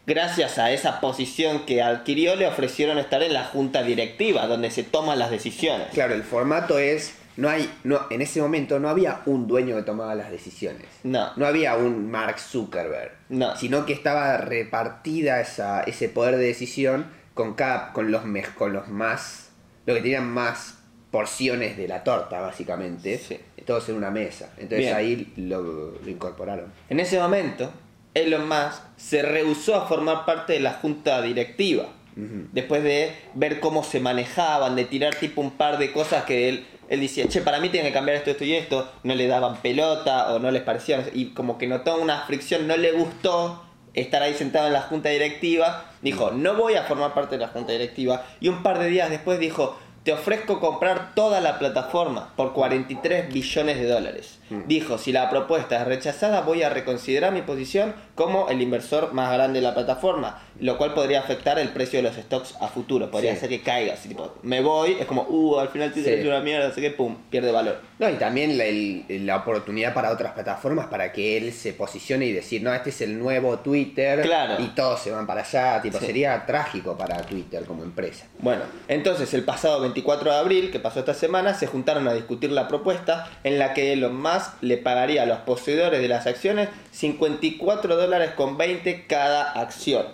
Gracias 0.07 0.59
a 0.59 0.71
esa 0.71 1.01
posición 1.01 1.65
que 1.65 1.83
adquirió, 1.83 2.37
le 2.37 2.47
ofrecieron 2.47 2.99
estar 2.99 3.23
en 3.23 3.33
la 3.33 3.45
junta 3.45 3.83
directiva, 3.83 4.47
donde 4.47 4.71
se 4.71 4.83
toman 4.83 5.19
las 5.19 5.31
decisiones. 5.31 5.89
Claro, 5.95 6.15
el 6.15 6.23
formato 6.23 6.79
es, 6.79 7.15
no 7.39 7.49
hay, 7.49 7.71
no, 7.85 8.03
en 8.11 8.21
ese 8.21 8.43
momento 8.43 8.79
no 8.79 8.91
había 8.91 9.23
un 9.25 9.47
dueño 9.47 9.77
que 9.77 9.83
tomaba 9.83 10.15
las 10.15 10.31
decisiones. 10.31 10.87
No. 11.05 11.31
No 11.37 11.47
había 11.47 11.77
un 11.77 12.11
Mark 12.11 12.39
Zuckerberg. 12.39 13.13
No. 13.31 13.57
Sino 13.57 13.87
que 13.87 13.95
estaba 13.95 14.37
repartida 14.37 15.41
esa, 15.41 15.83
ese 15.85 16.11
poder 16.11 16.37
de 16.37 16.47
decisión 16.47 17.07
con 17.33 17.55
cada, 17.55 17.93
con 17.95 18.11
los 18.11 18.23
con 18.57 18.75
los 18.75 18.89
más, 18.89 19.44
lo 19.87 19.95
que 19.95 20.01
tenían 20.01 20.29
más 20.29 20.79
porciones 21.11 21.77
de 21.77 21.87
la 21.87 22.03
torta, 22.03 22.41
básicamente. 22.41 23.19
Sí. 23.19 23.39
Todos 23.65 23.89
en 23.89 23.97
una 23.97 24.11
mesa. 24.11 24.51
Entonces 24.57 24.79
Bien. 24.79 24.95
ahí 24.95 25.33
lo, 25.37 25.63
lo 25.93 26.11
incorporaron. 26.11 26.73
En 26.89 27.01
ese 27.01 27.19
momento, 27.19 27.71
Elon 28.15 28.49
Musk 28.49 28.83
se 28.97 29.23
rehusó 29.23 29.75
a 29.75 29.87
formar 29.87 30.25
parte 30.25 30.55
de 30.55 30.61
la 30.61 30.75
junta 30.75 31.21
directiva. 31.23 31.89
Después 32.17 32.85
de 32.85 33.13
ver 33.35 33.59
cómo 33.59 33.83
se 33.83 33.99
manejaban, 33.99 34.77
de 34.77 34.85
tirar 34.85 35.17
tipo 35.17 35.41
un 35.41 35.51
par 35.51 35.79
de 35.79 35.91
cosas 35.91 36.23
que 36.23 36.49
él, 36.49 36.65
él 36.89 37.01
decía, 37.01 37.27
che, 37.27 37.41
para 37.41 37.59
mí 37.59 37.71
tiene 37.71 37.89
que 37.89 37.93
cambiar 37.93 38.17
esto, 38.17 38.31
esto 38.31 38.45
y 38.45 38.55
esto, 38.55 38.89
no 39.03 39.17
le 39.17 39.27
daban 39.27 39.57
pelota 39.57 40.33
o 40.33 40.39
no 40.39 40.53
les 40.53 40.63
parecía, 40.63 41.05
y 41.13 41.31
como 41.31 41.59
que 41.59 41.67
notó 41.67 42.01
una 42.01 42.21
fricción, 42.21 42.69
no 42.69 42.77
le 42.77 42.93
gustó 42.93 43.64
estar 43.95 44.23
ahí 44.23 44.35
sentado 44.35 44.67
en 44.67 44.73
la 44.73 44.83
junta 44.83 45.09
directiva, 45.09 45.87
dijo, 46.03 46.31
no 46.33 46.55
voy 46.55 46.75
a 46.75 46.85
formar 46.85 47.15
parte 47.15 47.37
de 47.37 47.41
la 47.41 47.49
junta 47.49 47.73
directiva, 47.73 48.25
y 48.41 48.49
un 48.49 48.63
par 48.63 48.79
de 48.79 48.89
días 48.89 49.11
después 49.11 49.39
dijo, 49.39 49.79
te 50.05 50.13
ofrezco 50.13 50.61
comprar 50.61 51.15
toda 51.15 51.41
la 51.41 51.59
plataforma 51.59 52.35
por 52.37 52.53
43 52.53 53.33
billones 53.33 53.79
de 53.79 53.89
dólares. 53.89 54.39
Dijo, 54.67 54.99
si 54.99 55.13
la 55.13 55.31
propuesta 55.31 55.81
es 55.81 55.87
rechazada, 55.87 56.43
voy 56.43 56.63
a 56.63 56.69
reconsiderar 56.69 57.33
mi 57.33 57.41
posición 57.41 57.95
como 58.15 58.51
el 58.51 58.61
inversor 58.61 59.15
más 59.15 59.33
grande 59.33 59.61
de 59.61 59.67
la 59.67 59.75
plataforma, 59.75 60.43
lo 60.61 60.79
cual 60.79 60.95
podría 60.95 61.21
afectar 61.21 61.59
el 61.59 61.69
precio 61.71 61.99
de 61.99 62.03
los 62.05 62.15
stocks 62.17 62.55
a 62.61 62.69
futuro. 62.69 63.11
Podría 63.11 63.33
Sí. 63.33 63.37
hacer 63.39 63.49
que 63.49 63.61
caiga. 63.63 63.95
Así, 63.95 64.09
tipo, 64.09 64.35
me 64.43 64.61
voy, 64.61 64.97
es 65.01 65.07
como, 65.07 65.23
uh, 65.23 65.59
al 65.59 65.69
final 65.69 65.93
Twitter 65.93 66.15
Sí. 66.15 66.21
es 66.21 66.27
una 66.27 66.41
mierda, 66.41 66.69
así 66.69 66.81
que 66.81 66.91
pum, 66.91 67.17
pierde 67.31 67.51
valor. 67.53 67.81
No, 67.99 68.09
y 68.09 68.15
también 68.15 68.57
la, 68.59 68.65
el- 68.65 69.05
la 69.27 69.37
oportunidad 69.37 69.95
para 69.95 70.11
otras 70.13 70.33
plataformas 70.33 70.87
para 70.87 71.13
que 71.13 71.37
él 71.37 71.53
se 71.53 71.73
posicione 71.73 72.27
y 72.27 72.33
decir, 72.33 72.63
no, 72.63 72.73
este 72.75 72.91
es 72.91 73.01
el 73.01 73.19
nuevo 73.19 73.59
Twitter 73.59 74.21
Claro. 74.23 74.63
y 74.63 74.69
todos 74.69 75.01
se 75.01 75.11
van 75.11 75.27
para 75.27 75.43
allá. 75.43 75.81
Tipo, 75.83 75.99
Sí. 75.99 76.07
sería 76.07 76.45
trágico 76.47 76.97
para 76.97 77.17
Twitter 77.23 77.65
como 77.65 77.83
empresa. 77.83 78.27
Bueno, 78.39 78.63
entonces 78.89 79.33
el 79.35 79.43
pasado 79.45 79.81
24 79.81 80.31
de 80.33 80.37
abril, 80.39 80.71
que 80.71 80.79
pasó 80.81 81.01
esta 81.01 81.15
semana, 81.15 81.55
se 81.55 81.67
juntaron 81.67 82.07
a 82.09 82.13
discutir 82.15 82.51
la 82.53 82.69
propuesta 82.69 83.29
en 83.45 83.59
la 83.59 83.75
que 83.75 83.93
Elon 83.93 84.21
Musk 84.21 84.63
le 84.63 84.77
pagaría 84.77 85.23
a 85.23 85.27
los 85.27 85.39
poseedores 85.41 86.01
de 86.01 86.09
las 86.09 86.27
acciones 86.27 86.69
54 86.93 87.97
dólares 87.97 88.31
con 88.37 88.57
20 88.57 89.07
cada 89.07 89.53
acción. 89.53 90.07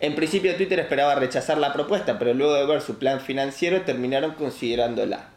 En 0.00 0.14
principio 0.14 0.54
Twitter 0.56 0.78
esperaba 0.78 1.14
rechazar 1.16 1.58
la 1.58 1.72
propuesta, 1.72 2.18
pero 2.18 2.32
luego 2.34 2.54
de 2.54 2.66
ver 2.66 2.80
su 2.80 2.98
plan 2.98 3.20
financiero 3.20 3.82
terminaron 3.82 4.32
considerándola. 4.32 5.30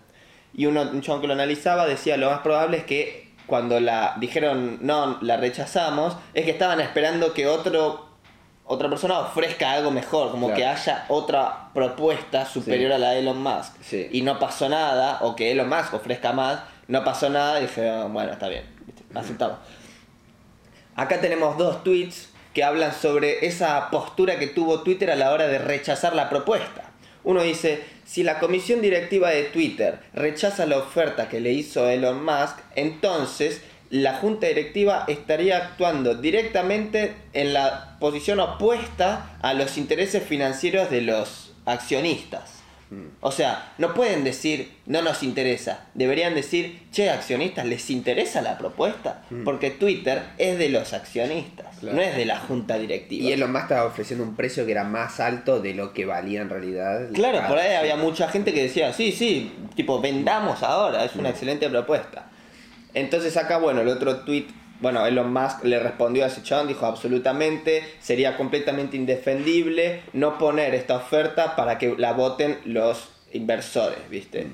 Y 0.54 0.66
uno, 0.68 0.82
un 0.84 1.02
chabón 1.02 1.22
que 1.22 1.28
lo 1.28 1.34
analizaba 1.34 1.88
decía 1.88 2.18
lo 2.18 2.30
más 2.30 2.42
probable 2.42 2.78
es 2.78 2.84
que 2.86 3.32
cuando 3.48 3.80
la 3.80 4.16
dijeron 4.20 4.78
no, 4.82 5.18
la 5.22 5.38
rechazamos, 5.38 6.16
es 6.34 6.46
que 6.46 6.52
estaban 6.52 6.80
esperando 6.80 7.34
que 7.34 7.48
otro 7.48 8.10
otra 8.64 8.88
persona 8.90 9.20
ofrezca 9.20 9.72
algo 9.74 9.92
mejor, 9.92 10.32
como 10.32 10.48
Claro. 10.48 10.58
que 10.62 10.66
haya 10.66 11.06
otra 11.10 11.70
propuesta 11.74 12.46
superior 12.46 12.92
Sí. 12.92 12.96
a 12.96 12.98
la 13.00 13.10
de 13.12 13.20
Elon 13.20 13.42
Musk. 13.42 13.74
Sí. 13.82 14.08
Y 14.14 14.22
no 14.22 14.40
pasó 14.40 14.70
nada, 14.70 15.18
o 15.22 15.36
que 15.36 15.52
Elon 15.52 15.68
Musk 15.68 15.94
ofrezca 15.96 16.32
más, 16.32 16.60
no 16.88 17.04
pasó 17.04 17.30
nada, 17.30 17.60
y 17.60 17.64
dije, 17.64 17.90
"Ah, 17.90 18.06
bueno, 18.10 18.32
está 18.32 18.48
bien, 18.48 18.64
aceptamos. 19.14 19.58
Acá 20.96 21.20
tenemos 21.20 21.58
dos 21.58 21.84
tweets 21.84 22.30
que 22.54 22.64
hablan 22.64 22.94
sobre 22.94 23.46
esa 23.46 23.90
postura 23.90 24.40
que 24.40 24.48
tuvo 24.48 24.82
Twitter 24.82 25.12
a 25.12 25.16
la 25.16 25.32
hora 25.32 25.48
de 25.48 25.60
rechazar 25.60 26.16
la 26.16 26.30
propuesta. 26.30 26.92
Uno 27.24 27.44
dice, 27.44 27.84
si 28.06 28.24
la 28.24 28.40
comisión 28.40 28.82
directiva 28.82 29.30
de 29.30 29.44
Twitter 29.44 30.00
rechaza 30.14 30.66
la 30.66 30.78
oferta 30.78 31.30
que 31.30 31.40
le 31.40 31.52
hizo 31.52 31.88
Elon 31.88 32.24
Musk, 32.24 32.58
entonces 32.76 33.62
la 33.90 34.16
junta 34.16 34.48
directiva 34.48 35.04
estaría 35.08 35.58
actuando 35.58 36.16
directamente 36.16 37.14
en 37.34 37.54
la 37.54 37.98
posición 38.00 38.40
opuesta 38.40 39.38
a 39.42 39.54
los 39.54 39.78
intereses 39.78 40.24
financieros 40.24 40.90
de 40.90 41.02
los 41.02 41.54
accionistas. 41.66 42.61
O 43.22 43.32
sea, 43.32 43.72
no 43.78 43.94
pueden 43.94 44.26
decir 44.26 44.70
no 44.86 45.02
nos 45.02 45.24
interesa. 45.24 45.86
Deberían 45.94 46.36
decir, 46.36 46.82
che, 46.92 47.10
accionistas, 47.10 47.66
¿les 47.66 47.90
interesa 47.90 48.42
la 48.42 48.58
propuesta? 48.58 49.24
Porque 49.46 49.72
Twitter 49.72 50.22
es 50.38 50.58
de 50.60 50.68
los 50.70 50.92
accionistas, 50.94 51.78
Claro. 51.80 51.96
no 51.96 52.02
es 52.02 52.16
de 52.18 52.26
la 52.26 52.38
junta 52.40 52.78
directiva. 52.78 53.24
Y 53.24 53.32
Elon 53.32 53.52
Musk 53.52 53.64
estaba 53.64 53.86
ofreciendo 53.86 54.26
un 54.26 54.36
precio 54.36 54.66
que 54.66 54.74
era 54.74 54.84
más 54.84 55.20
alto 55.22 55.62
de 55.62 55.74
lo 55.74 55.94
que 55.94 56.06
valía 56.06 56.42
en 56.42 56.50
realidad. 56.50 57.08
Claro, 57.14 57.38
cada 57.38 57.48
por 57.48 57.58
ahí 57.60 57.76
había 57.76 57.94
acción. 57.94 58.10
mucha 58.12 58.28
gente 58.28 58.54
que 58.54 58.64
decía, 58.64 58.92
sí, 58.92 59.12
sí, 59.14 59.54
tipo, 59.76 60.02
vendamos 60.02 60.62
ahora, 60.62 61.06
es 61.06 61.16
una 61.16 61.30
excelente 61.30 61.70
propuesta. 61.70 62.28
Entonces 62.94 63.38
acá, 63.38 63.58
bueno, 63.58 63.82
el 63.82 63.88
otro 63.88 64.18
tweet, 64.26 64.48
bueno, 64.82 65.06
Elon 65.06 65.32
Musk 65.32 65.64
le 65.64 65.80
respondió 65.80 66.24
a 66.24 66.28
ese 66.28 66.42
chabón, 66.42 66.68
dijo, 66.68 66.86
absolutamente, 66.86 67.84
sería 68.00 68.36
completamente 68.36 68.98
indefendible 68.98 70.02
no 70.14 70.38
poner 70.38 70.74
esta 70.74 70.98
oferta 70.98 71.56
para 71.56 71.78
que 71.78 71.96
la 71.98 72.14
voten 72.14 72.58
los 72.66 73.10
inversores, 73.32 74.00
¿viste? 74.10 74.48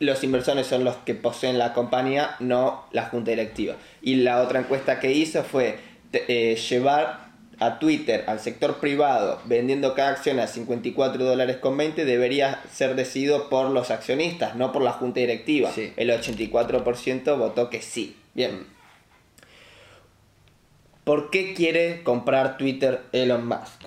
Los 0.00 0.22
inversores 0.24 0.66
son 0.66 0.84
los 0.84 0.96
que 0.96 1.14
poseen 1.14 1.58
la 1.58 1.72
compañía, 1.72 2.36
no 2.40 2.84
la 2.90 3.06
junta 3.06 3.30
directiva. 3.30 3.76
Y 4.02 4.16
la 4.16 4.42
otra 4.42 4.60
encuesta 4.60 5.00
que 5.00 5.12
hizo 5.12 5.42
fue 5.42 5.78
eh, 6.12 6.56
llevar 6.68 7.26
a 7.58 7.78
Twitter 7.78 8.24
al 8.26 8.38
sector 8.40 8.76
privado 8.80 9.40
vendiendo 9.46 9.94
cada 9.94 10.10
acción 10.10 10.38
a 10.40 10.46
54 10.46 11.24
dólares 11.24 11.56
con 11.56 11.76
20 11.76 12.04
debería 12.04 12.60
ser 12.70 12.96
decidido 12.96 13.48
por 13.48 13.70
los 13.70 13.90
accionistas, 13.90 14.56
no 14.56 14.72
por 14.72 14.82
la 14.82 14.92
junta 14.92 15.20
directiva. 15.20 15.72
Sí. 15.72 15.92
El 15.96 16.10
84% 16.10 17.38
votó 17.38 17.70
que 17.70 17.80
sí. 17.80 18.16
Bien. 18.34 18.75
¿Por 21.06 21.30
qué 21.30 21.54
quiere 21.54 22.02
comprar 22.02 22.58
Twitter 22.58 23.00
Elon 23.12 23.46
Musk? 23.46 23.80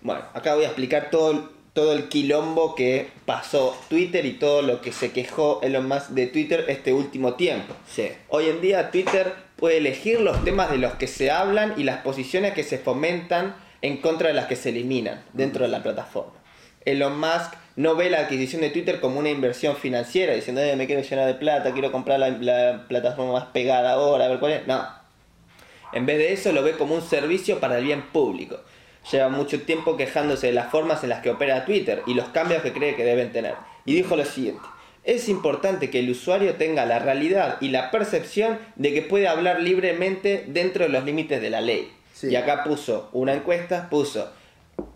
Bueno, 0.00 0.22
acá 0.32 0.54
voy 0.54 0.64
a 0.64 0.68
explicar 0.68 1.10
todo, 1.10 1.32
el- 1.32 1.42
todo 1.74 1.92
el 1.92 2.08
quilombo 2.08 2.74
que 2.74 3.08
pasó 3.26 3.76
Twitter 3.90 4.24
y 4.24 4.38
todo 4.38 4.62
lo 4.62 4.80
que 4.80 4.90
se 4.90 5.12
quejó 5.12 5.60
Elon 5.62 5.86
Musk 5.86 6.08
de 6.12 6.28
Twitter 6.28 6.64
este 6.68 6.94
último 6.94 7.34
tiempo. 7.34 7.74
Sí. 7.86 8.08
Hoy 8.30 8.46
en 8.48 8.62
día 8.62 8.90
Twitter 8.90 9.34
puede 9.56 9.76
elegir 9.76 10.18
los 10.22 10.42
temas 10.46 10.70
de 10.70 10.78
los 10.78 10.94
que 10.94 11.08
se 11.08 11.30
hablan 11.30 11.74
y 11.76 11.84
las 11.84 11.98
posiciones 11.98 12.54
que 12.54 12.62
se 12.64 12.78
fomentan 12.78 13.54
en 13.82 13.98
contra 13.98 14.28
de 14.28 14.34
las 14.34 14.46
que 14.46 14.56
se 14.56 14.70
eliminan 14.70 15.22
dentro 15.34 15.64
de 15.66 15.68
la 15.70 15.82
plataforma. 15.82 16.32
Elon 16.86 17.20
Musk 17.20 17.52
no 17.76 17.96
ve 17.96 18.08
la 18.08 18.20
adquisición 18.20 18.62
de 18.62 18.70
Twitter 18.70 18.98
como 19.02 19.18
una 19.18 19.28
inversión 19.28 19.76
financiera, 19.76 20.32
diciendo, 20.32 20.62
"Eh, 20.62 20.74
me 20.74 20.86
quiero 20.86 21.02
llenar 21.02 21.26
de 21.26 21.34
plata, 21.34 21.72
quiero 21.72 21.92
comprar 21.92 22.18
la, 22.18 22.30
la 22.30 22.86
plataforma 22.88 23.34
más 23.34 23.44
pegada 23.52 23.92
ahora, 23.92 24.24
a 24.24 24.28
ver 24.28 24.38
cuál 24.38 24.52
es. 24.52 24.66
No. 24.66 24.95
En 25.92 26.06
vez 26.06 26.18
de 26.18 26.32
eso 26.32 26.52
lo 26.52 26.62
ve 26.62 26.72
como 26.72 26.94
un 26.94 27.02
servicio 27.02 27.60
para 27.60 27.78
el 27.78 27.84
bien 27.84 28.02
público. 28.12 28.60
Lleva 29.10 29.28
mucho 29.28 29.62
tiempo 29.62 29.96
quejándose 29.96 30.48
de 30.48 30.52
las 30.52 30.70
formas 30.70 31.02
en 31.04 31.10
las 31.10 31.22
que 31.22 31.30
opera 31.30 31.64
Twitter 31.64 32.02
y 32.06 32.14
los 32.14 32.28
cambios 32.30 32.62
que 32.62 32.72
cree 32.72 32.96
que 32.96 33.04
deben 33.04 33.32
tener. 33.32 33.54
Y 33.84 33.94
dijo 33.94 34.16
lo 34.16 34.24
siguiente. 34.24 34.62
Es 35.04 35.28
importante 35.28 35.90
que 35.90 36.00
el 36.00 36.10
usuario 36.10 36.54
tenga 36.56 36.84
la 36.86 36.98
realidad 36.98 37.58
y 37.60 37.68
la 37.68 37.92
percepción 37.92 38.58
de 38.74 38.92
que 38.92 39.02
puede 39.02 39.28
hablar 39.28 39.60
libremente 39.60 40.44
dentro 40.48 40.82
de 40.84 40.90
los 40.90 41.04
límites 41.04 41.40
de 41.40 41.50
la 41.50 41.60
ley. 41.60 41.92
Sí. 42.12 42.28
Y 42.30 42.36
acá 42.36 42.64
puso 42.64 43.08
una 43.12 43.34
encuesta, 43.34 43.88
puso 43.88 44.28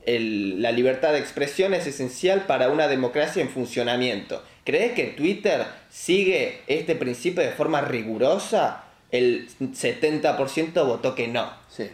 el- 0.05 0.61
la 0.61 0.73
libertad 0.73 1.13
de 1.13 1.21
expresión 1.21 1.75
es 1.75 1.87
esencial 1.87 2.47
para 2.47 2.71
una 2.71 2.89
democracia 2.89 3.41
en 3.43 3.49
funcionamiento. 3.51 4.43
¿Crees 4.65 4.93
que 4.93 5.05
Twitter 5.05 5.65
sigue 5.89 6.61
este 6.67 6.95
principio 6.97 7.43
de 7.43 7.51
forma 7.51 7.81
rigurosa? 7.81 8.85
El 9.13 9.49
70% 9.61 10.87
votó 10.87 11.15
que 11.15 11.29
no. 11.29 11.51
Sí. 11.69 11.89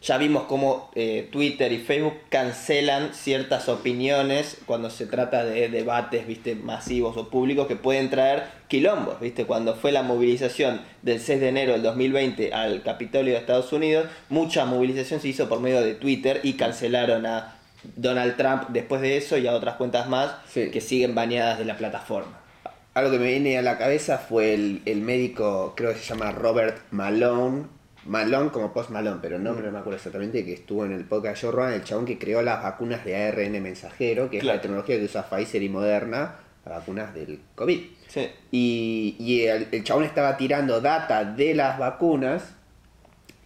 Ya 0.00 0.16
vimos 0.16 0.44
cómo 0.44 0.90
eh, 0.94 1.28
Twitter 1.32 1.72
y 1.72 1.78
Facebook 1.78 2.14
cancelan 2.28 3.12
ciertas 3.14 3.68
opiniones 3.68 4.58
cuando 4.64 4.90
se 4.90 5.06
trata 5.06 5.44
de 5.44 5.68
debates 5.68 6.24
¿viste? 6.24 6.54
masivos 6.54 7.16
o 7.16 7.28
públicos 7.30 7.66
que 7.66 7.74
pueden 7.74 8.08
traer 8.08 8.44
quilombos. 8.68 9.18
¿viste? 9.20 9.44
Cuando 9.44 9.74
fue 9.74 9.90
la 9.90 10.02
movilización 10.04 10.80
del 11.02 11.18
6 11.18 11.40
de 11.40 11.48
enero 11.48 11.72
del 11.72 11.82
2020 11.82 12.54
al 12.54 12.82
Capitolio 12.84 13.32
de 13.34 13.40
Estados 13.40 13.72
Unidos, 13.72 14.06
mucha 14.28 14.64
movilización 14.66 15.20
se 15.20 15.28
hizo 15.28 15.48
por 15.48 15.58
medio 15.60 15.80
de 15.80 15.94
Twitter 15.94 16.40
y 16.44 16.52
cancelaron 16.52 17.26
a 17.26 17.56
Donald 17.96 18.36
Trump 18.36 18.68
después 18.68 19.00
de 19.00 19.16
eso 19.16 19.36
y 19.36 19.48
a 19.48 19.52
otras 19.54 19.74
cuentas 19.76 20.08
más 20.08 20.30
Sí. 20.48 20.70
que 20.70 20.80
siguen 20.80 21.16
baneadas 21.16 21.58
de 21.58 21.64
la 21.64 21.76
plataforma. 21.76 22.38
Algo 22.98 23.12
que 23.12 23.20
me 23.20 23.28
viene 23.28 23.56
a 23.56 23.62
la 23.62 23.78
cabeza 23.78 24.18
fue 24.18 24.54
el, 24.54 24.82
el 24.84 25.02
médico, 25.02 25.72
creo 25.76 25.92
que 25.92 26.00
se 26.00 26.06
llama 26.06 26.32
Robert 26.32 26.78
Malone. 26.90 27.66
Malone 28.04 28.50
como 28.50 28.72
Post 28.72 28.90
Malone, 28.90 29.20
pero 29.22 29.36
el 29.36 29.44
nombre 29.44 29.64
no 29.66 29.70
me 29.70 29.78
acuerdo 29.78 29.98
exactamente, 29.98 30.44
que 30.44 30.54
estuvo 30.54 30.84
en 30.84 30.90
el 30.90 31.04
podcast 31.04 31.42
Joe 31.42 31.52
Rogan, 31.52 31.74
el 31.74 31.84
chabón 31.84 32.06
que 32.06 32.18
creó 32.18 32.42
las 32.42 32.60
vacunas 32.60 33.04
de 33.04 33.14
ARN 33.14 33.62
mensajero, 33.62 34.28
que 34.28 34.38
es 34.38 34.44
la 34.44 34.60
tecnología 34.60 34.98
que 34.98 35.04
usa 35.04 35.30
Pfizer 35.30 35.62
y 35.62 35.68
Moderna, 35.68 36.40
las 36.66 36.78
vacunas 36.80 37.14
del 37.14 37.38
COVID. 37.54 37.80
Sí. 38.08 38.28
Y, 38.50 39.14
y 39.20 39.42
el, 39.42 39.68
el 39.70 39.84
chabón 39.84 40.02
estaba 40.02 40.36
tirando 40.36 40.80
data 40.80 41.24
de 41.24 41.54
las 41.54 41.78
vacunas 41.78 42.52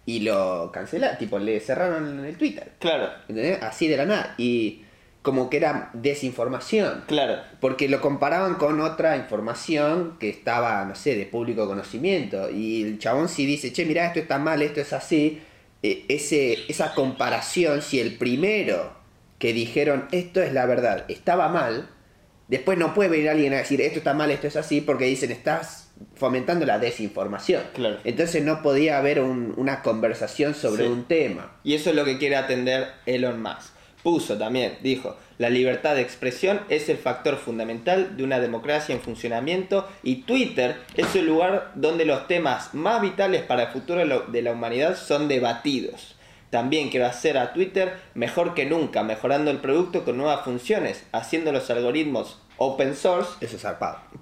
y 0.07 0.21
lo 0.21 0.71
cancelaron, 0.71 1.19
tipo, 1.19 1.37
le 1.37 1.59
cerraron 1.59 2.25
el 2.25 2.35
Twitter. 2.37 2.71
Claro, 2.79 3.07
¿Entendés? 3.27 3.61
Así 3.61 3.87
de 3.87 3.97
la 3.97 4.05
nada. 4.07 4.33
Y 4.39 4.82
como 5.23 5.49
que 5.49 5.57
era 5.57 5.89
desinformación. 5.93 7.05
claro. 7.07 7.37
Porque 7.59 7.87
lo 7.89 8.01
comparaban 8.01 8.55
con 8.55 8.79
otra 8.81 9.17
información 9.17 10.17
que 10.19 10.29
estaba, 10.29 10.83
no 10.85 10.95
sé, 10.95 11.15
de 11.15 11.25
público 11.25 11.65
conocimiento. 11.65 12.49
Y 12.51 12.83
el 12.83 12.99
chabón 12.99 13.29
si 13.29 13.45
dice, 13.45 13.71
che, 13.73 13.85
mira, 13.85 14.05
esto 14.05 14.19
está 14.19 14.37
mal, 14.37 14.61
esto 14.61 14.81
es 14.81 14.93
así. 14.93 15.41
eh, 15.81 16.05
ese, 16.07 16.59
esa 16.69 16.93
comparación, 16.93 17.81
si 17.81 17.99
el 17.99 18.15
primero 18.17 18.93
que 19.39 19.51
dijeron 19.51 20.07
esto 20.13 20.41
es 20.41 20.53
la 20.53 20.65
verdad 20.65 21.03
estaba 21.09 21.49
mal, 21.49 21.89
después 22.47 22.77
no 22.77 22.93
puede 22.93 23.09
venir 23.09 23.29
alguien 23.29 23.53
a 23.53 23.57
decir 23.57 23.81
esto 23.81 23.97
está 23.99 24.13
mal, 24.13 24.31
esto 24.31 24.47
es 24.47 24.55
así, 24.55 24.79
porque 24.79 25.03
dicen 25.05 25.31
estás 25.31 25.91
fomentando 26.15 26.65
la 26.65 26.79
desinformación. 26.79 27.63
Claro. 27.73 27.97
Entonces 28.05 28.43
no 28.43 28.61
podía 28.61 28.97
haber 28.97 29.19
un- 29.19 29.53
una 29.57 29.81
conversación 29.81 30.53
sobre 30.53 30.85
Sí. 30.85 30.89
un 30.89 31.03
tema. 31.05 31.51
Y 31.65 31.73
eso 31.75 31.89
es 31.89 31.95
lo 31.97 32.05
que 32.05 32.17
quiere 32.17 32.35
atender 32.37 32.87
Elon 33.05 33.41
Musk. 33.41 33.73
Puso 34.03 34.37
también, 34.37 34.77
dijo, 34.81 35.15
la 35.37 35.49
libertad 35.49 35.95
de 35.95 36.01
expresión 36.01 36.59
es 36.69 36.89
el 36.89 36.97
factor 36.97 37.37
fundamental 37.37 38.17
de 38.17 38.23
una 38.23 38.39
democracia 38.39 38.93
en 38.93 39.01
funcionamiento 39.01 39.87
y 40.03 40.23
Twitter 40.23 40.75
es 40.95 41.15
el 41.15 41.25
lugar 41.25 41.71
donde 41.75 42.03
los 42.03 42.27
temas 42.27 42.73
más 42.73 43.01
vitales 43.01 43.43
para 43.43 43.63
el 43.63 43.69
futuro 43.69 44.25
de 44.27 44.41
la 44.41 44.51
humanidad 44.51 44.97
son 44.97 45.29
debatidos. 45.29 46.15
También 46.49 46.89
quiero 46.89 47.07
hacer 47.07 47.37
a 47.37 47.51
Twitter 47.51 47.97
mejor 48.13 48.53
que 48.53 48.65
nunca, 48.65 49.01
mejorando 49.01 49.49
el 49.49 49.57
producto 49.57 50.03
con 50.03 50.17
nuevas 50.17 50.43
funciones, 50.43 51.03
haciendo 51.11 51.51
los 51.51 51.69
algoritmos 51.71 52.37
open 52.57 52.95
source 52.95 53.43
Eso 53.43 53.55
es 53.55 53.65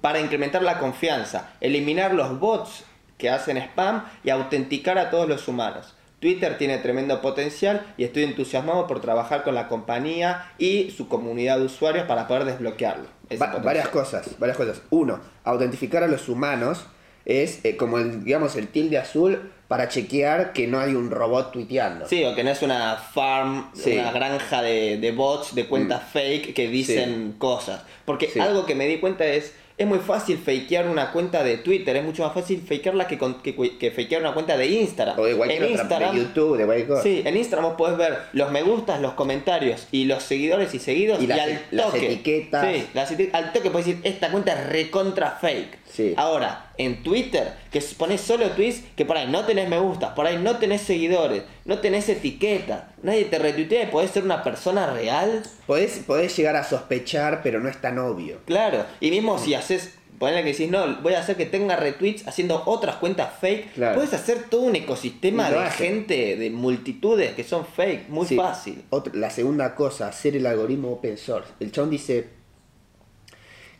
para 0.00 0.20
incrementar 0.20 0.62
la 0.62 0.78
confianza, 0.78 1.50
eliminar 1.60 2.14
los 2.14 2.38
bots 2.38 2.84
que 3.18 3.28
hacen 3.28 3.58
spam 3.58 4.04
y 4.24 4.30
autenticar 4.30 4.96
a 4.98 5.10
todos 5.10 5.28
los 5.28 5.46
humanos. 5.46 5.94
Twitter 6.22 6.56
tiene 6.56 6.78
tremendo 6.78 7.20
potencial 7.20 7.84
y 7.98 8.04
estoy 8.04 8.22
entusiasmado 8.22 8.86
por 8.86 9.00
trabajar 9.00 9.42
con 9.42 9.56
la 9.56 9.66
compañía 9.68 10.52
y 10.56 10.90
su 10.96 11.08
comunidad 11.08 11.58
de 11.58 11.64
usuarios 11.66 12.06
para 12.06 12.28
poder 12.28 12.44
desbloquearlo. 12.44 13.06
Va- 13.42 13.56
varias 13.58 13.88
cosas, 13.88 14.38
varias 14.38 14.56
cosas. 14.56 14.80
Uno, 14.90 15.20
autentificar 15.42 16.04
a 16.04 16.06
los 16.06 16.28
humanos 16.28 16.86
es 17.24 17.64
eh, 17.64 17.76
como 17.76 17.98
el, 17.98 18.22
digamos, 18.24 18.54
el 18.56 18.68
tilde 18.68 18.98
azul 18.98 19.50
para 19.68 19.88
chequear 19.88 20.52
que 20.52 20.66
no 20.68 20.78
hay 20.78 20.94
un 20.94 21.10
robot 21.10 21.50
tuiteando. 21.50 22.06
Sí, 22.06 22.22
o 22.24 22.34
que 22.36 22.44
no 22.44 22.50
es 22.50 22.62
una 22.62 22.94
farm, 22.96 23.70
Sí. 23.74 23.94
Mm. 23.96 24.00
una 24.00 24.12
granja 24.12 24.62
de, 24.62 24.98
de 24.98 25.12
bots, 25.12 25.54
de 25.56 25.66
cuentas 25.66 26.02
fake 26.12 26.54
que 26.54 26.68
dicen 26.68 27.34
cosas. 27.38 27.82
Porque 28.04 28.28
Sí. 28.28 28.38
algo 28.38 28.64
que 28.66 28.74
me 28.76 28.86
di 28.86 28.98
cuenta 28.98 29.24
es, 29.24 29.54
es 29.82 29.88
muy 29.88 29.98
fácil 29.98 30.38
fakear 30.38 30.88
una 30.88 31.12
cuenta 31.12 31.42
de 31.44 31.58
Twitter, 31.58 31.96
es 31.96 32.04
mucho 32.04 32.22
más 32.24 32.32
fácil 32.32 32.60
fakearla 32.66 33.06
que, 33.06 33.18
con- 33.18 33.42
que, 33.42 33.54
que 33.78 33.90
fakear 33.90 34.20
una 34.22 34.32
cuenta 34.34 34.56
de 34.56 34.66
Instagram. 34.66 35.18
O 35.18 35.24
de 35.24 35.36
cualquier 35.36 35.62
en 35.64 35.70
otra, 35.72 35.82
Instagram, 35.82 36.14
de 36.16 36.22
YouTube, 36.22 36.56
de 36.58 36.64
cualquier 36.64 36.88
cosa. 36.88 37.02
Sí, 37.02 37.22
en 37.24 37.36
Instagram 37.36 37.68
vos 37.70 37.76
podés 37.76 37.96
ver 37.98 38.18
los 38.32 38.50
me 38.50 38.62
gustas, 38.62 39.00
los 39.00 39.12
comentarios 39.12 39.86
y 39.92 40.04
los 40.06 40.22
seguidores 40.22 40.74
y 40.74 40.78
seguidos 40.78 41.22
Y 41.22 41.26
las- 41.26 41.40
al 41.40 41.60
las 41.70 41.86
toque. 41.86 42.06
etiquetas. 42.06 42.66
Sí, 42.74 42.86
las 42.94 43.12
al 43.34 43.52
toque 43.52 43.70
podés 43.70 43.86
decir, 43.86 44.00
esta 44.04 44.30
cuenta 44.30 44.52
es 44.52 44.68
recontra 44.68 45.38
fake. 45.40 45.81
Sí. 45.92 46.14
Ahora, 46.16 46.72
en 46.78 47.02
Twitter, 47.02 47.52
que 47.70 47.80
pones 47.98 48.20
solo 48.22 48.50
tweets 48.52 48.82
que 48.96 49.04
por 49.04 49.16
ahí 49.18 49.28
no 49.30 49.44
tenés 49.44 49.68
me 49.68 49.78
gustas, 49.78 50.12
por 50.14 50.26
ahí 50.26 50.38
no 50.38 50.56
tenés 50.56 50.80
seguidores, 50.80 51.42
no 51.66 51.78
tenés 51.80 52.08
etiqueta, 52.08 52.92
nadie 53.02 53.26
te 53.26 53.38
retuitea 53.38 53.82
y 53.84 53.86
podés 53.86 54.10
ser 54.10 54.24
una 54.24 54.42
persona 54.42 54.86
real. 54.92 55.42
Podés, 55.66 55.98
podés 56.06 56.34
llegar 56.36 56.56
a 56.56 56.64
sospechar, 56.64 57.40
pero 57.42 57.60
no 57.60 57.68
es 57.68 57.78
tan 57.80 57.98
obvio. 57.98 58.38
Claro, 58.46 58.84
y 59.00 59.10
mismo 59.10 59.38
si 59.38 59.52
haces, 59.54 59.94
ponele 60.18 60.42
que 60.44 60.52
decís, 60.52 60.70
no, 60.70 60.96
voy 61.02 61.14
a 61.14 61.20
hacer 61.20 61.36
que 61.36 61.46
tenga 61.46 61.76
retweets 61.76 62.26
haciendo 62.26 62.62
otras 62.66 62.96
cuentas 62.96 63.28
fake, 63.40 63.74
Claro. 63.74 63.96
puedes 63.96 64.14
hacer 64.14 64.44
todo 64.48 64.62
un 64.62 64.76
ecosistema 64.76 65.50
de 65.50 65.70
gente, 65.72 66.36
de 66.36 66.48
multitudes 66.50 67.32
que 67.34 67.44
son 67.44 67.66
fake, 67.66 68.08
muy 68.08 68.26
Sí. 68.26 68.36
fácil. 68.36 68.82
Otra- 68.90 69.12
la 69.14 69.30
segunda 69.30 69.74
cosa, 69.74 70.08
hacer 70.08 70.36
el 70.36 70.46
algoritmo 70.46 70.92
open 70.92 71.18
source. 71.18 71.50
El 71.60 71.70
chabón 71.72 71.90
dice, 71.90 72.28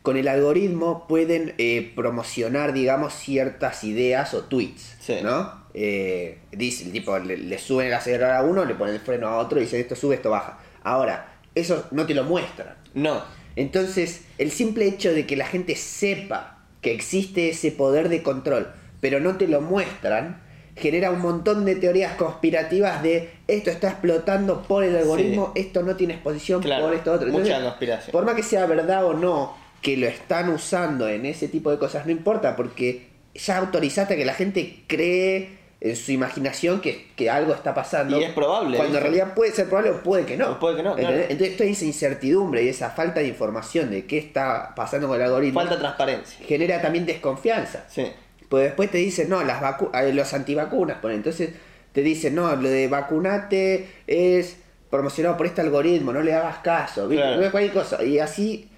con 0.02 0.16
el 0.16 0.26
algoritmo 0.28 1.06
pueden 1.06 1.54
eh, 1.58 1.92
promocionar, 1.94 2.72
digamos, 2.72 3.14
ciertas 3.14 3.84
ideas 3.84 4.34
o 4.34 4.44
tweets, 4.44 4.96
Sí. 5.00 5.16
¿no? 5.22 5.62
Eh, 5.74 6.38
dice, 6.52 6.90
tipo, 6.90 7.18
le, 7.18 7.36
le 7.36 7.58
suben 7.58 7.86
el 7.86 7.94
acelerador 7.94 8.36
a 8.36 8.42
uno, 8.42 8.64
le 8.64 8.74
ponen 8.74 8.94
el 8.94 9.00
freno 9.00 9.28
a 9.28 9.38
otro 9.38 9.58
y 9.58 9.62
dicen 9.62 9.80
esto 9.80 9.94
sube, 9.96 10.16
esto 10.16 10.30
baja. 10.30 10.58
Ahora, 10.82 11.34
eso 11.54 11.86
no 11.92 12.04
te 12.06 12.14
lo 12.14 12.24
muestran. 12.24 12.74
No, 12.94 13.22
Entonces, 13.56 14.22
el 14.38 14.50
simple 14.50 14.86
hecho 14.86 15.12
de 15.14 15.26
que 15.26 15.36
la 15.36 15.46
gente 15.46 15.76
sepa 15.76 16.58
que 16.80 16.92
existe 16.92 17.48
ese 17.50 17.70
poder 17.70 18.08
de 18.08 18.22
control, 18.22 18.72
pero 19.00 19.20
no 19.20 19.36
te 19.36 19.46
lo 19.46 19.60
muestran, 19.60 20.42
genera 20.74 21.10
un 21.10 21.20
montón 21.20 21.64
de 21.64 21.76
teorías 21.76 22.14
conspirativas 22.16 23.02
de 23.02 23.30
esto 23.46 23.70
está 23.70 23.90
explotando 23.90 24.62
por 24.62 24.82
el 24.84 24.96
algoritmo, 24.96 25.52
esto 25.54 25.82
no 25.82 25.96
tiene 25.96 26.14
exposición 26.14 26.60
Claro, 26.62 26.86
por 26.86 26.94
esto 26.94 27.12
otro. 27.12 27.28
mucha 27.28 27.62
conspiración. 27.62 28.10
Por 28.12 28.24
más 28.24 28.34
que 28.34 28.42
sea 28.42 28.66
verdad 28.66 29.04
o 29.04 29.14
no 29.14 29.54
que 29.82 29.96
lo 29.96 30.06
están 30.06 30.48
usando 30.48 31.08
en 31.08 31.26
ese 31.26 31.48
tipo 31.48 31.70
de 31.70 31.78
cosas, 31.78 32.06
no 32.06 32.12
importa, 32.12 32.56
porque 32.56 33.08
ya 33.34 33.58
autorizaste 33.58 34.14
a 34.14 34.16
que 34.16 34.24
la 34.24 34.34
gente 34.34 34.84
cree 34.86 35.60
en 35.80 35.96
su 35.96 36.12
imaginación 36.12 36.80
que, 36.80 37.08
que 37.16 37.28
algo 37.28 37.52
está 37.52 37.74
pasando. 37.74 38.18
Y 38.20 38.22
es 38.22 38.32
probable, 38.32 38.76
Cuando 38.76 38.98
en 38.98 39.02
realidad 39.02 39.34
puede 39.34 39.50
ser 39.50 39.66
probable 39.66 39.90
o 39.90 40.00
puede 40.00 40.24
que 40.24 40.36
no. 40.36 40.52
O 40.52 40.58
puede 40.60 40.76
que 40.76 40.82
no. 40.84 40.96
Entonces 40.96 41.56
toda 41.56 41.68
esa 41.68 41.84
incertidumbre 41.84 42.62
y 42.62 42.68
esa 42.68 42.90
falta 42.90 43.18
de 43.20 43.26
información 43.26 43.90
de 43.90 44.06
qué 44.06 44.18
está 44.18 44.72
pasando 44.76 45.08
con 45.08 45.16
el 45.16 45.22
algoritmo 45.24 45.58
falta 45.58 45.78
transparencia. 45.78 46.46
genera 46.46 46.80
también 46.80 47.04
desconfianza. 47.04 47.84
Sí, 47.88 48.06
Pues 48.48 48.62
después 48.64 48.92
te 48.92 48.98
dicen, 48.98 49.28
no, 49.28 49.42
las 49.42 49.60
vacu 49.60 49.90
eh, 49.92 50.12
los 50.12 50.32
antivacunas, 50.32 50.98
pone. 50.98 51.14
entonces 51.16 51.50
te 51.90 52.02
dicen, 52.02 52.36
no, 52.36 52.54
lo 52.54 52.68
de 52.68 52.86
vacunate 52.86 53.88
es 54.06 54.58
promocionado 54.88 55.36
por 55.36 55.46
este 55.46 55.62
algoritmo, 55.62 56.12
no 56.12 56.22
le 56.22 56.32
hagas 56.32 56.58
caso, 56.58 57.08
¿viste? 57.08 57.24
Claro. 57.24 57.40
No 57.40 57.46
es 57.46 57.50
cualquier 57.50 57.74
cosa. 57.74 58.04
Y 58.04 58.20
así 58.20 58.68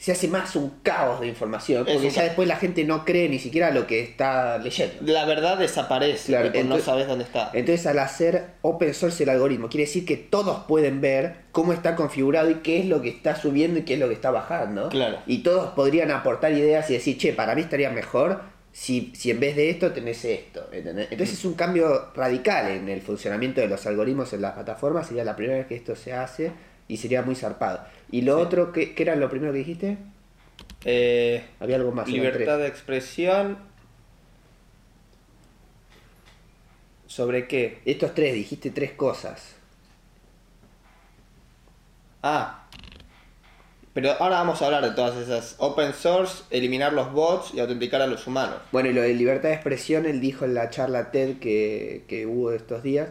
se 0.00 0.12
hace 0.12 0.28
más 0.28 0.56
un 0.56 0.70
caos 0.82 1.20
de 1.20 1.26
información, 1.26 1.84
porque 1.84 2.08
ya 2.08 2.22
después 2.22 2.48
la 2.48 2.56
gente 2.56 2.84
no 2.84 3.04
cree 3.04 3.28
ni 3.28 3.38
siquiera 3.38 3.70
lo 3.70 3.86
que 3.86 4.00
está 4.00 4.56
leyendo. 4.58 4.94
la 5.02 5.26
verdad 5.26 5.58
desaparece, 5.58 6.28
Claro, 6.28 6.44
porque 6.46 6.58
no 6.60 6.62
entonces- 6.76 6.86
sabes 6.86 7.06
dónde 7.06 7.24
está. 7.24 7.50
Entonces 7.52 7.86
al 7.86 7.98
hacer 7.98 8.46
open 8.62 8.94
source 8.94 9.22
el 9.24 9.28
algoritmo, 9.28 9.68
quiere 9.68 9.84
decir 9.84 10.06
que 10.06 10.16
todos 10.16 10.64
pueden 10.66 11.00
ver 11.02 11.36
cómo 11.52 11.72
está 11.74 11.96
configurado 11.96 12.50
y 12.50 12.54
qué 12.56 12.80
es 12.80 12.86
lo 12.86 13.02
que 13.02 13.10
está 13.10 13.36
subiendo 13.36 13.78
y 13.78 13.82
qué 13.82 13.94
es 13.94 14.00
lo 14.00 14.08
que 14.08 14.14
está 14.14 14.30
bajando. 14.30 14.88
Claro. 14.88 15.18
Y 15.26 15.42
todos 15.42 15.70
podrían 15.74 16.10
aportar 16.10 16.52
ideas 16.52 16.88
y 16.90 16.94
decir, 16.94 17.18
che, 17.18 17.32
para 17.34 17.54
mí 17.54 17.60
estaría 17.60 17.90
mejor 17.90 18.40
si, 18.72 19.12
si 19.14 19.30
en 19.30 19.40
vez 19.40 19.54
de 19.56 19.68
esto 19.68 19.92
tenés 19.92 20.24
esto. 20.24 20.66
¿entendés? 20.72 21.08
Entonces 21.10 21.38
es 21.38 21.44
un 21.44 21.54
cambio 21.54 22.06
radical 22.14 22.70
en 22.70 22.88
el 22.88 23.02
funcionamiento 23.02 23.60
de 23.60 23.68
los 23.68 23.84
algoritmos 23.86 24.32
en 24.32 24.40
las 24.42 24.52
plataformas. 24.52 25.08
Sería 25.08 25.24
la 25.24 25.36
primera 25.36 25.58
vez 25.58 25.66
que 25.66 25.74
esto 25.74 25.94
se 25.94 26.12
hace 26.14 26.52
y 26.92 26.96
sería 26.96 27.22
muy 27.22 27.34
zarpado. 27.34 27.80
Y 28.10 28.22
lo 28.22 28.36
Sí. 28.36 28.42
otro, 28.42 28.72
¿qué, 28.72 28.94
qué 28.94 29.02
era 29.04 29.14
lo 29.16 29.28
primero 29.30 29.52
que 29.52 29.58
dijiste? 29.58 29.98
Eh, 30.84 31.44
Había 31.60 31.76
algo 31.76 31.92
más. 31.92 32.08
libertad 32.08 32.58
de 32.58 32.66
expresión. 32.66 33.58
¿Sobre 37.06 37.48
qué? 37.48 37.80
Estos 37.84 38.14
tres, 38.14 38.34
dijiste 38.34 38.70
tres 38.70 38.92
cosas. 38.92 39.54
Ah. 42.22 42.66
Pero 43.92 44.12
ahora 44.20 44.36
vamos 44.36 44.62
a 44.62 44.66
hablar 44.66 44.84
de 44.84 44.92
todas 44.92 45.16
esas. 45.16 45.56
Open 45.58 45.92
source, 45.92 46.44
eliminar 46.50 46.92
los 46.92 47.10
bots 47.12 47.52
y 47.54 47.58
autenticar 47.60 48.00
a 48.00 48.06
los 48.06 48.26
humanos. 48.28 48.56
Bueno, 48.70 48.88
y 48.88 48.92
lo 48.92 49.02
de 49.02 49.14
libertad 49.14 49.48
de 49.48 49.54
expresión, 49.56 50.06
él 50.06 50.20
dijo 50.20 50.44
en 50.44 50.54
la 50.54 50.70
charla 50.70 51.10
TED 51.10 51.38
que, 51.40 52.04
que 52.06 52.26
hubo 52.26 52.52
estos 52.52 52.84
días, 52.84 53.08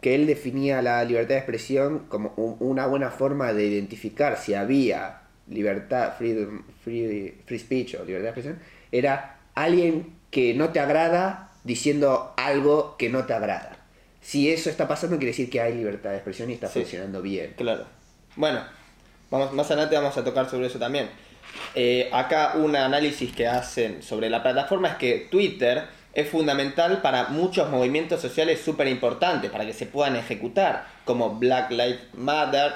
que 0.00 0.14
él 0.14 0.26
definía 0.26 0.80
la 0.82 1.02
libertad 1.04 1.30
de 1.34 1.38
expresión 1.38 2.00
como 2.08 2.32
un- 2.36 2.56
una 2.60 2.86
buena 2.86 3.10
forma 3.10 3.52
de 3.52 3.66
identificar 3.66 4.36
si 4.38 4.54
había 4.54 5.22
libertad, 5.48 6.12
freedom, 6.16 6.62
free, 6.84 7.34
free 7.46 7.58
speech 7.58 7.94
o 7.94 8.04
libertad 8.04 8.24
de 8.24 8.28
expresión, 8.28 8.58
era 8.92 9.38
alguien 9.54 10.14
que 10.30 10.54
no 10.54 10.70
te 10.70 10.78
agrada 10.80 11.50
diciendo 11.64 12.32
algo 12.36 12.96
que 12.98 13.08
no 13.08 13.24
te 13.24 13.32
agrada. 13.32 13.76
Si 14.20 14.50
eso 14.50 14.68
está 14.70 14.86
pasando, 14.86 15.16
quiere 15.16 15.30
decir 15.32 15.48
que 15.50 15.60
hay 15.60 15.74
libertad 15.74 16.10
de 16.10 16.16
expresión 16.16 16.50
y 16.50 16.54
está 16.54 16.68
Sí. 16.68 16.80
funcionando 16.80 17.22
bien. 17.22 17.54
Claro. 17.56 17.86
Bueno, 18.36 18.60
vamos, 19.30 19.52
más 19.52 19.66
adelante 19.70 19.96
vamos 19.96 20.16
a 20.16 20.22
tocar 20.24 20.48
sobre 20.50 20.66
eso 20.66 20.78
también. 20.78 21.08
Eh, 21.74 22.08
acá 22.12 22.52
un 22.56 22.76
análisis 22.76 23.32
que 23.34 23.46
hacen 23.46 24.02
sobre 24.02 24.28
la 24.28 24.42
plataforma 24.42 24.88
es 24.88 24.94
que 24.96 25.26
Twitter 25.30 25.84
es 26.20 26.28
fundamental 26.28 27.00
para 27.00 27.28
muchos 27.28 27.70
movimientos 27.70 28.20
sociales 28.20 28.60
súper 28.60 28.88
importantes, 28.88 29.50
para 29.52 29.64
que 29.64 29.72
se 29.72 29.86
puedan 29.86 30.16
ejecutar, 30.16 30.86
como 31.04 31.36
Black 31.38 31.70
Lives 31.70 32.00
Matter 32.14 32.72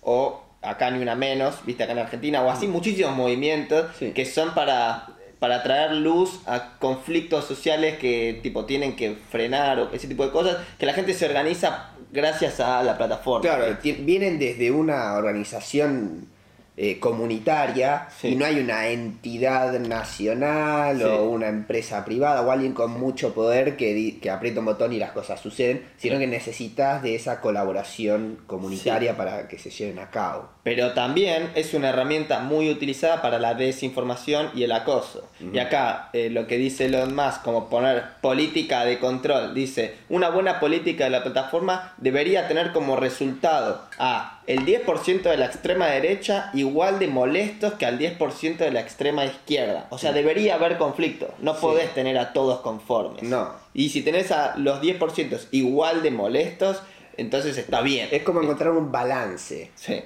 o 0.00 0.42
acá 0.62 0.90
ni 0.92 1.02
una 1.02 1.14
menos, 1.16 1.56
viste 1.66 1.82
acá 1.82 1.92
en 1.92 1.98
Argentina, 1.98 2.42
o 2.42 2.50
así 2.50 2.68
muchísimos 2.68 3.16
movimientos 3.16 3.86
Sí. 3.98 4.12
que 4.12 4.24
son 4.24 4.54
para, 4.54 5.06
para 5.40 5.62
traer 5.64 5.92
luz 5.92 6.40
a 6.46 6.78
conflictos 6.78 7.44
sociales 7.46 7.98
que 7.98 8.38
tipo 8.44 8.64
tienen 8.64 8.94
que 8.94 9.16
frenar 9.30 9.80
o 9.80 9.90
ese 9.92 10.06
tipo 10.06 10.24
de 10.24 10.30
cosas, 10.30 10.58
que 10.78 10.86
la 10.86 10.92
gente 10.94 11.14
se 11.14 11.26
organiza 11.26 11.90
gracias 12.12 12.60
a 12.60 12.82
la 12.84 12.96
plataforma. 12.96 13.40
Claro, 13.42 13.76
ti- 13.78 13.92
vienen 13.92 14.38
desde 14.38 14.70
una 14.70 15.14
organización 15.14 16.28
eh, 16.76 16.98
comunitaria 16.98 18.08
Sí. 18.20 18.28
y 18.28 18.36
no 18.36 18.44
hay 18.44 18.58
una 18.58 18.88
entidad 18.88 19.78
nacional 19.78 20.98
Sí. 20.98 21.04
o 21.04 21.24
una 21.24 21.48
empresa 21.48 22.04
privada 22.04 22.42
o 22.42 22.50
alguien 22.50 22.72
con 22.72 22.90
mucho 22.92 23.32
poder 23.34 23.76
que 23.76 24.18
aprieta 24.30 24.60
un 24.60 24.66
botón 24.66 24.92
y 24.92 24.98
las 24.98 25.12
cosas 25.12 25.40
suceden, 25.40 25.84
sino 25.96 26.18
que 26.18 26.26
necesitas 26.26 27.02
de 27.02 27.14
esa 27.14 27.40
colaboración 27.40 28.38
comunitaria 28.46 29.16
para 29.16 29.48
que 29.48 29.58
se 29.58 29.70
lleven 29.70 29.98
a 29.98 30.10
cabo. 30.10 30.48
Pero 30.62 30.92
también 30.94 31.50
es 31.54 31.74
una 31.74 31.90
herramienta 31.90 32.40
muy 32.40 32.70
utilizada 32.70 33.20
para 33.22 33.38
la 33.38 33.54
desinformación 33.54 34.50
y 34.54 34.62
el 34.62 34.72
acoso. 34.72 35.28
Y 35.52 35.58
acá 35.58 36.08
eh, 36.12 36.30
lo 36.30 36.46
que 36.46 36.56
dice 36.56 36.86
Elon 36.86 37.14
Musk, 37.14 37.42
como 37.42 37.68
poner 37.68 38.02
política 38.20 38.84
de 38.84 38.98
control, 38.98 39.54
dice, 39.54 39.94
una 40.08 40.30
buena 40.30 40.58
política 40.60 41.04
de 41.04 41.10
la 41.10 41.22
plataforma 41.22 41.94
debería 41.98 42.48
tener 42.48 42.72
como 42.72 42.96
resultado 42.96 43.82
a 43.98 44.33
el 44.46 44.66
10% 44.66 45.22
de 45.22 45.36
la 45.36 45.46
extrema 45.46 45.86
derecha 45.86 46.50
igual 46.54 46.98
de 46.98 47.06
molestos 47.08 47.74
que 47.74 47.86
al 47.86 47.98
10% 47.98 48.58
de 48.58 48.70
la 48.70 48.80
extrema 48.80 49.24
izquierda. 49.24 49.86
O 49.90 49.98
sea, 49.98 50.12
debería 50.12 50.54
haber 50.56 50.76
conflicto. 50.78 51.32
No 51.38 51.54
Sí. 51.54 51.60
podés 51.62 51.94
tener 51.94 52.18
a 52.18 52.32
todos 52.32 52.60
conformes. 52.60 53.22
No. 53.22 53.52
Y 53.72 53.88
si 53.88 54.02
tenés 54.02 54.30
a 54.32 54.54
los 54.56 54.80
10% 54.80 55.48
igual 55.50 56.02
de 56.02 56.10
molestos, 56.10 56.82
entonces 57.16 57.56
está 57.56 57.80
bien. 57.80 58.08
Es 58.10 58.22
como 58.22 58.42
encontrar 58.42 58.70
un 58.72 58.92
balance. 58.92 59.70
Sí. 59.76 60.02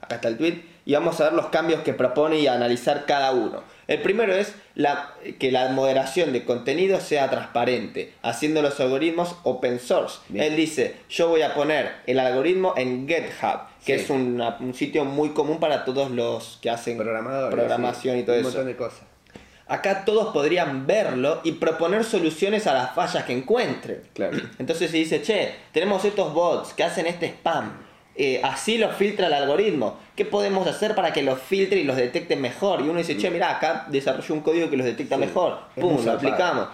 Acá 0.00 0.16
está 0.16 0.28
el 0.28 0.36
tweet. 0.36 0.62
Y 0.86 0.94
vamos 0.94 1.20
a 1.20 1.24
ver 1.24 1.32
los 1.34 1.46
cambios 1.46 1.82
que 1.82 1.92
propone 1.92 2.38
y 2.40 2.46
a 2.46 2.54
analizar 2.54 3.04
cada 3.06 3.32
uno. 3.32 3.62
El 3.86 4.00
primero 4.02 4.34
es 4.34 4.54
la, 4.74 5.14
que 5.38 5.52
la 5.52 5.68
moderación 5.68 6.32
de 6.32 6.44
contenido 6.44 7.00
sea 7.00 7.28
transparente, 7.28 8.12
haciendo 8.22 8.62
los 8.62 8.78
algoritmos 8.80 9.36
open 9.42 9.78
source. 9.78 10.18
Bien. 10.28 10.44
Él 10.44 10.56
dice, 10.56 10.96
yo 11.08 11.28
voy 11.28 11.42
a 11.42 11.54
poner 11.54 11.92
el 12.06 12.18
algoritmo 12.18 12.74
en 12.76 13.06
GitHub, 13.06 13.60
que 13.84 13.98
Sí. 13.98 14.04
es 14.04 14.10
una- 14.10 14.56
un 14.60 14.74
sitio 14.74 15.04
muy 15.04 15.30
común 15.30 15.58
para 15.58 15.84
todos 15.84 16.10
los 16.10 16.58
que 16.60 16.70
hacen 16.70 16.96
programación 16.98 18.16
sí, 18.16 18.20
y 18.20 18.24
todo 18.24 18.34
un 18.36 18.40
eso. 18.40 18.48
montón 18.50 18.66
de 18.66 18.76
cosas. 18.76 19.00
Acá 19.66 20.04
todos 20.04 20.32
podrían 20.32 20.86
verlo 20.86 21.40
y 21.44 21.52
proponer 21.52 22.02
soluciones 22.04 22.66
a 22.66 22.74
las 22.74 22.92
fallas 22.94 23.24
que 23.24 23.32
encuentren. 23.32 24.02
Claro. 24.14 24.36
Entonces 24.58 24.90
se 24.90 24.96
dice, 24.96 25.22
che, 25.22 25.54
tenemos 25.72 26.04
estos 26.04 26.34
bots 26.34 26.72
que 26.74 26.82
hacen 26.84 27.06
este 27.06 27.26
spam. 27.26 27.88
eh, 28.16 28.40
así 28.42 28.76
los 28.76 28.94
filtra 28.96 29.28
el 29.28 29.32
algoritmo. 29.32 29.96
¿Qué 30.14 30.26
podemos 30.26 30.66
hacer 30.66 30.94
para 30.94 31.10
que 31.12 31.22
los 31.22 31.40
filtre 31.40 31.78
y 31.80 31.84
los 31.84 31.96
detecte 31.96 32.36
mejor? 32.36 32.80
Y 32.82 32.88
uno 32.88 32.98
dice, 32.98 33.16
che, 33.16 33.30
mira, 33.30 33.48
acá 33.56 33.86
desarrolló 33.88 34.34
un 34.34 34.40
código 34.40 34.68
que 34.68 34.76
los 34.76 34.84
detecta 34.84 35.14
Sí, 35.14 35.20
mejor. 35.22 35.58
Pum, 35.76 36.04
lo 36.04 36.12
aplicamos. 36.12 36.68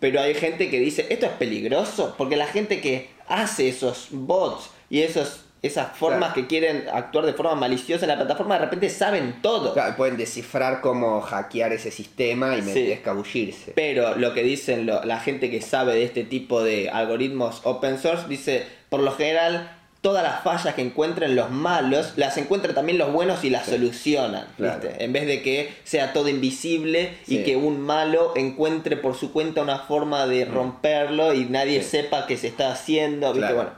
Pero 0.00 0.20
hay 0.22 0.34
gente 0.34 0.70
que 0.70 0.78
dice, 0.80 1.06
esto 1.10 1.26
es 1.26 1.32
peligroso, 1.32 2.14
porque 2.16 2.36
la 2.36 2.46
gente 2.46 2.80
que 2.80 3.10
hace 3.28 3.68
esos 3.68 4.08
bots 4.10 4.70
y 4.88 5.02
esos, 5.02 5.44
esas 5.62 5.96
formas 5.96 6.32
Claro. 6.32 6.34
que 6.34 6.46
quieren 6.48 6.84
actuar 6.92 7.24
de 7.24 7.32
forma 7.34 7.54
maliciosa 7.54 8.04
en 8.04 8.08
la 8.08 8.16
plataforma, 8.16 8.54
de 8.56 8.62
repente 8.64 8.90
saben 8.90 9.36
todo. 9.42 9.72
Claro, 9.74 9.96
pueden 9.96 10.16
descifrar 10.16 10.80
cómo 10.80 11.20
hackear 11.20 11.72
ese 11.72 11.90
sistema 11.92 12.56
y 12.56 12.62
Sí. 12.62 12.90
escabullirse. 12.90 13.72
Pero 13.76 14.16
lo 14.16 14.34
que 14.34 14.42
dicen 14.42 14.86
lo- 14.86 15.04
la 15.04 15.20
gente 15.20 15.50
que 15.50 15.60
sabe 15.60 15.94
de 15.94 16.04
este 16.04 16.24
tipo 16.24 16.62
de 16.64 16.90
algoritmos 16.90 17.60
open 17.64 17.98
source 17.98 18.26
dice, 18.28 18.66
por 18.88 19.00
lo 19.00 19.12
general, 19.12 19.70
todas 20.00 20.24
las 20.24 20.42
fallas 20.42 20.74
que 20.74 20.82
encuentren 20.82 21.36
los 21.36 21.50
malos, 21.50 22.14
las 22.16 22.36
encuentran 22.36 22.74
también 22.74 22.98
los 22.98 23.12
buenos 23.12 23.44
y 23.44 23.50
las 23.50 23.66
solucionan. 23.66 24.46
Claro. 24.56 24.80
¿viste? 24.80 25.04
En 25.04 25.12
vez 25.12 25.28
de 25.28 25.42
que 25.42 25.72
sea 25.84 26.12
todo 26.12 26.28
invisible 26.28 27.14
y 27.28 27.44
que 27.44 27.54
un 27.54 27.80
malo 27.80 28.32
encuentre 28.34 28.96
por 28.96 29.14
su 29.16 29.32
cuenta 29.32 29.62
una 29.62 29.78
forma 29.78 30.26
de 30.26 30.44
romperlo 30.44 31.32
y 31.34 31.44
nadie 31.44 31.78
Mm. 31.78 31.84
Sepa 31.84 32.26
qué 32.26 32.36
se 32.36 32.48
está 32.48 32.72
haciendo. 32.72 33.28
¿viste? 33.28 33.38
Claro. 33.46 33.54
Bueno, 33.54 33.70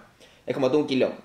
es 0.47 0.55
como 0.55 0.69
todo 0.71 0.79
un 0.79 0.87
quilombo. 0.87 1.17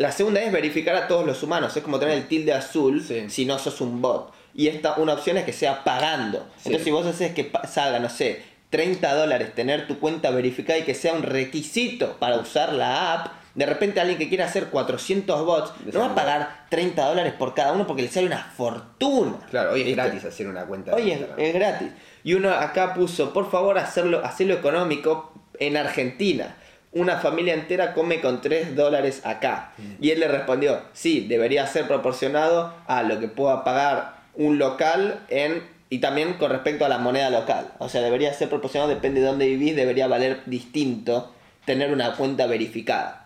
La 0.00 0.12
segunda 0.12 0.40
es 0.40 0.50
verificar 0.50 0.96
a 0.96 1.06
todos 1.08 1.26
los 1.26 1.42
humanos. 1.42 1.76
Es 1.76 1.82
como 1.82 1.98
tener 1.98 2.14
el 2.16 2.26
tilde 2.26 2.54
azul 2.54 3.02
Sí. 3.02 3.28
si 3.28 3.44
no 3.44 3.58
sos 3.58 3.82
un 3.82 4.00
bot. 4.00 4.32
Y 4.54 4.68
esta, 4.68 4.94
una 4.94 5.12
opción 5.12 5.36
es 5.36 5.44
que 5.44 5.52
sea 5.52 5.84
pagando. 5.84 6.38
Sí. 6.56 6.68
Entonces, 6.70 6.84
si 6.84 6.90
vos 6.90 7.04
haces 7.06 7.34
que 7.34 7.52
salga, 7.68 7.98
no 7.98 8.08
sé, 8.08 8.42
30 8.70 9.14
dólares 9.14 9.54
tener 9.54 9.86
tu 9.86 9.98
cuenta 9.98 10.30
verificada 10.30 10.78
y 10.78 10.84
que 10.84 10.94
sea 10.94 11.12
un 11.12 11.22
requisito 11.22 12.16
para 12.18 12.38
usar 12.38 12.72
la 12.72 13.12
app, 13.12 13.32
de 13.54 13.66
repente 13.66 14.00
alguien 14.00 14.16
que 14.18 14.30
quiera 14.30 14.46
hacer 14.46 14.68
400 14.68 15.44
bots 15.44 15.72
no 15.92 16.00
va 16.00 16.06
a 16.06 16.14
pagar 16.14 16.64
30 16.70 17.04
dólares 17.06 17.34
por 17.38 17.52
cada 17.52 17.72
uno 17.72 17.86
porque 17.86 18.00
le 18.00 18.08
sale 18.08 18.26
una 18.26 18.38
fortuna. 18.56 19.34
Claro, 19.50 19.72
hoy 19.72 19.80
es 19.80 19.86
¿Viste? 19.88 20.02
gratis 20.02 20.24
hacer 20.24 20.48
una 20.48 20.64
cuenta. 20.64 20.94
Hoy 20.94 21.10
es, 21.10 21.20
es 21.36 21.52
gratis. 21.52 21.88
Y 22.24 22.32
uno 22.32 22.48
acá 22.50 22.94
puso, 22.94 23.34
por 23.34 23.50
favor, 23.50 23.76
hacerlo, 23.76 24.24
hacerlo 24.24 24.54
económico 24.54 25.34
en 25.58 25.76
Argentina. 25.76 26.56
Una 26.92 27.18
familia 27.18 27.54
entera 27.54 27.94
come 27.94 28.20
con 28.20 28.40
3 28.40 28.74
dólares 28.74 29.20
acá. 29.24 29.72
Y 30.00 30.10
él 30.10 30.20
le 30.20 30.28
respondió, 30.28 30.80
sí, 30.92 31.26
debería 31.28 31.66
ser 31.66 31.86
proporcionado 31.86 32.74
a 32.86 33.02
lo 33.02 33.20
que 33.20 33.28
pueda 33.28 33.64
pagar 33.64 34.16
un 34.34 34.58
local 34.58 35.20
en... 35.28 35.62
Y 35.92 35.98
también 35.98 36.34
con 36.34 36.50
respecto 36.50 36.84
a 36.84 36.88
la 36.88 36.98
moneda 36.98 37.30
local. 37.30 37.72
O 37.78 37.88
sea, 37.88 38.00
debería 38.00 38.32
ser 38.32 38.48
proporcionado, 38.48 38.88
depende 38.90 39.20
de 39.20 39.26
dónde 39.26 39.46
vivís, 39.46 39.74
debería 39.74 40.06
valer 40.06 40.42
distinto 40.46 41.32
tener 41.64 41.92
una 41.92 42.14
cuenta 42.14 42.46
verificada. 42.46 43.19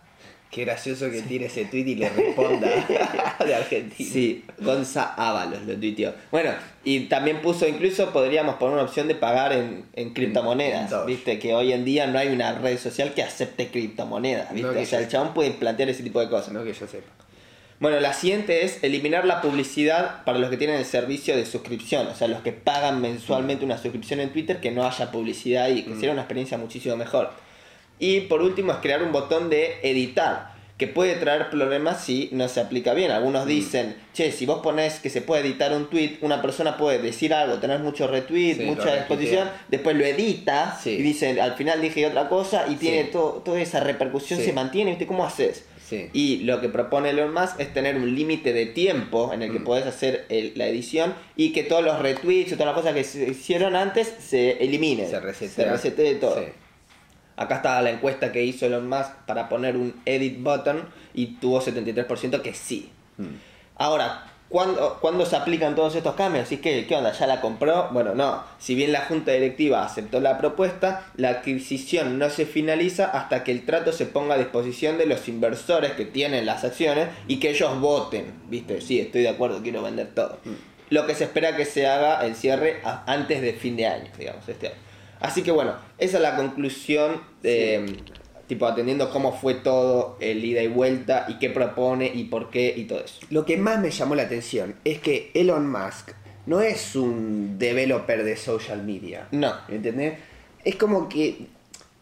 Qué 0.54 0.64
gracioso 0.64 1.10
que 1.10 1.20
tire 1.22 1.46
ese 1.46 1.64
tweet 1.64 1.82
y 1.84 1.94
le 1.96 2.08
responda 2.08 2.68
de 3.44 3.54
Argentina. 3.56 4.08
Sí, 4.12 4.44
Gonza 4.60 5.14
Ábalos 5.14 5.62
lo 5.62 5.74
tuiteó. 5.74 6.14
Bueno, 6.30 6.52
y 6.84 7.06
también 7.06 7.42
puso, 7.42 7.66
incluso 7.66 8.12
podríamos 8.12 8.54
poner 8.54 8.74
una 8.74 8.84
opción 8.84 9.08
de 9.08 9.16
pagar 9.16 9.52
en, 9.52 9.86
en 9.94 10.14
criptomonedas. 10.14 11.06
Viste, 11.06 11.40
que 11.40 11.54
hoy 11.54 11.72
en 11.72 11.84
día 11.84 12.06
no 12.06 12.20
hay 12.20 12.28
una 12.28 12.56
red 12.56 12.78
social 12.78 13.14
que 13.14 13.24
acepte 13.24 13.68
criptomonedas. 13.72 14.52
¿viste? 14.52 14.70
No 14.72 14.80
o 14.80 14.84
sea, 14.84 15.00
el 15.00 15.08
chabón 15.08 15.34
puede 15.34 15.50
plantear 15.50 15.88
ese 15.88 16.04
tipo 16.04 16.20
de 16.20 16.28
cosas. 16.28 16.52
No 16.52 16.62
que 16.62 16.72
yo 16.72 16.86
sepa. 16.86 17.10
Bueno, 17.80 17.98
la 17.98 18.12
siguiente 18.12 18.64
es 18.64 18.84
eliminar 18.84 19.24
la 19.24 19.40
publicidad 19.40 20.22
para 20.24 20.38
los 20.38 20.50
que 20.50 20.56
tienen 20.56 20.76
el 20.76 20.84
servicio 20.84 21.36
de 21.36 21.46
suscripción, 21.46 22.06
o 22.06 22.14
sea, 22.14 22.28
los 22.28 22.42
que 22.42 22.52
pagan 22.52 23.00
mensualmente 23.00 23.64
una 23.64 23.76
suscripción 23.76 24.20
en 24.20 24.30
Twitter, 24.30 24.60
que 24.60 24.70
no 24.70 24.86
haya 24.86 25.10
publicidad 25.10 25.68
y 25.68 25.82
que 25.82 25.96
sea 25.96 26.12
una 26.12 26.20
experiencia 26.22 26.56
muchísimo 26.58 26.96
mejor. 26.96 27.30
Y 27.98 28.20
por 28.22 28.42
último 28.42 28.72
es 28.72 28.78
crear 28.78 29.02
un 29.02 29.12
botón 29.12 29.50
de 29.50 29.78
editar, 29.82 30.52
que 30.76 30.88
puede 30.88 31.14
traer 31.14 31.50
problemas 31.50 32.02
si 32.04 32.28
no 32.32 32.48
se 32.48 32.60
aplica 32.60 32.94
bien. 32.94 33.12
Algunos 33.12 33.46
dicen, 33.46 33.94
che, 34.12 34.32
si 34.32 34.44
vos 34.44 34.60
pones 34.60 34.98
que 34.98 35.08
se 35.08 35.22
puede 35.22 35.42
editar 35.42 35.72
un 35.72 35.88
tweet, 35.88 36.18
una 36.20 36.42
persona 36.42 36.76
puede 36.76 36.98
decir 36.98 37.32
algo, 37.32 37.58
tener 37.58 37.78
muchos 37.78 38.10
retweets, 38.10 38.58
Sí, 38.58 38.64
mucha 38.64 38.96
exposición, 38.96 39.48
después 39.68 39.94
lo 39.96 40.04
edita 40.04 40.76
Sí. 40.82 40.90
y 40.90 41.02
dice, 41.02 41.40
al 41.40 41.54
final 41.54 41.80
dije 41.80 42.04
otra 42.06 42.28
cosa 42.28 42.66
y 42.68 42.74
tiene 42.74 43.04
Sí. 43.04 43.10
todo, 43.12 43.42
toda 43.44 43.60
esa 43.60 43.78
repercusión, 43.80 44.40
se 44.40 44.52
mantiene, 44.52 44.90
¿viste? 44.90 45.06
¿Cómo 45.06 45.24
haces? 45.24 45.64
Sí. 45.88 46.08
Y 46.12 46.38
lo 46.38 46.60
que 46.60 46.68
propone 46.70 47.10
Elon 47.10 47.32
Musk 47.32 47.60
es 47.60 47.72
tener 47.72 47.94
un 47.96 48.12
límite 48.12 48.52
de 48.52 48.66
tiempo 48.66 49.30
en 49.32 49.42
el 49.42 49.52
que 49.52 49.60
Mm. 49.60 49.64
podés 49.64 49.86
hacer 49.86 50.24
el- 50.30 50.54
la 50.56 50.66
edición 50.66 51.14
y 51.36 51.52
que 51.52 51.62
todos 51.62 51.84
los 51.84 52.00
retweets 52.00 52.50
y 52.50 52.54
todas 52.56 52.66
las 52.66 52.74
cosas 52.74 52.94
que 52.94 53.04
se 53.04 53.30
hicieron 53.30 53.76
antes 53.76 54.12
se 54.18 54.52
eliminen. 54.64 55.08
Se 55.08 55.20
resetea. 55.20 55.64
Se 55.66 55.70
resetee 55.70 56.14
todo. 56.16 56.40
Sí. 56.40 56.46
Acá 57.36 57.56
está 57.56 57.82
la 57.82 57.90
encuesta 57.90 58.32
que 58.32 58.44
hizo 58.44 58.66
Elon 58.66 58.88
Musk 58.88 59.12
para 59.26 59.48
poner 59.48 59.76
un 59.76 60.00
edit 60.04 60.42
button 60.42 60.84
y 61.14 61.38
tuvo 61.38 61.60
73% 61.60 62.42
que 62.42 62.54
sí. 62.54 62.90
Mm. 63.16 63.34
Ahora, 63.76 64.26
¿cuándo, 64.48 64.98
cuándo 65.00 65.26
se 65.26 65.34
aplican 65.34 65.74
todos 65.74 65.96
estos 65.96 66.14
cambios? 66.14 66.44
Así 66.44 66.58
que, 66.58 66.86
¿qué 66.86 66.94
onda? 66.94 67.12
¿Ya 67.12 67.26
la 67.26 67.40
compró? 67.40 67.88
Bueno, 67.90 68.14
no. 68.14 68.44
Si 68.58 68.76
bien 68.76 68.92
la 68.92 69.00
junta 69.02 69.32
directiva 69.32 69.84
aceptó 69.84 70.20
la 70.20 70.38
propuesta, 70.38 71.06
la 71.16 71.30
adquisición 71.30 72.20
no 72.20 72.30
se 72.30 72.46
finaliza 72.46 73.06
hasta 73.06 73.42
que 73.42 73.50
el 73.50 73.66
trato 73.66 73.92
se 73.92 74.06
ponga 74.06 74.36
a 74.36 74.38
disposición 74.38 74.96
de 74.96 75.06
los 75.06 75.26
inversores 75.28 75.92
que 75.92 76.04
tienen 76.04 76.46
las 76.46 76.62
acciones 76.62 77.08
y 77.26 77.40
que 77.40 77.50
ellos 77.50 77.80
voten. 77.80 78.32
¿Viste? 78.48 78.80
Sí, 78.80 79.00
estoy 79.00 79.22
de 79.22 79.30
acuerdo, 79.30 79.60
quiero 79.60 79.82
vender 79.82 80.14
todo. 80.14 80.38
Lo 80.90 81.06
que 81.06 81.16
se 81.16 81.24
espera 81.24 81.56
que 81.56 81.64
se 81.64 81.88
haga 81.88 82.24
el 82.24 82.36
cierre 82.36 82.80
antes 82.84 83.42
de 83.42 83.54
fin 83.54 83.76
de 83.76 83.88
año, 83.88 84.10
digamos, 84.16 84.48
este 84.48 84.68
año. 84.68 84.76
Así 85.24 85.42
que 85.42 85.50
bueno, 85.50 85.72
esa 85.96 86.18
es 86.18 86.22
la 86.22 86.36
conclusión, 86.36 87.18
de, 87.42 87.96
tipo 88.46 88.66
atendiendo 88.66 89.08
cómo 89.08 89.32
fue 89.32 89.54
todo 89.54 90.18
el 90.20 90.44
ida 90.44 90.62
y 90.62 90.66
vuelta 90.66 91.24
y 91.28 91.38
qué 91.38 91.48
propone 91.48 92.12
y 92.14 92.24
por 92.24 92.50
qué 92.50 92.74
y 92.76 92.84
todo 92.84 93.02
eso. 93.02 93.20
Lo 93.30 93.46
que 93.46 93.56
más 93.56 93.80
me 93.80 93.90
llamó 93.90 94.14
la 94.16 94.24
atención 94.24 94.74
es 94.84 94.98
que 94.98 95.30
Elon 95.32 95.66
Musk 95.66 96.10
no 96.44 96.60
es 96.60 96.94
un 96.94 97.58
developer 97.58 98.22
de 98.22 98.36
social 98.36 98.82
media. 98.82 99.26
No. 99.30 99.54
¿Entendés? 99.70 100.18
Es 100.62 100.76
como 100.76 101.08
que 101.08 101.46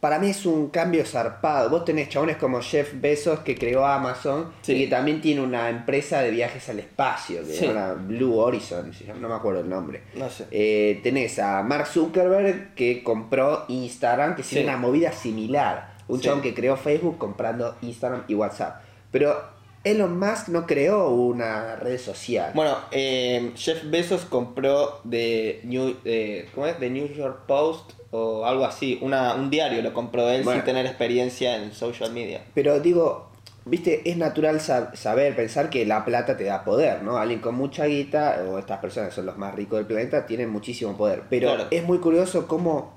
para 0.03 0.19
mí 0.19 0.31
es 0.31 0.45
un 0.47 0.69
cambio 0.71 1.07
zarpado. 1.07 1.71
Vos 1.71 1.85
tenés 1.85 2.09
chabones 2.09 2.37
como 2.37 2.61
Jeff 2.61 2.91
Bezos 3.01 3.39
que 3.41 3.57
creó 3.57 3.87
Amazon 3.87 4.51
Sí. 4.63 4.73
y 4.73 4.79
que 4.85 4.91
también 4.91 5.21
tiene 5.21 5.41
una 5.43 5.71
empresa 5.71 6.21
de 6.23 6.33
viajes 6.33 6.69
al 6.69 6.81
espacio, 6.81 7.39
que 7.43 7.53
Sí. 7.53 7.59
se 7.59 7.67
llama 7.69 7.93
Blue 7.93 8.37
Horizon, 8.37 8.91
no 9.21 9.29
me 9.29 9.35
acuerdo 9.37 9.61
el 9.61 9.69
nombre. 9.69 10.03
No 10.15 10.29
sé. 10.29 10.49
Eh, 10.51 10.99
tenés 11.05 11.39
a 11.39 11.63
Mark 11.63 11.87
Zuckerberg 11.87 12.75
que 12.75 13.05
compró 13.05 13.65
Instagram, 13.69 14.35
que 14.35 14.43
tiene 14.43 14.65
Sí. 14.65 14.69
una 14.69 14.77
movida 14.77 15.13
similar. 15.13 15.93
Un 16.09 16.21
chabón 16.21 16.43
que 16.43 16.53
creó 16.53 16.77
Facebook 16.77 17.17
comprando 17.17 17.77
Instagram 17.83 18.25
y 18.27 18.35
WhatsApp. 18.35 18.83
Pero 19.13 19.41
Elon 19.85 20.19
Musk 20.19 20.49
no 20.49 20.67
creó 20.67 21.09
una 21.11 21.77
red 21.77 21.99
social. 21.99 22.53
Bueno, 22.55 22.77
eh, 22.93 23.53
Jeff 23.57 23.83
Bezos 23.91 24.25
compró 24.25 25.01
de 25.05 25.61
New, 25.65 25.97
eh, 26.05 26.49
¿cómo 26.55 26.67
es? 26.67 26.79
The 26.79 26.89
New 26.91 27.09
York 27.13 27.41
Post 27.47 27.93
o 28.13 28.45
algo 28.45 28.65
así, 28.65 28.99
una, 29.03 29.35
un 29.35 29.51
diario 29.51 29.83
lo 29.83 29.93
compró 29.93 30.29
él 30.29 30.43
Bueno. 30.45 30.61
sin 30.61 30.65
tener 30.67 30.87
experiencia 30.87 31.57
en 31.57 31.73
social 31.73 32.13
media. 32.13 32.43
Pero 32.55 32.79
digo, 32.79 33.31
viste, 33.65 34.09
es 34.09 34.17
natural 34.19 34.61
sab- 34.61 34.95
saber, 34.95 35.35
pensar 35.35 35.71
que 35.71 35.85
la 35.87 36.05
plata 36.05 36.37
te 36.37 36.45
da 36.45 36.63
poder, 36.63 37.03
¿no? 37.03 37.17
Alguien 37.17 37.41
con 37.41 37.55
mucha 37.55 37.87
guita, 37.87 38.45
o 38.49 38.59
estas 38.59 38.79
personas 38.81 39.09
que 39.09 39.15
son 39.17 39.27
los 39.27 39.39
más 39.39 39.55
ricos 39.55 39.79
del 39.79 39.87
planeta, 39.87 40.27
tienen 40.27 40.51
muchísimo 40.51 40.97
poder. 40.97 41.23
Pero 41.31 41.49
Claro. 41.55 41.69
es 41.71 41.83
muy 41.85 41.99
curioso 41.99 42.47
cómo, 42.47 42.93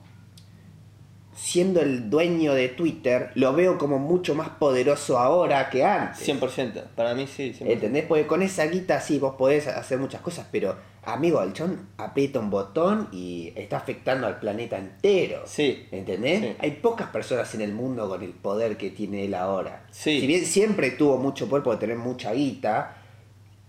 siendo 1.35 1.81
el 1.81 2.09
dueño 2.09 2.53
de 2.53 2.69
Twitter, 2.69 3.31
lo 3.35 3.53
veo 3.53 3.77
como 3.77 3.99
mucho 3.99 4.35
más 4.35 4.49
poderoso 4.49 5.19
ahora 5.19 5.69
que 5.69 5.83
antes. 5.83 6.27
100%, 6.27 6.83
para 6.95 7.13
mí 7.13 7.27
sí, 7.27 7.53
100%. 7.53 7.69
¿Entendés? 7.69 8.05
Porque 8.05 8.25
con 8.25 8.41
esa 8.41 8.65
guita 8.65 9.01
sí 9.01 9.19
vos 9.19 9.35
podés 9.35 9.67
hacer 9.67 9.99
muchas 9.99 10.21
cosas, 10.21 10.47
pero 10.49 10.77
amigo, 11.03 11.41
el 11.43 11.51
chon 11.51 11.89
aprieta 11.97 12.39
un 12.39 12.49
botón 12.49 13.09
y 13.11 13.51
está 13.55 13.77
afectando 13.77 14.27
al 14.27 14.39
planeta 14.39 14.77
entero. 14.77 15.43
Sí. 15.45 15.87
¿Entendés? 15.91 16.39
Sí. 16.39 16.55
Hay 16.59 16.71
pocas 16.71 17.09
personas 17.09 17.53
en 17.53 17.61
el 17.61 17.73
mundo 17.73 18.07
con 18.07 18.23
el 18.23 18.31
poder 18.31 18.77
que 18.77 18.89
tiene 18.89 19.25
él 19.25 19.33
ahora. 19.33 19.85
Sí. 19.91 20.21
Si 20.21 20.27
bien 20.27 20.45
siempre 20.45 20.91
tuvo 20.91 21.17
mucho 21.17 21.49
poder 21.49 21.63
por 21.63 21.77
tener 21.77 21.97
mucha 21.97 22.31
guita, 22.31 22.95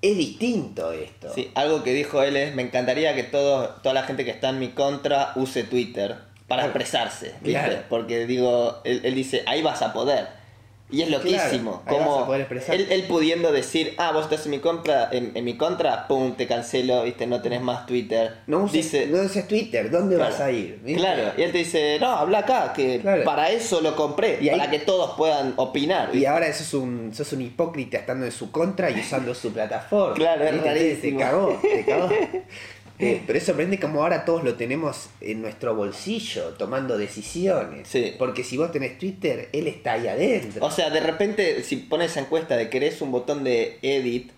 es 0.01 0.17
distinto 0.17 0.93
esto. 0.93 1.33
Sí, 1.35 1.51
algo 1.57 1.83
que 1.83 1.93
dijo 1.93 2.23
él 2.23 2.37
es, 2.37 2.55
me 2.55 2.63
encantaría 2.63 3.17
que 3.17 3.25
todo, 3.25 3.71
toda 3.83 3.93
la 3.93 4.05
gente 4.05 4.25
que 4.25 4.31
está 4.31 4.51
en 4.51 4.61
mi 4.61 4.69
contra 4.69 5.33
use 5.35 5.65
Twitter 5.65 6.26
para 6.49 6.65
expresarse, 6.65 7.33
¿viste? 7.41 7.51
Claro. 7.53 7.77
Porque 7.89 8.27
digo, 8.27 8.79
él, 8.85 9.01
él 9.05 9.15
dice, 9.15 9.43
ahí 9.47 9.63
vas 9.63 9.83
a 9.83 9.93
poder. 9.93 10.29
Y 10.89 11.03
es 11.03 11.11
loquísimo, 11.11 11.83
Claro, 11.85 11.99
como 11.99 12.15
vas 12.15 12.23
a 12.23 12.27
poder 12.27 12.41
expresarte. 12.43 12.81
él, 12.81 12.87
él 12.93 13.03
pudiendo 13.09 13.51
decir, 13.51 13.95
ah, 13.99 14.13
vos 14.13 14.23
estás 14.23 14.45
en 14.45 14.53
mi 14.53 14.61
contra, 14.61 15.09
en, 15.11 15.33
en 15.35 15.45
mi 15.45 15.57
contra, 15.57 16.07
pum, 16.07 16.37
te 16.37 16.47
cancelo, 16.47 17.03
viste, 17.03 17.27
no 17.27 17.43
tenés 17.43 17.61
más 17.61 17.87
Twitter. 17.87 18.37
No 18.47 18.59
uses, 18.61 18.73
dice, 18.85 19.07
no 19.09 19.21
uses 19.23 19.49
Twitter, 19.49 19.91
¿dónde 19.91 20.15
Claro. 20.15 20.31
vas 20.31 20.41
a 20.41 20.53
ir? 20.53 20.79
¿Viste? 20.85 21.01
Claro, 21.01 21.33
y 21.37 21.43
él 21.43 21.51
te 21.51 21.59
dice, 21.59 21.99
no, 22.01 22.07
habla 22.11 22.39
acá, 22.39 22.73
que 22.73 23.01
para 23.25 23.51
eso 23.51 23.81
lo 23.81 23.97
compré, 23.97 24.39
Y 24.41 24.49
ahí- 24.49 24.57
para 24.61 24.71
que 24.71 24.79
todos 24.79 25.17
puedan 25.17 25.55
opinar. 25.57 26.15
Y 26.15 26.25
ahora 26.25 26.53
sos 26.53 26.73
un, 26.75 27.13
sos 27.13 27.33
un 27.33 27.43
hipócrita 27.43 27.99
estando 27.99 28.25
en 28.25 28.31
su 28.31 28.53
contra 28.53 28.89
y 28.89 29.01
usando 29.01 29.35
su 29.35 29.53
plataforma. 29.53 30.15
Claro, 30.15 30.45
es. 30.45 31.01
Te 31.03 31.17
cagó, 31.17 31.59
te 31.61 31.85
cagó. 31.85 32.09
Eh, 32.99 33.23
pero 33.27 33.39
es 33.39 33.45
sorprendente 33.45 33.85
como 33.85 34.01
ahora 34.03 34.25
todos 34.25 34.43
lo 34.43 34.55
tenemos 34.55 35.09
en 35.21 35.43
nuestro 35.43 35.75
bolsillo, 35.75 36.55
tomando 36.59 36.97
decisiones. 36.97 37.89
Sí. 37.89 38.15
Porque 38.19 38.43
si 38.43 38.57
vos 38.57 38.73
tenés 38.73 38.99
Twitter, 38.99 39.49
él 39.53 39.67
está 39.67 39.93
ahí 39.93 40.07
adentro. 40.09 40.65
O 40.65 40.71
sea, 40.71 40.89
de 40.91 41.01
repente, 41.01 41.63
si 41.63 41.77
pones 41.77 42.13
esa 42.13 42.21
encuesta 42.21 42.57
de 42.57 42.71
querés 42.71 43.01
un 43.03 43.13
botón 43.13 43.45
de 43.45 43.79
edit, 43.83 44.31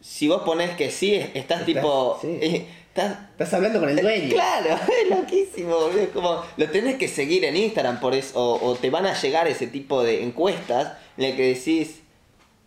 si 0.00 0.28
vos 0.28 0.42
pones 0.42 0.70
que 0.76 0.90
sí, 0.92 1.14
estás, 1.14 1.34
Estás- 1.34 1.64
tipo. 1.66 2.18
sí. 2.20 2.38
eh, 2.40 2.66
estás. 2.88 3.18
Estás 3.32 3.52
hablando 3.54 3.80
con 3.80 3.88
el 3.88 3.96
dueño. 4.00 4.32
Claro, 4.32 4.78
es 5.02 5.10
loquísimo. 5.10 5.88
Es 5.88 6.08
como, 6.10 6.42
lo 6.56 6.70
tenés 6.70 6.96
que 6.96 7.08
seguir 7.08 7.44
en 7.44 7.56
Instagram 7.56 7.98
por 7.98 8.14
eso, 8.14 8.38
o, 8.40 8.64
o 8.70 8.74
te 8.76 8.90
van 8.90 9.06
a 9.06 9.20
llegar 9.20 9.48
ese 9.48 9.66
tipo 9.66 10.04
de 10.04 10.22
encuestas 10.22 10.92
en 11.16 11.24
las 11.24 11.32
que 11.32 11.54
decís, 11.54 12.00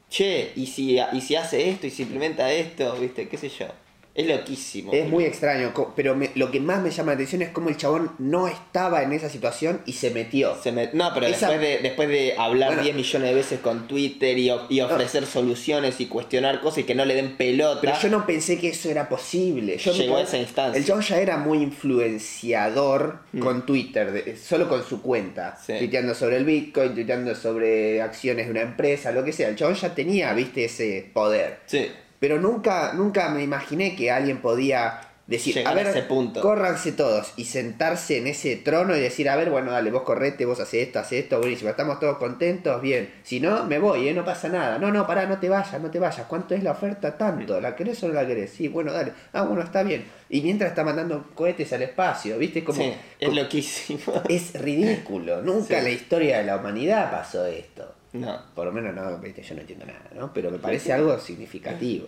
che, 0.09 0.51
y 0.57 0.67
si, 0.67 0.99
y 1.13 1.21
si 1.21 1.35
hace 1.37 1.69
esto, 1.69 1.87
y 1.87 1.89
si 1.91 2.03
implementa 2.03 2.51
esto, 2.51 2.93
viste, 2.99 3.29
qué 3.29 3.37
sé 3.37 3.47
yo. 3.47 3.67
Es 4.13 4.27
loquísimo. 4.27 4.91
Es 4.91 5.07
muy 5.07 5.23
extraño, 5.23 5.71
pero 5.95 6.15
me- 6.15 6.31
lo 6.35 6.51
que 6.51 6.59
más 6.59 6.81
me 6.81 6.91
llama 6.91 7.11
la 7.11 7.15
atención 7.15 7.41
es 7.43 7.49
cómo 7.49 7.69
el 7.69 7.77
chabón 7.77 8.11
no 8.19 8.47
estaba 8.49 9.03
en 9.03 9.13
esa 9.13 9.29
situación 9.29 9.81
y 9.85 9.93
se 9.93 10.09
metió. 10.11 10.55
Se 10.61 10.71
No, 10.71 11.11
pero 11.13 11.27
Esa- 11.27 11.47
después, 11.49 11.61
de, 11.61 11.79
después 11.81 12.09
de 12.09 12.35
hablar 12.37 12.69
Bueno. 12.69 12.83
10 12.83 12.95
millones 12.95 13.29
de 13.29 13.35
veces 13.35 13.59
con 13.61 13.87
Twitter 13.87 14.37
y, 14.37 14.81
ofrecer 14.81 15.25
soluciones 15.25 16.01
y 16.01 16.07
cuestionar 16.07 16.59
cosas 16.59 16.79
y 16.79 16.83
que 16.83 16.95
no 16.95 17.05
le 17.05 17.15
den 17.15 17.37
pelota. 17.37 17.79
Pero 17.79 17.93
yo 18.01 18.09
no 18.09 18.25
pensé 18.25 18.59
que 18.59 18.69
eso 18.69 18.89
era 18.89 19.07
posible. 19.07 19.77
Yo 19.77 19.93
Llegó 19.93 20.17
a 20.17 20.21
esa 20.23 20.37
instancia. 20.37 20.77
El 20.77 20.85
chabón 20.85 21.03
ya 21.03 21.17
era 21.19 21.37
muy 21.37 21.59
influenciador 21.59 23.19
con 23.39 23.65
Twitter, 23.65 24.11
de- 24.11 24.35
solo 24.37 24.67
con 24.67 24.83
su 24.83 25.01
cuenta. 25.01 25.57
Mm. 25.57 25.65
Sí. 25.65 25.73
Tuiteando 25.79 26.15
sobre 26.15 26.37
el 26.37 26.45
Bitcoin, 26.45 26.93
tuiteando 26.93 27.33
sobre 27.35 28.01
acciones 28.01 28.45
de 28.45 28.51
una 28.51 28.61
empresa, 28.61 29.11
lo 29.11 29.23
que 29.23 29.31
sea. 29.31 29.49
El 29.49 29.55
chabón 29.55 29.75
ya 29.75 29.93
tenía, 29.95 30.33
viste, 30.33 30.65
ese 30.65 31.09
poder. 31.13 31.59
Sí. 31.65 31.87
Pero 32.21 32.39
nunca, 32.39 32.93
nunca 32.93 33.27
me 33.29 33.41
imaginé 33.43 33.95
que 33.95 34.11
alguien 34.11 34.37
podía 34.41 35.01
decir, 35.25 35.55
Llegar 35.55 35.71
a 35.71 35.75
ver, 35.75 35.87
a 35.87 35.89
ese 35.89 36.01
punto. 36.03 36.39
córranse 36.41 36.91
todos 36.91 37.33
y 37.35 37.45
sentarse 37.45 38.17
en 38.17 38.27
ese 38.27 38.57
trono 38.57 38.95
y 38.95 38.99
decir, 38.99 39.27
a 39.27 39.35
ver, 39.35 39.49
bueno, 39.49 39.71
dale, 39.71 39.89
vos 39.89 40.03
correte, 40.03 40.45
vos 40.45 40.59
haces 40.59 40.87
esto, 40.87 40.99
haces 40.99 41.23
esto, 41.23 41.39
buenísimo, 41.39 41.69
estamos 41.71 41.99
todos 41.99 42.17
contentos, 42.19 42.79
bien. 42.81 43.09
Si 43.23 43.39
no, 43.39 43.63
me 43.63 43.79
voy, 43.79 44.07
¿eh? 44.07 44.13
no 44.13 44.23
pasa 44.23 44.49
nada. 44.49 44.77
No, 44.77 44.91
no, 44.91 45.07
pará, 45.07 45.25
no 45.25 45.39
te 45.39 45.49
vayas, 45.49 45.81
no 45.81 45.89
te 45.89 45.97
vayas. 45.99 46.25
¿Cuánto 46.27 46.53
es 46.53 46.61
la 46.63 46.71
oferta? 46.73 47.17
Tanto. 47.17 47.59
¿La 47.59 47.75
querés 47.75 48.03
o 48.03 48.07
no 48.09 48.13
la 48.13 48.27
querés? 48.27 48.51
Sí, 48.51 48.67
bueno, 48.67 48.93
dale. 48.93 49.13
Ah, 49.33 49.41
bueno, 49.43 49.63
está 49.63 49.81
bien. 49.81 50.05
Y 50.29 50.41
mientras 50.41 50.69
está 50.69 50.83
mandando 50.83 51.31
cohetes 51.33 51.73
al 51.73 51.81
espacio, 51.81 52.37
¿viste? 52.37 52.63
Como, 52.63 52.79
Sí, 52.83 52.93
es 53.19 53.29
como- 53.29 53.41
loquísimo. 53.41 54.21
es 54.29 54.53
ridículo. 54.61 55.41
Nunca 55.41 55.65
Sí. 55.69 55.73
en 55.75 55.83
la 55.85 55.89
historia 55.91 56.37
de 56.37 56.43
la 56.43 56.57
humanidad 56.57 57.09
pasó 57.09 57.45
esto. 57.47 57.95
No. 58.13 58.41
Por 58.55 58.65
lo 58.65 58.71
menos 58.71 58.93
no, 58.93 59.17
viste, 59.19 59.41
yo 59.41 59.55
no 59.55 59.61
entiendo 59.61 59.85
nada, 59.85 60.09
¿no? 60.15 60.33
Pero 60.33 60.51
me 60.51 60.59
parece 60.59 60.91
algo 60.91 61.17
significativo. 61.17 62.07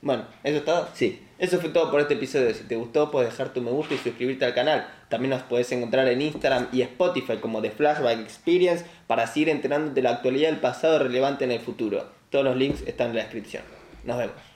Bueno, 0.00 0.24
¿eso 0.42 0.58
es 0.58 0.64
todo? 0.64 0.88
Sí. 0.94 1.22
Eso 1.38 1.60
fue 1.60 1.70
todo 1.70 1.90
por 1.90 2.00
este 2.00 2.14
episodio. 2.14 2.52
Si 2.54 2.64
te 2.64 2.74
gustó, 2.74 3.10
puedes 3.10 3.30
dejar 3.30 3.52
tu 3.52 3.62
me 3.62 3.70
gusta 3.70 3.94
y 3.94 3.98
suscribirte 3.98 4.44
al 4.44 4.54
canal. 4.54 4.86
También 5.08 5.30
nos 5.30 5.42
puedes 5.42 5.70
encontrar 5.72 6.08
en 6.08 6.22
Instagram 6.22 6.68
y 6.72 6.82
Spotify 6.82 7.36
como 7.36 7.62
The 7.62 7.70
Flashback 7.70 8.18
Experience 8.18 8.84
para 9.06 9.26
seguir 9.26 9.48
enterándote 9.48 9.96
de 9.96 10.02
la 10.02 10.10
actualidad 10.10 10.50
del 10.50 10.60
pasado 10.60 10.98
relevante 10.98 11.44
en 11.44 11.52
el 11.52 11.60
futuro. 11.60 12.06
Todos 12.30 12.44
los 12.44 12.56
links 12.56 12.82
están 12.86 13.10
en 13.10 13.16
la 13.16 13.22
descripción. 13.22 13.62
Nos 14.04 14.18
vemos. 14.18 14.51